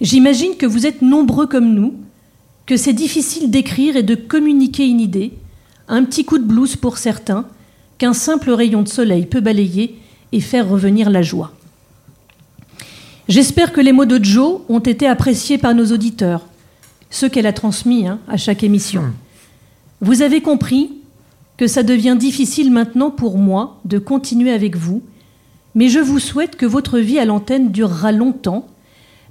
J'imagine 0.00 0.56
que 0.56 0.66
vous 0.66 0.86
êtes 0.86 1.02
nombreux 1.02 1.46
comme 1.46 1.74
nous, 1.74 1.94
que 2.66 2.76
c'est 2.76 2.92
difficile 2.92 3.50
d'écrire 3.50 3.96
et 3.96 4.02
de 4.02 4.14
communiquer 4.14 4.86
une 4.86 5.00
idée, 5.00 5.32
un 5.88 6.04
petit 6.04 6.24
coup 6.24 6.38
de 6.38 6.44
blues 6.44 6.76
pour 6.76 6.98
certains, 6.98 7.46
qu'un 7.98 8.12
simple 8.12 8.50
rayon 8.50 8.82
de 8.82 8.88
soleil 8.88 9.26
peut 9.26 9.40
balayer 9.40 9.98
et 10.32 10.40
faire 10.40 10.68
revenir 10.68 11.10
la 11.10 11.22
joie. 11.22 11.52
J'espère 13.28 13.72
que 13.72 13.80
les 13.80 13.92
mots 13.92 14.04
de 14.04 14.22
Joe 14.24 14.60
ont 14.68 14.78
été 14.78 15.06
appréciés 15.06 15.58
par 15.58 15.74
nos 15.74 15.92
auditeurs, 15.92 16.46
ceux 17.10 17.28
qu'elle 17.28 17.46
a 17.46 17.52
transmis 17.52 18.06
hein, 18.06 18.18
à 18.28 18.36
chaque 18.36 18.62
émission. 18.62 19.04
Vous 20.00 20.22
avez 20.22 20.40
compris 20.40 20.90
que 21.56 21.66
ça 21.66 21.82
devient 21.82 22.16
difficile 22.18 22.70
maintenant 22.70 23.10
pour 23.10 23.36
moi 23.36 23.80
de 23.84 23.98
continuer 23.98 24.52
avec 24.52 24.76
vous, 24.76 25.02
mais 25.74 25.88
je 25.88 25.98
vous 25.98 26.18
souhaite 26.18 26.56
que 26.56 26.66
votre 26.66 26.98
vie 26.98 27.18
à 27.18 27.24
l'antenne 27.24 27.72
durera 27.72 28.12
longtemps, 28.12 28.66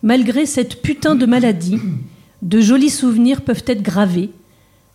malgré 0.03 0.45
cette 0.45 0.81
putain 0.81 1.15
de 1.15 1.25
maladie. 1.25 1.79
De 2.41 2.59
jolis 2.59 2.89
souvenirs 2.89 3.41
peuvent 3.41 3.63
être 3.65 3.81
gravés. 3.81 4.29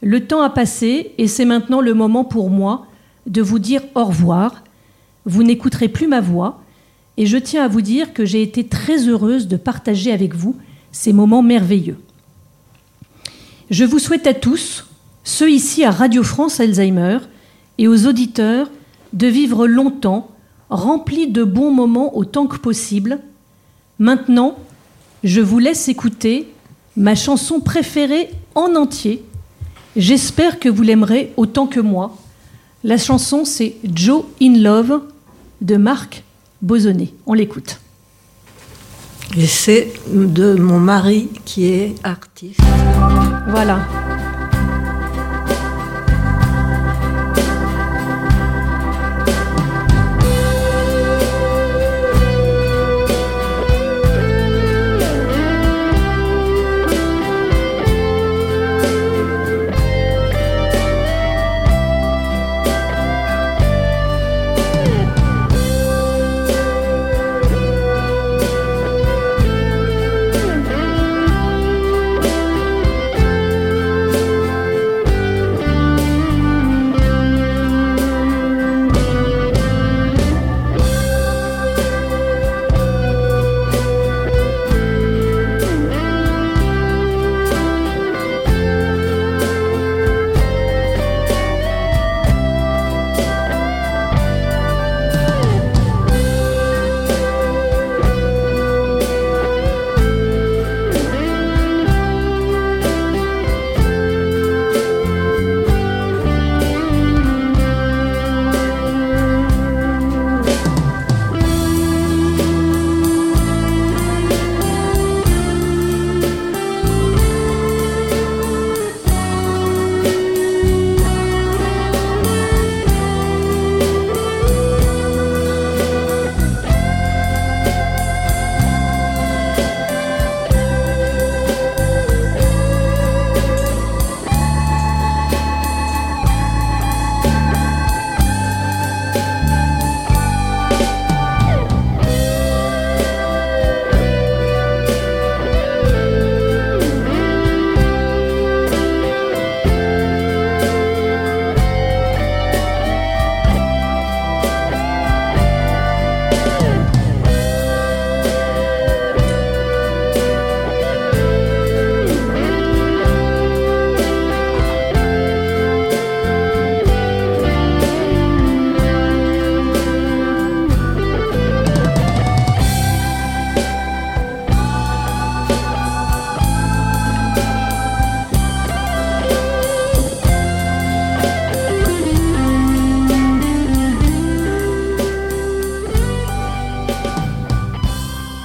Le 0.03 0.27
temps 0.27 0.42
a 0.42 0.51
passé 0.51 1.12
et 1.18 1.27
c'est 1.27 1.45
maintenant 1.45 1.81
le 1.81 1.95
moment 1.95 2.25
pour 2.25 2.51
moi 2.51 2.87
de 3.27 3.42
vous 3.42 3.59
dire 3.59 3.83
au 3.95 4.05
revoir. 4.05 4.62
Vous 5.25 5.42
n'écouterez 5.42 5.88
plus 5.88 6.09
ma 6.09 6.21
voix 6.21 6.62
et 7.16 7.27
je 7.27 7.37
tiens 7.37 7.64
à 7.64 7.68
vous 7.68 7.83
dire 7.83 8.12
que 8.12 8.25
j'ai 8.25 8.42
été 8.42 8.64
très 8.64 9.09
heureuse 9.09 9.49
de 9.49 9.57
partager 9.57 10.12
avec 10.12 10.35
vous 10.35 10.57
ces 10.90 11.12
moments 11.12 11.42
merveilleux. 11.42 11.99
Je 13.70 13.85
vous 13.85 13.98
souhaite 13.98 14.27
à 14.27 14.35
tous, 14.35 14.87
ceux 15.25 15.51
ici 15.51 15.85
à 15.85 15.90
Radio 15.90 16.22
France 16.22 16.61
Alzheimer 16.61 17.18
et 17.79 17.88
aux 17.88 18.07
auditeurs, 18.07 18.68
de 19.12 19.27
vivre 19.27 19.66
longtemps, 19.66 20.31
remplis 20.70 21.29
de 21.29 21.44
bons 21.44 21.70
moments 21.70 22.16
autant 22.16 22.46
que 22.46 22.57
possible. 22.57 23.20
Maintenant, 23.98 24.57
je 25.22 25.40
vous 25.40 25.59
laisse 25.59 25.88
écouter 25.88 26.48
ma 26.96 27.14
chanson 27.14 27.61
préférée 27.61 28.31
en 28.55 28.75
entier. 28.75 29.25
J'espère 29.96 30.59
que 30.59 30.68
vous 30.68 30.83
l'aimerez 30.83 31.33
autant 31.37 31.66
que 31.66 31.81
moi. 31.81 32.16
La 32.85 32.98
chanson, 32.98 33.44
c'est 33.44 33.77
Joe 33.85 34.25
in 34.40 34.59
Love 34.59 35.03
de 35.61 35.77
Marc 35.77 36.25
Bosonnet. 36.62 37.12
On 37.27 37.35
l'écoute. 37.35 37.79
Et 39.37 39.46
c'est 39.46 39.92
de 40.12 40.55
mon 40.55 40.79
mari 40.79 41.29
qui 41.44 41.66
est 41.66 41.94
artiste. 42.03 42.61
Voilà. 43.46 43.81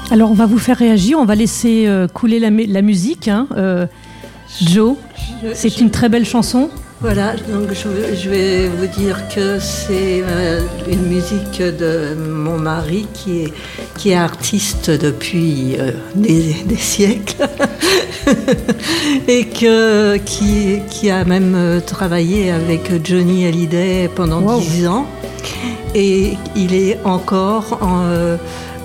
Alors 0.10 0.32
on 0.32 0.36
va 0.36 0.46
vous 0.46 0.60
faire 0.60 0.78
réagir, 0.78 1.20
on 1.20 1.26
va 1.26 1.36
laisser 1.36 1.86
euh, 1.88 2.08
couler 2.08 2.40
la, 2.40 2.50
la 2.50 2.82
musique. 2.82 3.28
Hein. 3.28 3.48
Euh, 3.58 3.86
Joe, 4.62 4.96
c'est 5.54 5.80
une 5.80 5.92
très 5.92 6.08
belle 6.08 6.26
chanson. 6.26 6.70
Voilà, 7.02 7.36
donc 7.36 7.70
je, 7.74 8.16
je 8.16 8.30
vais 8.30 8.70
vous 8.70 8.88
dire 8.88 9.28
que 9.28 9.60
c'est 9.60 10.24
euh, 10.26 10.62
une 10.90 11.04
musique 11.04 11.62
de 11.62 12.16
mon 12.16 12.58
mari 12.58 13.06
qui 13.14 13.44
est, 13.44 13.54
qui 13.98 14.12
est 14.12 14.16
artiste 14.16 14.90
depuis 14.90 15.76
des, 16.16 16.56
des, 16.66 16.76
siècles 16.76 17.48
et 19.28 19.46
que, 19.46 20.18
qui, 20.18 20.80
qui, 20.90 21.12
a 21.12 21.24
même 21.24 21.82
travaillé 21.86 22.50
avec 22.50 23.06
Johnny 23.06 23.46
Hallyday 23.46 24.10
pendant 24.16 24.58
dix 24.58 24.88
wow. 24.88 24.92
ans. 24.92 25.06
Et 25.94 26.34
il 26.56 26.74
est 26.74 26.98
encore 27.04 27.78
en, 27.82 28.38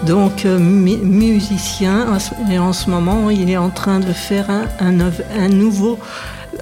donc 0.06 0.44
musicien 0.44 2.06
et 2.50 2.58
en 2.58 2.72
ce 2.72 2.90
moment 2.90 3.30
il 3.30 3.50
est 3.50 3.56
en 3.56 3.70
train 3.70 4.00
de 4.00 4.12
faire 4.12 4.50
un, 4.50 4.66
un, 4.80 5.10
un 5.38 5.48
nouveau 5.48 5.98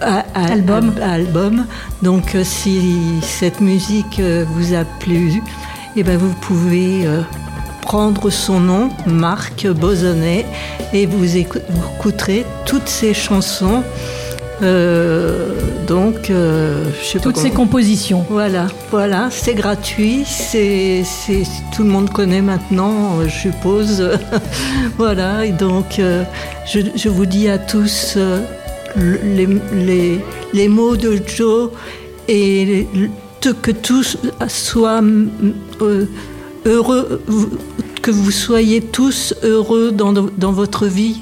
à, 0.01 0.25
à, 0.35 0.53
album. 0.53 0.93
À, 1.01 1.13
album. 1.13 1.67
Donc 2.03 2.35
euh, 2.35 2.45
si 2.45 3.21
cette 3.23 3.61
musique 3.61 4.21
euh, 4.21 4.45
vous 4.49 4.75
a 4.75 4.85
plu, 4.85 5.43
eh 5.97 6.03
ben, 6.03 6.17
vous 6.17 6.33
pouvez 6.35 7.07
euh, 7.07 7.23
prendre 7.83 8.31
son 8.31 8.61
nom, 8.61 8.91
Marc 9.07 9.67
Bosonnet, 9.67 10.47
et 10.93 11.07
vous 11.07 11.37
écouterez 11.37 12.45
toutes 12.67 12.89
ses 12.89 13.15
chansons. 13.15 13.83
Euh, 14.63 15.55
donc, 15.87 16.31
euh, 16.31 16.85
je 17.01 17.07
sais 17.07 17.19
toutes 17.19 17.37
pas 17.37 17.41
ces 17.41 17.51
compositions. 17.51 18.25
Voilà, 18.29 18.67
voilà, 18.91 19.29
c'est 19.31 19.55
gratuit, 19.55 20.25
c'est 20.27 21.03
tout 21.75 21.83
le 21.83 21.89
monde 21.89 22.11
connaît 22.11 22.43
maintenant, 22.43 23.23
je 23.27 23.31
suppose. 23.31 24.11
voilà, 24.99 25.47
et 25.47 25.53
donc 25.53 25.99
euh, 25.99 26.25
je, 26.67 26.81
je, 26.95 27.09
vous 27.09 27.27
dis 27.27 27.49
à 27.49 27.59
tous 27.59 28.19
les, 28.97 29.49
les, 29.73 30.21
les, 30.53 30.69
mots 30.69 30.97
de 30.97 31.19
Joe 31.27 31.71
et 32.29 32.87
que 33.63 33.71
tous 33.71 34.19
soient 34.49 35.03
heureux, 36.67 37.23
que 38.03 38.11
vous 38.11 38.31
soyez 38.31 38.83
tous 38.83 39.35
heureux 39.43 39.91
dans, 39.91 40.13
dans 40.13 40.53
votre 40.53 40.87
vie. 40.87 41.21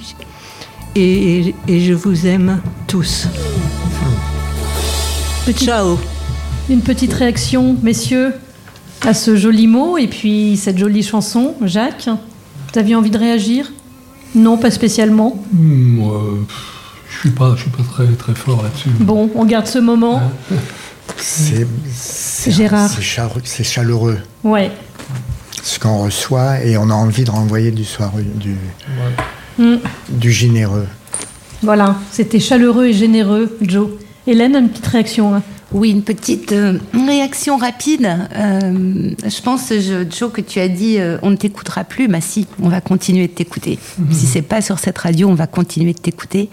Et, 1.01 1.55
et, 1.69 1.81
je 1.81 1.93
vous 1.93 2.27
aime 2.27 2.61
tous. 2.89 3.29
Petite, 5.47 5.69
Ciao. 5.69 5.97
Une 6.69 6.81
petite 6.81 7.13
réaction, 7.13 7.77
messieurs, 7.85 8.33
à 9.07 9.15
ce 9.15 9.37
joli 9.37 9.69
mot 9.69 9.97
et 9.97 10.09
puis 10.09 10.57
cette 10.57 10.77
jolie 10.77 11.05
chanson. 11.05 11.55
Jacques, 11.63 12.09
vous 12.09 12.79
aviez 12.81 12.97
envie 12.97 13.11
de 13.11 13.19
réagir? 13.19 13.71
Non, 14.35 14.59
pas 14.59 14.73
spécialement. 14.73 15.41
Mmh, 15.53 16.01
euh... 16.01 16.45
Je 17.09 17.19
suis 17.21 17.31
pas, 17.31 17.55
je 17.55 17.63
suis 17.63 17.71
pas 17.71 17.85
très, 17.85 18.07
très 18.15 18.35
fort 18.35 18.65
là-dessus. 18.65 18.91
Bon, 18.99 19.31
on 19.37 19.45
garde 19.45 19.69
ce 19.69 19.79
moment. 19.79 20.21
C'est 21.17 21.65
Gérard. 22.49 22.91
C'est 23.45 23.65
chaleureux. 23.65 24.19
Ouais. 24.43 24.73
Ce 25.63 25.79
qu'on 25.79 25.99
reçoit 25.99 26.65
et 26.65 26.77
on 26.77 26.91
a 26.91 26.95
envie 26.95 27.23
de 27.23 27.31
renvoyer 27.31 27.71
du 27.71 27.85
soir 27.85 28.11
du, 28.17 28.51
ouais. 28.51 29.15
Mm. 29.59 29.77
du 30.11 30.33
généreux. 30.33 30.87
Voilà, 31.63 31.97
c'était 32.11 32.41
chaleureux 32.41 32.87
et 32.87 32.93
généreux, 32.93 33.57
Joe. 33.61 33.89
Hélène, 34.27 34.57
une 34.57 34.69
petite 34.69 34.87
réaction 34.87 35.35
hein 35.35 35.43
oui, 35.71 35.91
une 35.91 36.03
petite 36.03 36.53
euh, 36.53 36.79
réaction 36.95 37.59
rapide. 37.59 38.09
Euh, 38.35 39.11
je 39.23 39.43
pense, 39.43 39.69
je, 39.69 40.07
Joe, 40.11 40.33
que 40.33 40.41
tu 40.41 40.61
as 40.61 40.69
dit 40.69 40.99
euh, 40.99 41.19
on 41.21 41.29
ne 41.31 41.37
t'écoutera 41.37 41.85
plus. 41.85 42.09
Bah 42.09 42.23
si, 42.23 42.47
on 42.63 42.71
va 42.71 42.81
continuer 42.81 43.27
de 43.27 43.33
t'écouter. 43.33 43.79
Mmh. 43.99 44.13
Si 44.13 44.27
c'est 44.27 44.43
pas 44.43 44.63
sur 44.63 44.79
cette 44.79 44.97
radio, 44.97 45.29
on 45.29 45.35
va 45.35 45.47
continuer 45.47 45.93
de 45.93 45.99
t'écouter. 45.99 46.49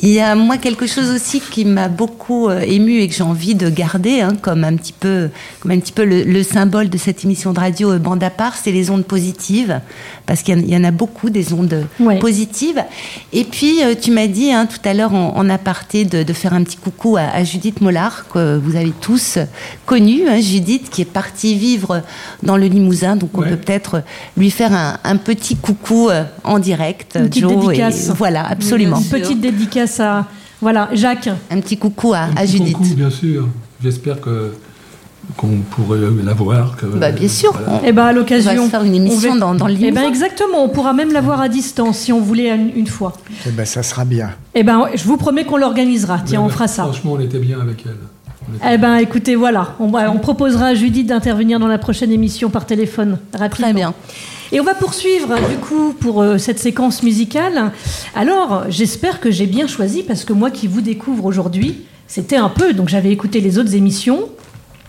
Il 0.00 0.08
y 0.08 0.20
a 0.20 0.34
moi 0.34 0.56
quelque 0.56 0.86
chose 0.86 1.10
aussi 1.10 1.40
qui 1.40 1.66
m'a 1.66 1.88
beaucoup 1.88 2.50
ému 2.50 3.00
et 3.00 3.08
que 3.08 3.14
j'ai 3.14 3.22
envie 3.22 3.54
de 3.54 3.68
garder 3.68 4.20
hein, 4.22 4.34
comme 4.40 4.64
un 4.64 4.76
petit 4.76 4.94
peu, 4.94 5.28
comme 5.60 5.72
un 5.72 5.78
petit 5.78 5.92
peu 5.92 6.04
le, 6.04 6.22
le 6.22 6.42
symbole 6.42 6.88
de 6.88 6.96
cette 6.96 7.24
émission 7.24 7.52
de 7.52 7.60
radio 7.60 7.98
bande 7.98 8.22
à 8.22 8.30
part, 8.30 8.54
c'est 8.54 8.72
les 8.72 8.90
ondes 8.90 9.04
positives, 9.04 9.80
parce 10.24 10.42
qu'il 10.42 10.58
y, 10.66 10.72
y, 10.72 10.76
en 10.76 10.84
a 10.84 10.90
beaucoup 10.90 11.28
des 11.28 11.52
ondes 11.52 11.86
ouais. 12.00 12.18
positives. 12.18 12.82
Et 13.34 13.44
puis 13.44 13.80
tu 14.00 14.12
m'as 14.12 14.28
dit 14.28 14.50
hein, 14.50 14.66
tout 14.66 14.86
à 14.88 14.94
l'heure 14.94 15.12
en, 15.14 15.36
en 15.36 15.50
aparté 15.50 16.06
de, 16.06 16.22
de, 16.22 16.32
faire 16.32 16.54
un 16.54 16.62
petit 16.62 16.76
coucou 16.76 17.16
à, 17.16 17.22
à 17.22 17.44
Judith 17.44 17.80
Mollard 17.80 18.26
que 18.28 18.45
vous 18.62 18.76
avez 18.76 18.92
tous 19.00 19.38
connu, 19.84 20.28
hein, 20.28 20.40
Judith, 20.40 20.90
qui 20.90 21.02
est 21.02 21.04
partie 21.04 21.56
vivre 21.56 22.02
dans 22.42 22.56
le 22.56 22.66
Limousin. 22.66 23.16
Donc, 23.16 23.30
on 23.34 23.42
ouais. 23.42 23.50
peut 23.50 23.56
peut-être 23.56 24.02
lui 24.36 24.50
faire 24.50 24.72
un, 24.72 24.98
un, 25.04 25.16
petit 25.16 25.56
coucou 25.56 26.08
euh, 26.08 26.24
en 26.44 26.58
direct. 26.58 27.16
Une 27.18 27.28
petite 27.28 27.42
Joe, 27.42 27.66
dédicace. 27.66 28.08
Et, 28.08 28.12
voilà, 28.12 28.46
absolument. 28.46 28.98
Une 28.98 29.08
petite 29.08 29.40
dédicace 29.40 30.00
à. 30.00 30.26
Voilà, 30.60 30.88
Jacques. 30.92 31.28
Un 31.50 31.60
petit 31.60 31.76
coucou 31.76 32.14
à, 32.14 32.20
un 32.20 32.36
à 32.36 32.46
Judith. 32.46 32.74
Coucou, 32.74 32.94
bien 32.94 33.10
sûr. 33.10 33.48
J'espère 33.82 34.20
que 34.20 34.52
qu'on 35.36 35.58
pourrait 35.70 35.98
la 36.24 36.34
voir. 36.34 36.76
Que, 36.76 36.86
bah, 36.86 37.10
bien 37.10 37.28
sûr. 37.28 37.52
Voilà. 37.52 37.86
Et 37.86 37.92
ben 37.92 38.04
à 38.04 38.12
l'occasion, 38.12 38.52
on 38.62 38.64
va 38.64 38.70
faire 38.70 38.84
une 38.84 38.94
émission 38.94 39.34
va... 39.34 39.40
dans, 39.40 39.54
dans, 39.54 39.66
le 39.66 39.74
Limousin. 39.74 39.88
Et 39.88 40.04
ben 40.04 40.08
exactement, 40.08 40.64
on 40.64 40.68
pourra 40.68 40.92
même 40.92 41.12
la 41.12 41.20
voir 41.20 41.40
à 41.40 41.48
distance 41.48 41.98
si 41.98 42.12
on 42.12 42.20
voulait 42.20 42.54
une, 42.54 42.70
une 42.76 42.86
fois. 42.86 43.14
Et 43.46 43.50
ben 43.50 43.66
ça 43.66 43.82
sera 43.82 44.04
bien. 44.04 44.30
Et 44.54 44.62
ben 44.62 44.86
je 44.94 45.04
vous 45.04 45.16
promets 45.16 45.44
qu'on 45.44 45.56
l'organisera. 45.56 46.20
Tiens, 46.24 46.40
ben, 46.40 46.46
on 46.46 46.48
fera 46.48 46.68
ça. 46.68 46.84
Franchement, 46.84 47.14
on 47.14 47.20
était 47.20 47.38
bien 47.38 47.60
avec 47.60 47.84
elle. 47.86 47.96
Eh 48.68 48.78
ben, 48.78 48.96
écoutez, 48.96 49.34
voilà, 49.34 49.74
on, 49.80 49.92
on 49.92 50.18
proposera 50.18 50.66
à 50.66 50.74
Judith 50.74 51.06
d'intervenir 51.06 51.58
dans 51.58 51.66
la 51.66 51.78
prochaine 51.78 52.12
émission 52.12 52.50
par 52.50 52.66
téléphone 52.66 53.18
rapidement. 53.32 53.66
Très 53.66 53.72
bien. 53.72 53.94
Et 54.52 54.60
on 54.60 54.64
va 54.64 54.74
poursuivre 54.74 55.34
du 55.48 55.56
coup 55.56 55.94
pour 55.98 56.22
euh, 56.22 56.38
cette 56.38 56.58
séquence 56.58 57.02
musicale. 57.02 57.72
Alors, 58.14 58.64
j'espère 58.68 59.18
que 59.18 59.30
j'ai 59.30 59.46
bien 59.46 59.66
choisi 59.66 60.02
parce 60.02 60.24
que 60.24 60.32
moi 60.32 60.50
qui 60.50 60.68
vous 60.68 60.80
découvre 60.80 61.24
aujourd'hui, 61.24 61.84
c'était 62.06 62.36
un 62.36 62.48
peu, 62.48 62.72
donc 62.72 62.88
j'avais 62.88 63.10
écouté 63.10 63.40
les 63.40 63.58
autres 63.58 63.74
émissions. 63.74 64.28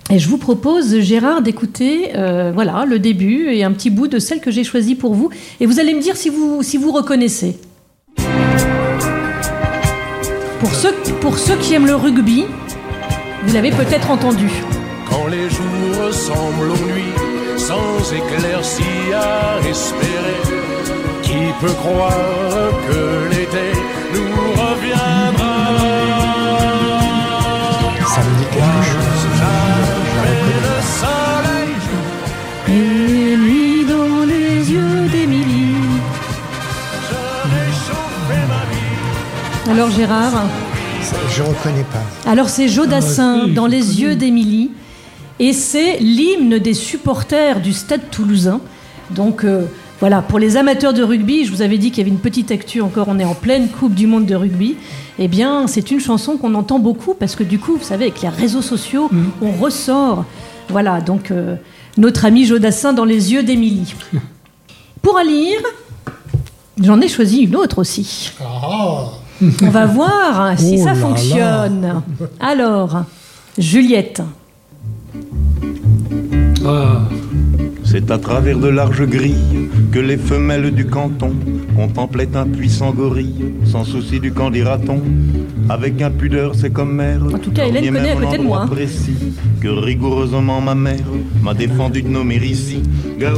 Et 0.10 0.20
je 0.20 0.30
vous 0.30 0.38
propose, 0.38 1.00
Gérard, 1.00 1.42
d'écouter 1.42 2.12
euh, 2.16 2.52
voilà, 2.54 2.86
le 2.86 3.00
début 3.00 3.48
et 3.50 3.64
un 3.64 3.72
petit 3.72 3.90
bout 3.90 4.08
de 4.08 4.20
celle 4.20 4.40
que 4.40 4.52
j'ai 4.52 4.64
choisie 4.64 4.96
pour 4.96 5.16
vous. 5.16 5.30
Et 5.60 5.66
vous 5.66 5.80
allez 5.80 5.94
me 5.94 6.02
dire 6.02 6.16
si 6.16 6.30
vous, 6.30 6.62
si 6.62 6.78
vous 6.78 6.92
reconnaissez. 6.92 7.58
Pour 10.60 10.74
ceux, 10.74 10.94
pour 11.20 11.38
ceux 11.38 11.56
qui 11.58 11.74
aiment 11.74 11.88
le 11.88 11.96
rugby, 11.96 12.46
vous 13.44 13.54
l'avez 13.54 13.72
peut-être 13.72 14.10
entendu. 14.10 14.50
Quand 15.10 15.28
les 15.28 15.50
jours 15.50 16.06
ressemblent 16.06 16.72
aux 16.72 16.86
nuits, 16.92 17.16
sans 17.58 18.14
éclaircie 18.14 19.14
à 19.14 19.60
espérer, 19.68 20.42
qui 21.22 21.54
peut 21.62 21.74
croire 21.74 22.72
que 22.88 23.30
l'été 23.30 23.68
nous 24.14 24.52
reviendra? 24.62 25.56
Ça 28.14 28.22
me 28.22 28.34
dit 28.40 28.50
quelque 28.54 28.84
chose. 28.92 29.08
le 30.68 30.78
soleil 31.02 31.74
et 32.70 33.38
nuit 33.38 33.86
dans 33.86 34.26
les 34.26 34.72
yeux 34.72 35.08
d'Émilie. 35.12 35.76
Alors 39.70 39.90
Gérard 39.92 40.44
je 41.30 41.44
ne 41.44 41.48
reconnais 41.48 41.86
pas. 41.92 42.30
Alors 42.30 42.50
c'est 42.50 42.68
Jodassin 42.68 43.44
ah, 43.44 43.48
dans 43.48 43.68
Les 43.68 44.02
yeux 44.02 44.16
d'Émilie 44.16 44.72
et 45.40 45.54
c'est 45.54 45.98
l'hymne 46.00 46.60
des 46.60 46.74
supporters 46.74 47.62
du 47.62 47.74
Stade 47.74 48.10
toulousain. 48.12 48.60
Donc 49.12 49.44
euh, 49.44 49.66
voilà, 50.00 50.22
pour 50.22 50.40
les 50.40 50.58
amateurs 50.58 50.94
de 50.94 51.04
rugby, 51.04 51.46
je 51.46 51.52
vous 51.52 51.62
avais 51.62 51.78
dit 51.78 51.92
qu'il 51.92 52.00
y 52.00 52.02
avait 52.02 52.12
une 52.16 52.22
petite 52.22 52.52
actu 52.52 52.82
encore, 52.82 53.08
on 53.10 53.20
est 53.20 53.26
en 53.26 53.36
pleine 53.36 53.70
Coupe 53.70 53.94
du 53.94 54.08
Monde 54.08 54.26
de 54.26 54.36
rugby. 54.36 54.76
Eh 55.20 55.28
bien, 55.28 55.66
c'est 55.68 55.90
une 55.92 56.00
chanson 56.00 56.38
qu'on 56.38 56.54
entend 56.54 56.80
beaucoup 56.80 57.14
parce 57.14 57.36
que 57.36 57.44
du 57.44 57.58
coup, 57.58 57.78
vous 57.78 57.84
savez, 57.84 58.06
avec 58.06 58.22
les 58.22 58.30
réseaux 58.30 58.62
sociaux, 58.62 59.10
mmh. 59.12 59.26
on 59.42 59.52
ressort. 59.52 60.26
Voilà, 60.70 61.02
donc 61.02 61.32
euh, 61.32 61.56
notre 61.98 62.26
ami 62.26 62.46
Jodassin 62.46 62.94
dans 62.94 63.06
Les 63.06 63.34
yeux 63.34 63.44
d'Émilie. 63.44 63.96
pour 65.02 65.18
à 65.18 65.24
lire, 65.24 65.60
j'en 66.82 67.02
ai 67.02 67.08
choisi 67.08 67.40
une 67.40 67.56
autre 67.56 67.80
aussi. 67.80 68.32
Ah. 68.42 69.06
On 69.62 69.70
va 69.70 69.86
voir 69.86 70.58
si 70.60 70.78
oh 70.80 70.84
ça 70.84 70.94
là 70.94 70.96
fonctionne. 70.96 71.82
Là. 71.82 72.04
Alors, 72.40 73.04
Juliette. 73.58 74.22
Ah. 76.66 77.02
C'est 77.90 78.12
à 78.12 78.18
travers 78.18 78.58
de 78.60 78.68
larges 78.68 79.06
grilles 79.06 79.70
que 79.94 80.00
les 80.00 80.18
femelles 80.18 80.72
du 80.72 80.86
canton 80.88 81.32
contemplaient 81.76 82.36
un 82.36 82.46
puissant 82.46 82.92
gorille, 82.92 83.54
sans 83.66 83.86
souci 83.86 84.20
du 84.20 84.34
camp 84.34 84.50
dira-t-on. 84.50 85.02
Avec 85.70 86.02
impudeur, 86.02 86.54
c'est 86.54 86.72
comme 86.72 86.94
mère. 86.96 87.22
En 87.34 87.38
tout 87.38 87.52
cas, 87.52 87.66
Hélène 87.66 87.94
connaît 87.94 88.12
à 88.12 88.16
côté 88.16 88.38
de 88.40 88.44
moi. 88.44 88.64
hein. 88.64 88.68
précis 88.68 89.34
que 89.62 89.70
rigoureusement 89.70 90.60
ma 90.60 90.76
mère 90.76 91.08
m'a 91.42 91.54
défendu 91.54 92.02
de 92.02 92.10
nommer 92.10 92.36
ici. 92.38 92.82
Gare 93.18 93.38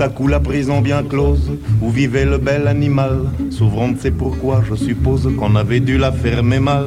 à 0.00 0.08
coup 0.08 0.26
la 0.26 0.40
prison 0.40 0.80
bien 0.80 1.02
close 1.02 1.50
où 1.82 1.90
vivait 1.90 2.24
le 2.24 2.38
bel 2.38 2.66
animal. 2.66 3.30
S'ouvrant 3.50 3.90
c'est 3.98 4.10
pourquoi 4.10 4.62
je 4.68 4.74
suppose 4.74 5.28
qu'on 5.38 5.56
avait 5.56 5.80
dû 5.80 5.98
la 5.98 6.12
fermer 6.12 6.60
mal. 6.60 6.86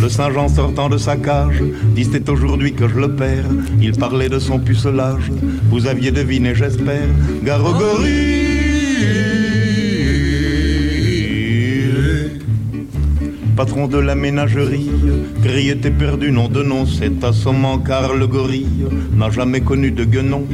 Le 0.00 0.08
Saint-Jean 0.08 0.48
sortant 0.48 0.88
de 0.88 0.98
sa 0.98 1.16
cage, 1.16 1.62
dit 1.94 2.08
c'est 2.10 2.28
aujourd'hui 2.28 2.74
que 2.74 2.88
je 2.88 2.96
le 2.96 3.14
perds. 3.14 3.50
Il 3.80 3.92
parlait 3.92 4.28
de 4.28 4.38
son 4.38 4.58
pucelage, 4.58 5.30
vous 5.70 5.86
aviez 5.86 6.10
deviné, 6.10 6.54
j'espère. 6.54 7.08
Garogorie 7.42 9.45
patron 13.56 13.88
de 13.88 13.96
la 13.96 14.14
ménagerie, 14.14 14.90
grille 15.42 15.70
était 15.70 15.90
perdu, 15.90 16.30
nom 16.30 16.48
de 16.48 16.62
nom, 16.62 16.84
c'est 16.84 17.24
assommant 17.24 17.78
car 17.78 18.14
le 18.14 18.26
gorille 18.26 18.86
n'a 19.16 19.30
jamais 19.30 19.62
connu 19.62 19.90
de 19.90 20.04
guenon. 20.04 20.44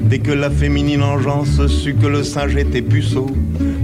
Dès 0.00 0.18
que 0.18 0.32
la 0.32 0.50
féminine 0.50 1.02
engeance 1.02 1.64
sut 1.68 1.94
que 1.94 2.08
le 2.08 2.24
singe 2.24 2.56
était 2.56 2.82
puceau, 2.82 3.28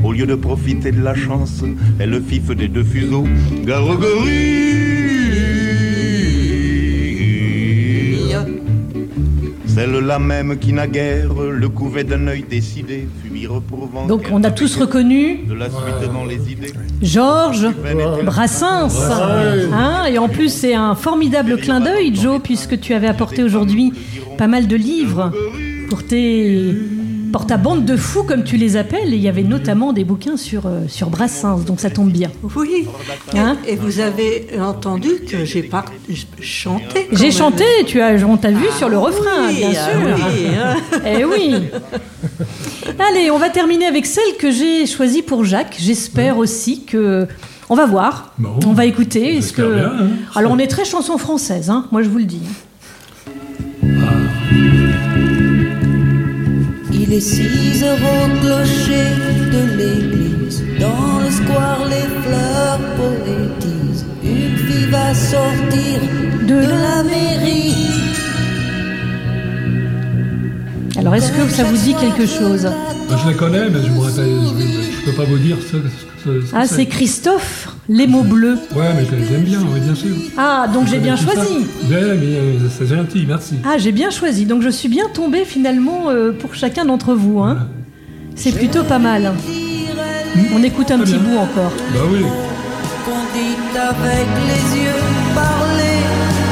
au 0.02 0.12
lieu 0.12 0.26
de 0.26 0.34
profiter 0.34 0.90
de 0.90 1.02
la 1.02 1.14
chance, 1.14 1.62
elle 2.00 2.10
le 2.10 2.20
fif 2.20 2.50
des 2.50 2.66
deux 2.66 2.82
fuseaux. 2.82 3.26
Garogorie 3.64 4.64
Celle-là 9.66 10.18
même 10.18 10.56
qui 10.58 10.72
naguère 10.72 11.34
le 11.34 11.68
couvait 11.68 12.04
d'un 12.04 12.26
œil 12.28 12.44
décidé, 12.48 13.08
fut 13.22 13.30
reprouvant. 13.46 14.06
Donc 14.06 14.24
on 14.32 14.42
a 14.44 14.50
tous 14.50 14.76
reconnu 14.76 15.44
de 15.48 15.54
la 15.54 15.66
suite 15.66 16.12
dans 16.12 16.24
les 16.24 16.52
idées. 16.52 16.72
Georges 17.02 17.68
Brassens. 18.24 19.10
Hein, 19.72 20.06
et 20.10 20.18
en 20.18 20.28
plus, 20.28 20.48
c'est 20.48 20.74
un 20.74 20.94
formidable 20.94 21.56
clin 21.58 21.80
d'œil, 21.80 22.14
Joe, 22.14 22.40
puisque 22.42 22.80
tu 22.80 22.94
avais 22.94 23.08
apporté 23.08 23.42
aujourd'hui 23.42 23.92
pas 24.38 24.46
mal 24.46 24.66
de 24.66 24.76
livres 24.76 25.32
pour, 25.88 26.02
tes, 26.04 26.74
pour 27.32 27.46
ta 27.46 27.56
bande 27.56 27.84
de 27.84 27.96
fous, 27.96 28.24
comme 28.24 28.44
tu 28.44 28.56
les 28.56 28.76
appelles. 28.76 29.12
Et 29.12 29.16
il 29.16 29.22
y 29.22 29.28
avait 29.28 29.42
notamment 29.42 29.92
des 29.92 30.04
bouquins 30.04 30.36
sur, 30.36 30.66
euh, 30.66 30.82
sur 30.88 31.10
Brassens, 31.10 31.64
donc 31.64 31.80
ça 31.80 31.90
tombe 31.90 32.10
bien. 32.10 32.30
Oui. 32.56 32.86
Hein 33.34 33.56
et 33.66 33.76
vous 33.76 34.00
avez 34.00 34.48
entendu 34.60 35.20
que 35.28 35.44
j'ai 35.44 35.62
pas 35.62 35.84
chanté. 36.40 37.08
J'ai 37.12 37.30
chanté, 37.30 37.64
tu 37.86 38.00
as, 38.00 38.14
on 38.26 38.36
t'a 38.36 38.50
vu 38.50 38.66
sur 38.76 38.88
le 38.88 38.98
refrain, 38.98 39.48
oui, 39.48 39.56
bien 39.56 39.70
ah 39.70 39.90
sûr. 39.90 40.00
oui, 40.04 40.46
hein. 40.56 41.00
Eh 41.06 41.24
oui. 41.24 41.54
Allez, 42.98 43.30
on 43.30 43.38
va 43.38 43.50
terminer 43.50 43.86
avec 43.86 44.06
celle 44.06 44.36
que 44.38 44.50
j'ai 44.50 44.86
choisie 44.86 45.22
pour 45.22 45.44
Jacques. 45.44 45.76
J'espère 45.78 46.38
aussi 46.38 46.84
que. 46.84 47.26
On 47.68 47.76
va 47.76 47.86
voir. 47.86 48.34
Bon. 48.38 48.58
on 48.66 48.72
va 48.72 48.84
écouter. 48.84 49.36
Est-ce 49.36 49.48
J'espère 49.48 49.66
que... 49.66 49.74
bien, 49.74 49.86
hein. 49.86 50.08
Alors, 50.34 50.52
on 50.52 50.58
est 50.58 50.66
très 50.66 50.84
chanson 50.84 51.16
française, 51.18 51.70
hein, 51.70 51.86
moi 51.92 52.02
je 52.02 52.08
vous 52.08 52.18
le 52.18 52.24
dis. 52.24 52.42
Il 56.92 57.12
est 57.12 57.20
6 57.20 57.82
heures 57.84 57.98
au 57.98 58.40
clocher 58.40 59.08
de 59.52 59.76
l'église. 59.76 60.62
Dans 60.78 61.18
le 61.20 61.30
square, 61.30 61.84
les 61.86 62.08
fleurs 62.22 62.78
poétisent. 62.96 64.06
Une 64.22 64.56
fille 64.56 64.86
va 64.90 65.14
sortir 65.14 66.00
de 66.46 66.54
la 66.54 67.02
mairie. 67.02 67.83
Alors, 70.96 71.14
est-ce 71.14 71.32
que 71.32 71.48
ça 71.48 71.64
vous 71.64 71.76
dit 71.76 71.94
quelque 71.94 72.26
chose 72.26 72.66
Ah, 72.66 73.16
je 73.22 73.28
la 73.30 73.34
connais, 73.34 73.68
mais 73.70 73.80
je 73.84 73.90
me 73.90 73.98
rappelle. 74.00 74.28
Je, 74.58 75.00
je 75.00 75.04
peux 75.10 75.12
pas 75.16 75.24
vous 75.24 75.38
dire 75.38 75.56
ce, 75.60 75.76
ce- 76.24 76.40
ce 76.46 76.50
que 76.50 76.56
Ah, 76.56 76.66
c'est 76.66 76.86
Christophe, 76.86 77.68
Les 77.88 78.06
mots 78.06 78.22
bleus. 78.22 78.56
Ouais, 78.74 78.90
mais 78.96 79.04
je 79.04 79.14
les 79.16 79.34
aime 79.34 79.42
bien, 79.42 79.58
oui, 79.72 79.80
bien 79.80 79.94
sûr. 79.94 80.14
Ah, 80.38 80.66
donc 80.72 80.86
j'ai 80.88 80.98
bien 80.98 81.16
choisi. 81.16 81.66
Ouais, 81.90 82.16
mais 82.16 82.36
euh, 82.36 82.58
c'est 82.78 82.86
gentil, 82.86 83.24
merci. 83.26 83.56
Ah, 83.64 83.76
j'ai 83.78 83.92
bien 83.92 84.10
choisi. 84.10 84.46
Donc 84.46 84.62
je 84.62 84.68
suis 84.70 84.88
bien 84.88 85.04
tombée 85.12 85.44
finalement 85.44 86.04
euh, 86.10 86.32
pour 86.32 86.54
chacun 86.54 86.84
d'entre 86.84 87.14
vous. 87.14 87.40
Hein. 87.40 87.58
C'est 88.36 88.52
plutôt 88.52 88.84
pas 88.84 88.98
mal. 88.98 89.32
On 90.54 90.62
écoute 90.62 90.90
un 90.90 90.96
Très 90.98 91.04
petit 91.04 91.18
bien. 91.18 91.22
bout 91.30 91.36
encore. 91.38 91.72
Bah 91.92 92.00
oui. 92.10 92.20
Qu'on 93.04 93.22
dit 93.34 93.56
avec 93.78 94.26
les 94.48 94.80
yeux. 94.82 95.00
Parler 95.34 95.98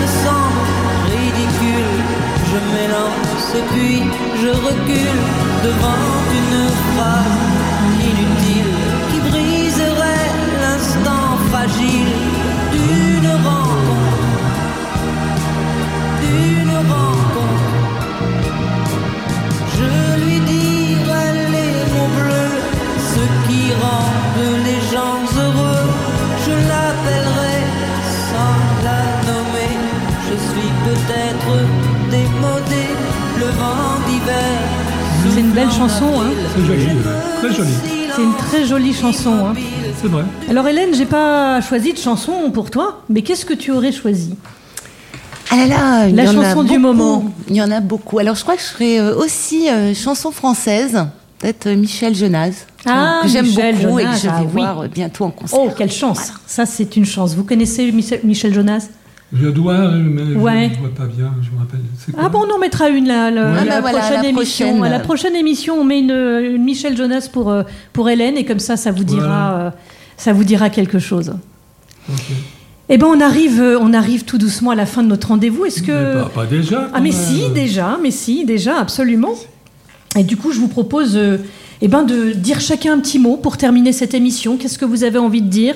me 0.00 0.06
semble 0.22 0.62
ridicule. 1.10 2.02
Je 2.50 2.58
m'élance 2.74 3.31
et 3.31 3.31
puis 3.60 4.02
je 4.40 4.48
recule 4.48 5.20
devant 5.62 6.02
une 6.38 6.68
phrase 6.94 7.51
Hein. 39.04 39.54
C'est 40.00 40.06
vrai. 40.08 40.22
Alors 40.48 40.68
Hélène, 40.68 40.94
j'ai 40.94 41.06
pas 41.06 41.60
choisi 41.60 41.92
de 41.92 41.98
chanson 41.98 42.50
pour 42.52 42.70
toi, 42.70 43.02
mais 43.08 43.22
qu'est-ce 43.22 43.44
que 43.44 43.54
tu 43.54 43.72
aurais 43.72 43.92
choisi? 43.92 44.34
Ah 45.50 45.56
là 45.56 45.66
là, 45.66 46.08
La 46.08 46.26
chanson 46.32 46.62
du 46.62 46.78
beaucoup. 46.78 46.80
moment. 46.80 47.24
Il 47.48 47.56
y 47.56 47.62
en 47.62 47.70
a 47.70 47.80
beaucoup. 47.80 48.18
Alors 48.18 48.36
je 48.36 48.42
crois 48.42 48.54
que 48.56 48.62
je 48.62 48.66
ferais 48.68 49.00
euh, 49.00 49.16
aussi 49.16 49.68
euh, 49.68 49.92
chanson 49.94 50.30
française, 50.30 51.04
peut-être 51.40 51.66
euh, 51.66 51.74
Michel 51.76 52.14
Jonas, 52.14 52.64
Ah, 52.86 53.20
que 53.22 53.28
j'aime 53.28 53.46
Michel 53.46 53.76
beaucoup 53.76 53.98
et 53.98 54.04
que 54.04 54.08
Jonas, 54.10 54.18
je 54.22 54.28
vais 54.28 54.32
ah 54.36 54.74
voir 54.74 54.88
bientôt 54.88 55.24
en 55.24 55.30
concert. 55.30 55.58
Oh, 55.60 55.70
quelle 55.76 55.90
chance 55.92 56.32
Ça, 56.46 56.64
c'est 56.64 56.96
une 56.96 57.04
chance. 57.04 57.34
Vous 57.34 57.44
connaissez 57.44 57.90
Michel, 57.92 58.20
Michel 58.24 58.54
Jonas 58.54 58.86
Je 59.34 59.48
dois, 59.48 59.88
mais 59.92 60.22
Ouais. 60.34 60.70
je 60.74 60.74
ne 60.80 60.80
vois 60.86 60.94
pas 60.94 61.06
bien, 61.06 61.32
je 61.42 61.50
me 61.50 61.58
rappelle. 61.58 61.80
C'est 61.98 62.12
quoi 62.12 62.22
Ah 62.26 62.28
bon, 62.28 62.44
on 62.46 62.54
en 62.54 62.58
mettra 62.58 62.88
une 62.90 63.06
là, 63.08 63.30
le- 63.30 63.40
Ah 63.40 63.60
à 63.60 63.64
la 63.64 63.74
bah 63.76 63.80
voilà, 63.80 63.98
prochaine 64.00 64.22
la 64.22 64.28
émission. 64.28 64.66
prochaine. 64.68 64.84
À 64.84 64.88
la 64.90 65.00
prochaine 65.00 65.36
émission, 65.36 65.74
on 65.80 65.84
met 65.84 66.00
une, 66.00 66.10
une 66.10 66.62
Michel 66.64 66.96
Jonas 66.96 67.28
pour, 67.32 67.50
euh, 67.50 67.62
pour 67.94 68.10
Hélène 68.10 68.36
et 68.36 68.44
comme 68.44 68.58
ça, 68.58 68.76
ça 68.76 68.90
vous 68.92 69.04
dira, 69.04 69.22
Voilà. 69.26 69.60
euh, 69.66 69.70
ça 70.18 70.32
vous 70.34 70.44
dira 70.44 70.68
quelque 70.68 70.98
chose. 70.98 71.32
Ok. 72.10 72.20
Eh 72.90 72.98
ben, 72.98 73.06
on 73.06 73.20
arrive, 73.22 73.58
euh, 73.60 73.78
on 73.80 73.94
arrive 73.94 74.24
tout 74.24 74.36
doucement 74.36 74.70
à 74.72 74.74
la 74.74 74.84
fin 74.84 75.02
de 75.02 75.08
notre 75.08 75.28
rendez-vous. 75.28 75.64
Est-ce 75.64 75.82
que 75.82 75.92
Mais 76.16 76.22
pas, 76.24 76.28
pas 76.28 76.46
déjà. 76.46 76.90
ah 76.92 77.00
mais 77.00 77.08
même. 77.10 77.12
si 77.12 77.48
déjà, 77.54 77.98
mais 78.02 78.10
si 78.10 78.44
déjà, 78.44 78.76
absolument. 78.78 79.32
Et 80.18 80.24
du 80.24 80.36
coup, 80.36 80.52
je 80.52 80.58
vous 80.60 80.68
propose, 80.68 81.16
euh, 81.16 81.38
eh 81.84 81.88
ben, 81.88 82.04
de 82.04 82.32
dire 82.32 82.60
chacun 82.60 82.94
un 82.94 83.00
petit 83.00 83.18
mot 83.18 83.36
pour 83.36 83.56
terminer 83.58 83.92
cette 83.92 84.14
émission. 84.14 84.56
Qu'est-ce 84.56 84.78
que 84.78 84.84
vous 84.84 85.02
avez 85.04 85.18
envie 85.18 85.42
de 85.42 85.48
dire 85.48 85.74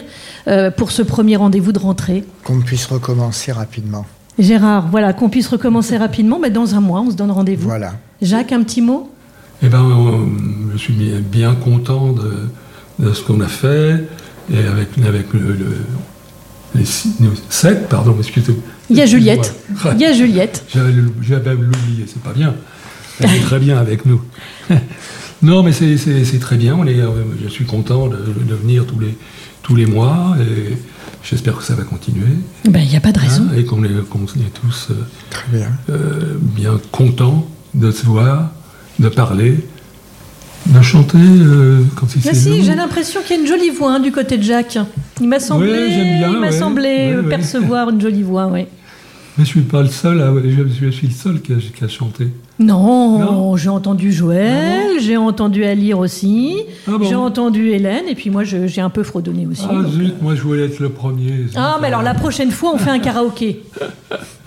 euh, 0.49 0.71
pour 0.71 0.93
ce 0.93 1.03
premier 1.03 1.37
rendez-vous 1.37 1.73
de 1.73 1.79
rentrée? 1.81 2.25
Qu'on 2.45 2.61
puisse 2.61 2.87
recommencer 2.87 3.51
rapidement. 3.53 4.07
Gérard, 4.39 4.89
voilà, 4.91 5.13
qu'on 5.13 5.29
puisse 5.29 5.49
recommencer 5.49 5.97
rapidement, 5.97 6.39
mais 6.41 6.51
dans 6.51 6.75
un 6.75 6.81
mois, 6.81 7.01
on 7.01 7.11
se 7.11 7.17
donne 7.17 7.31
rendez-vous. 7.33 7.69
Voilà. 7.69 7.95
Jacques, 8.23 8.53
un 8.53 8.63
petit 8.63 8.83
mot? 8.83 9.11
Eh 9.63 9.69
ben, 9.69 9.83
euh, 9.83 10.27
je 10.75 10.79
suis 10.79 10.93
bien, 10.93 11.21
bien 11.21 11.55
content 11.55 12.13
de, 12.13 12.49
de 12.99 13.13
ce 13.13 13.23
qu'on 13.23 13.41
a 13.41 13.49
fait 13.49 14.05
et 14.53 14.59
avec, 14.59 14.89
avec 15.07 15.33
le, 15.33 15.41
le- 15.41 15.77
les 16.75 16.85
six, 16.85 17.15
non, 17.21 17.31
sept, 17.49 17.89
pardon, 17.89 18.15
excusez-moi. 18.19 18.61
Il 18.91 18.97
y 18.97 19.01
a 19.03 19.07
Juliette. 19.07 19.55
Il 19.95 20.01
y 20.01 20.05
a 20.05 20.13
Juliette. 20.13 20.65
J'avais 20.73 20.93
l'oublié, 21.55 22.05
c'est 22.07 22.23
pas 22.23 22.33
bien. 22.33 22.55
Elle 23.19 23.35
est 23.35 23.41
très 23.41 23.59
bien 23.59 23.79
avec 23.79 24.05
nous. 24.05 24.21
non, 25.47 25.63
mais 25.63 25.73
c'est- 25.73 25.97
c'est 25.97 26.25
c'est 26.25 26.39
très 26.39 26.57
bien. 26.57 26.77
On 26.79 26.87
est, 26.87 27.01
euh, 27.01 27.11
je 27.43 27.49
suis 27.49 27.65
content 27.65 28.09
de, 28.09 28.17
de 28.17 28.55
venir 28.55 28.87
tous 28.87 28.99
les, 28.99 29.17
tous 29.63 29.75
les 29.77 29.87
mois 29.87 30.37
et 30.41 30.75
j'espère 31.23 31.57
que 31.57 31.63
ça 31.65 31.75
va 31.75 31.85
continuer. 31.85 32.35
Ben, 32.69 32.81
il 32.83 32.89
n'y 32.89 32.97
a 32.97 33.01
pas 33.01 33.13
de 33.13 33.19
raison. 33.19 33.45
hein, 33.51 33.57
et 33.57 33.65
qu'on 33.65 33.83
est, 33.85 34.09
qu'on 34.11 34.25
est 34.25 34.55
tous 34.61 34.89
euh, 34.91 34.95
Très 35.31 35.47
bien. 35.57 35.69
euh, 35.91 36.37
bien 36.41 36.79
contents 36.93 37.47
de 37.75 37.91
se 37.91 38.05
voir, 38.07 38.51
de 38.99 39.09
parler, 39.09 39.59
de 40.67 40.83
chanter 40.83 41.19
euh, 41.19 41.81
quand 41.95 42.07
il 42.17 42.23
si, 42.35 42.65
j'ai 42.65 42.75
l'impression 42.75 43.21
qu'il 43.23 43.37
y 43.37 43.39
a 43.39 43.43
une 43.43 43.49
jolie 43.49 43.71
voix 43.71 43.95
hein, 43.95 44.01
du 44.01 44.11
côté 44.13 44.37
de 44.39 44.43
Jacques. 44.43 44.79
Il 45.21 45.29
m'a 45.29 45.39
semblé, 45.41 45.71
Ouais, 45.71 45.91
j'aime 45.91 46.19
bien, 46.19 46.29
il 46.31 46.39
m'a 46.41 46.47
ouais, 46.47 46.53
semblé 46.53 46.89
ouais, 46.89 47.17
ouais. 47.17 47.29
percevoir 47.29 47.91
une 47.91 48.01
jolie 48.01 48.23
voix, 48.25 48.47
oui. 48.53 48.67
Mais 49.39 49.45
je 49.45 49.49
suis 49.51 49.61
pas 49.63 49.83
le 49.83 49.89
seul, 49.89 50.21
à- 50.23 50.33
je, 50.43 50.67
je 50.87 50.91
suis 50.91 51.09
le 51.09 51.13
seul 51.13 51.41
qui 51.43 51.53
a, 51.53 51.57
qui 51.57 51.85
a 51.85 51.89
chanté. 51.89 52.29
Non, 52.59 53.19
Non 53.19 53.57
j'ai 53.57 53.69
entendu 53.69 54.11
Joël, 54.13 54.99
j'ai 54.99 55.19
entendu 55.19 55.63
Alire 55.65 55.99
aussi, 55.99 56.57
Ah 56.89 56.93
bon 56.99 57.05
j'ai 57.07 57.15
entendu 57.15 57.69
Hélène, 57.69 58.05
et 58.09 58.15
puis 58.15 58.31
moi 58.31 58.45
j'ai 58.45 58.81
un 58.81 58.89
peu 58.89 59.03
fredonné 59.03 59.47
aussi. 59.47 59.67
Ah 59.69 59.83
zut, 59.91 60.15
moi 60.23 60.35
je 60.35 60.41
voulais 60.41 60.65
être 60.65 60.81
le 60.81 60.89
premier. 60.89 61.47
Ah, 61.55 61.77
mais 61.83 61.89
alors 61.89 62.03
la 62.03 62.15
prochaine 62.15 62.51
fois, 62.51 62.73
on 62.75 62.79
fait 62.79 62.89
un 62.91 62.99
karaoké. 62.99 63.63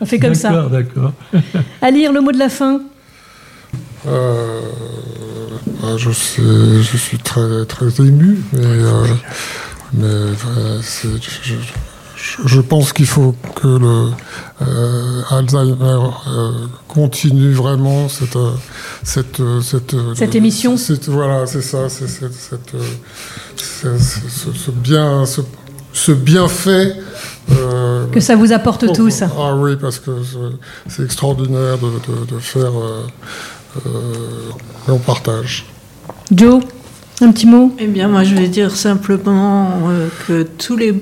On 0.01 0.05
fait 0.07 0.17
comme 0.17 0.33
ça. 0.33 0.49
D'accord, 0.49 0.69
d'accord. 0.71 1.13
À 1.83 1.91
lire 1.91 2.11
le 2.11 2.21
mot 2.21 2.31
de 2.31 2.39
la 2.39 2.49
fin. 2.49 2.81
Euh, 4.07 4.59
bah, 5.81 5.89
je, 5.97 6.09
suis, 6.09 6.41
je 6.81 6.97
suis 6.97 7.17
très, 7.17 7.65
très 7.65 7.87
ému, 8.01 8.39
mais, 8.53 8.59
euh, 8.65 9.05
mais 9.93 10.05
euh, 10.05 10.79
c'est- 10.81 11.09
je, 11.21 11.53
je- 11.53 11.55
je 12.45 12.59
pense 12.61 12.91
qu'il 12.93 13.05
faut 13.05 13.33
que 13.55 13.67
le 13.67 14.11
euh, 14.61 15.21
Alzheimer 15.29 15.99
euh, 16.27 16.51
continue 16.87 17.51
vraiment 17.53 18.09
cette, 18.09 18.35
euh, 18.35 18.51
cette, 19.03 19.41
cette, 19.61 19.95
Cette 20.15 20.35
émission. 20.35 20.75
cette- 20.77 21.07
voilà, 21.09 21.45
c'est 21.45 21.61
ça, 21.61 21.87
c'est 21.89 22.07
cette, 22.09 22.31
ce, 23.55 23.97
ce 23.97 24.71
bien, 24.71 25.25
ce, 25.25 25.41
ce 25.93 26.11
bienfait 26.11 26.95
euh, 27.51 28.05
que 28.07 28.19
ça 28.19 28.35
vous 28.35 28.51
apporte 28.51 28.85
Oh, 28.87 28.93
tous. 28.93 29.23
Ah 29.23 29.55
oui, 29.55 29.75
parce 29.79 29.99
que 29.99 30.11
c'est- 30.87 31.03
extraordinaire 31.03 31.77
de, 31.77 31.87
de- 31.87 32.35
de 32.35 32.39
faire. 32.39 32.71
euh, 32.77 33.07
euh, 33.85 34.49
et 34.87 34.91
on 34.91 34.99
partage. 34.99 35.65
Joe, 36.31 36.61
un 37.21 37.31
petit 37.31 37.45
mot? 37.47 37.73
Eh 37.79 37.87
bien, 37.87 38.07
moi, 38.07 38.23
je 38.23 38.35
vais 38.35 38.47
dire 38.47 38.75
simplement 38.75 39.87
euh, 39.89 40.07
que 40.27 40.43
tous 40.43 40.75
les 40.75 41.01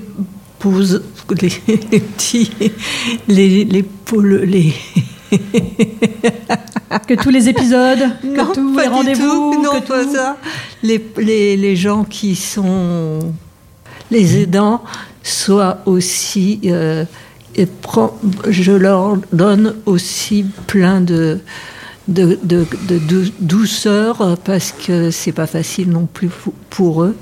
pouses, 0.58 1.02
les, 1.40 1.52
les 1.92 2.00
petits, 2.00 2.50
les, 3.28 3.64
les 3.64 3.82
poules, 3.82 4.42
les. 4.44 4.72
Que 7.06 7.14
tous 7.14 7.30
les 7.30 7.48
épisodes, 7.48 7.98
Non, 8.24 8.46
que 8.46 8.54
tous 8.54 8.74
pas 8.74 8.82
les 8.82 8.88
rendez-vous, 8.88 9.62
non, 9.62 9.80
que 9.80 9.86
pas 9.86 10.04
tout- 10.04 10.14
ça. 10.14 10.36
Les, 10.82 11.04
les, 11.18 11.56
les 11.56 11.76
gens 11.76 12.04
qui 12.04 12.34
sont 12.34 13.18
les 14.10 14.38
aidants 14.42 14.82
soient 15.22 15.78
aussi. 15.86 16.60
euh, 16.66 17.04
et 17.54 17.66
prend- 17.66 18.16
je 18.48 18.72
leur 18.72 19.16
donne 19.32 19.74
aussi 19.86 20.44
plein 20.66 21.00
de, 21.00 21.40
de, 22.08 22.38
de, 22.42 22.66
de 22.88 22.98
dou- 22.98 23.32
douceur 23.40 24.36
parce 24.44 24.72
que 24.72 25.10
c'est 25.10 25.32
pas 25.32 25.46
facile 25.46 25.90
non 25.90 26.06
plus 26.12 26.28
pour, 26.28 26.52
pour 26.70 27.02
eux. 27.04 27.16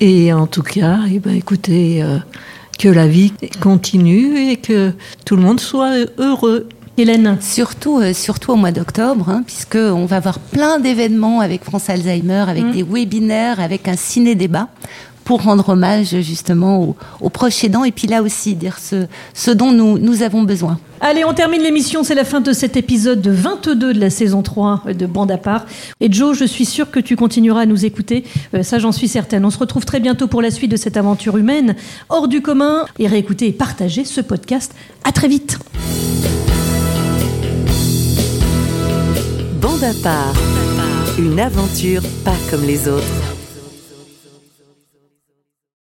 Et 0.00 0.32
en 0.32 0.46
tout 0.46 0.62
cas, 0.62 1.00
eh 1.12 1.18
ben, 1.18 1.34
écoutez, 1.36 2.02
euh, 2.02 2.18
que 2.78 2.88
la 2.88 3.06
vie 3.06 3.32
continue 3.60 4.50
et 4.50 4.56
que 4.56 4.92
tout 5.24 5.36
le 5.36 5.42
monde 5.42 5.60
soit 5.60 5.92
heureux. 6.18 6.68
Hélène 6.98 7.38
Surtout, 7.40 8.00
euh, 8.00 8.12
surtout 8.12 8.52
au 8.52 8.56
mois 8.56 8.70
d'octobre, 8.70 9.28
hein, 9.30 9.42
puisque 9.46 9.76
on 9.76 10.04
va 10.04 10.16
avoir 10.16 10.38
plein 10.38 10.78
d'événements 10.78 11.40
avec 11.40 11.64
France 11.64 11.88
Alzheimer, 11.88 12.44
avec 12.48 12.64
Mm. 12.64 12.72
des 12.72 12.82
webinaires, 12.82 13.60
avec 13.60 13.88
un 13.88 13.96
ciné-débat 13.96 14.68
pour 15.24 15.42
rendre 15.42 15.68
hommage 15.70 16.20
justement 16.20 16.82
aux, 16.82 16.96
aux 17.20 17.30
proches 17.30 17.64
aidants 17.64 17.84
et 17.84 17.92
puis 17.92 18.06
là 18.06 18.22
aussi 18.22 18.54
dire 18.54 18.78
ce, 18.78 19.06
ce 19.34 19.50
dont 19.50 19.72
nous, 19.72 19.98
nous 19.98 20.22
avons 20.22 20.42
besoin. 20.42 20.78
Allez, 21.04 21.24
on 21.24 21.34
termine 21.34 21.62
l'émission. 21.62 22.04
C'est 22.04 22.14
la 22.14 22.24
fin 22.24 22.40
de 22.40 22.52
cet 22.52 22.76
épisode 22.76 23.20
de 23.20 23.32
22 23.32 23.92
de 23.92 23.98
la 23.98 24.08
saison 24.08 24.42
3 24.42 24.84
de 24.96 25.06
Bande 25.06 25.32
à 25.32 25.36
part. 25.36 25.66
Et 26.00 26.12
Joe, 26.12 26.38
je 26.38 26.44
suis 26.44 26.64
sûre 26.64 26.92
que 26.92 27.00
tu 27.00 27.16
continueras 27.16 27.62
à 27.62 27.66
nous 27.66 27.84
écouter. 27.84 28.22
Euh, 28.54 28.62
ça, 28.62 28.78
j'en 28.78 28.92
suis 28.92 29.08
certaine. 29.08 29.44
On 29.44 29.50
se 29.50 29.58
retrouve 29.58 29.84
très 29.84 29.98
bientôt 29.98 30.28
pour 30.28 30.42
la 30.42 30.52
suite 30.52 30.70
de 30.70 30.76
cette 30.76 30.96
aventure 30.96 31.36
humaine 31.36 31.74
hors 32.08 32.28
du 32.28 32.40
commun. 32.40 32.84
Et 33.00 33.08
réécoutez 33.08 33.48
et 33.48 33.52
partagez 33.52 34.04
ce 34.04 34.20
podcast. 34.20 34.76
À 35.02 35.10
très 35.10 35.26
vite. 35.26 35.58
Bande 39.60 39.82
à 39.82 39.94
part. 40.04 40.34
Une 41.18 41.40
aventure 41.40 42.02
pas 42.24 42.36
comme 42.48 42.64
les 42.64 42.86
autres. 42.86 43.41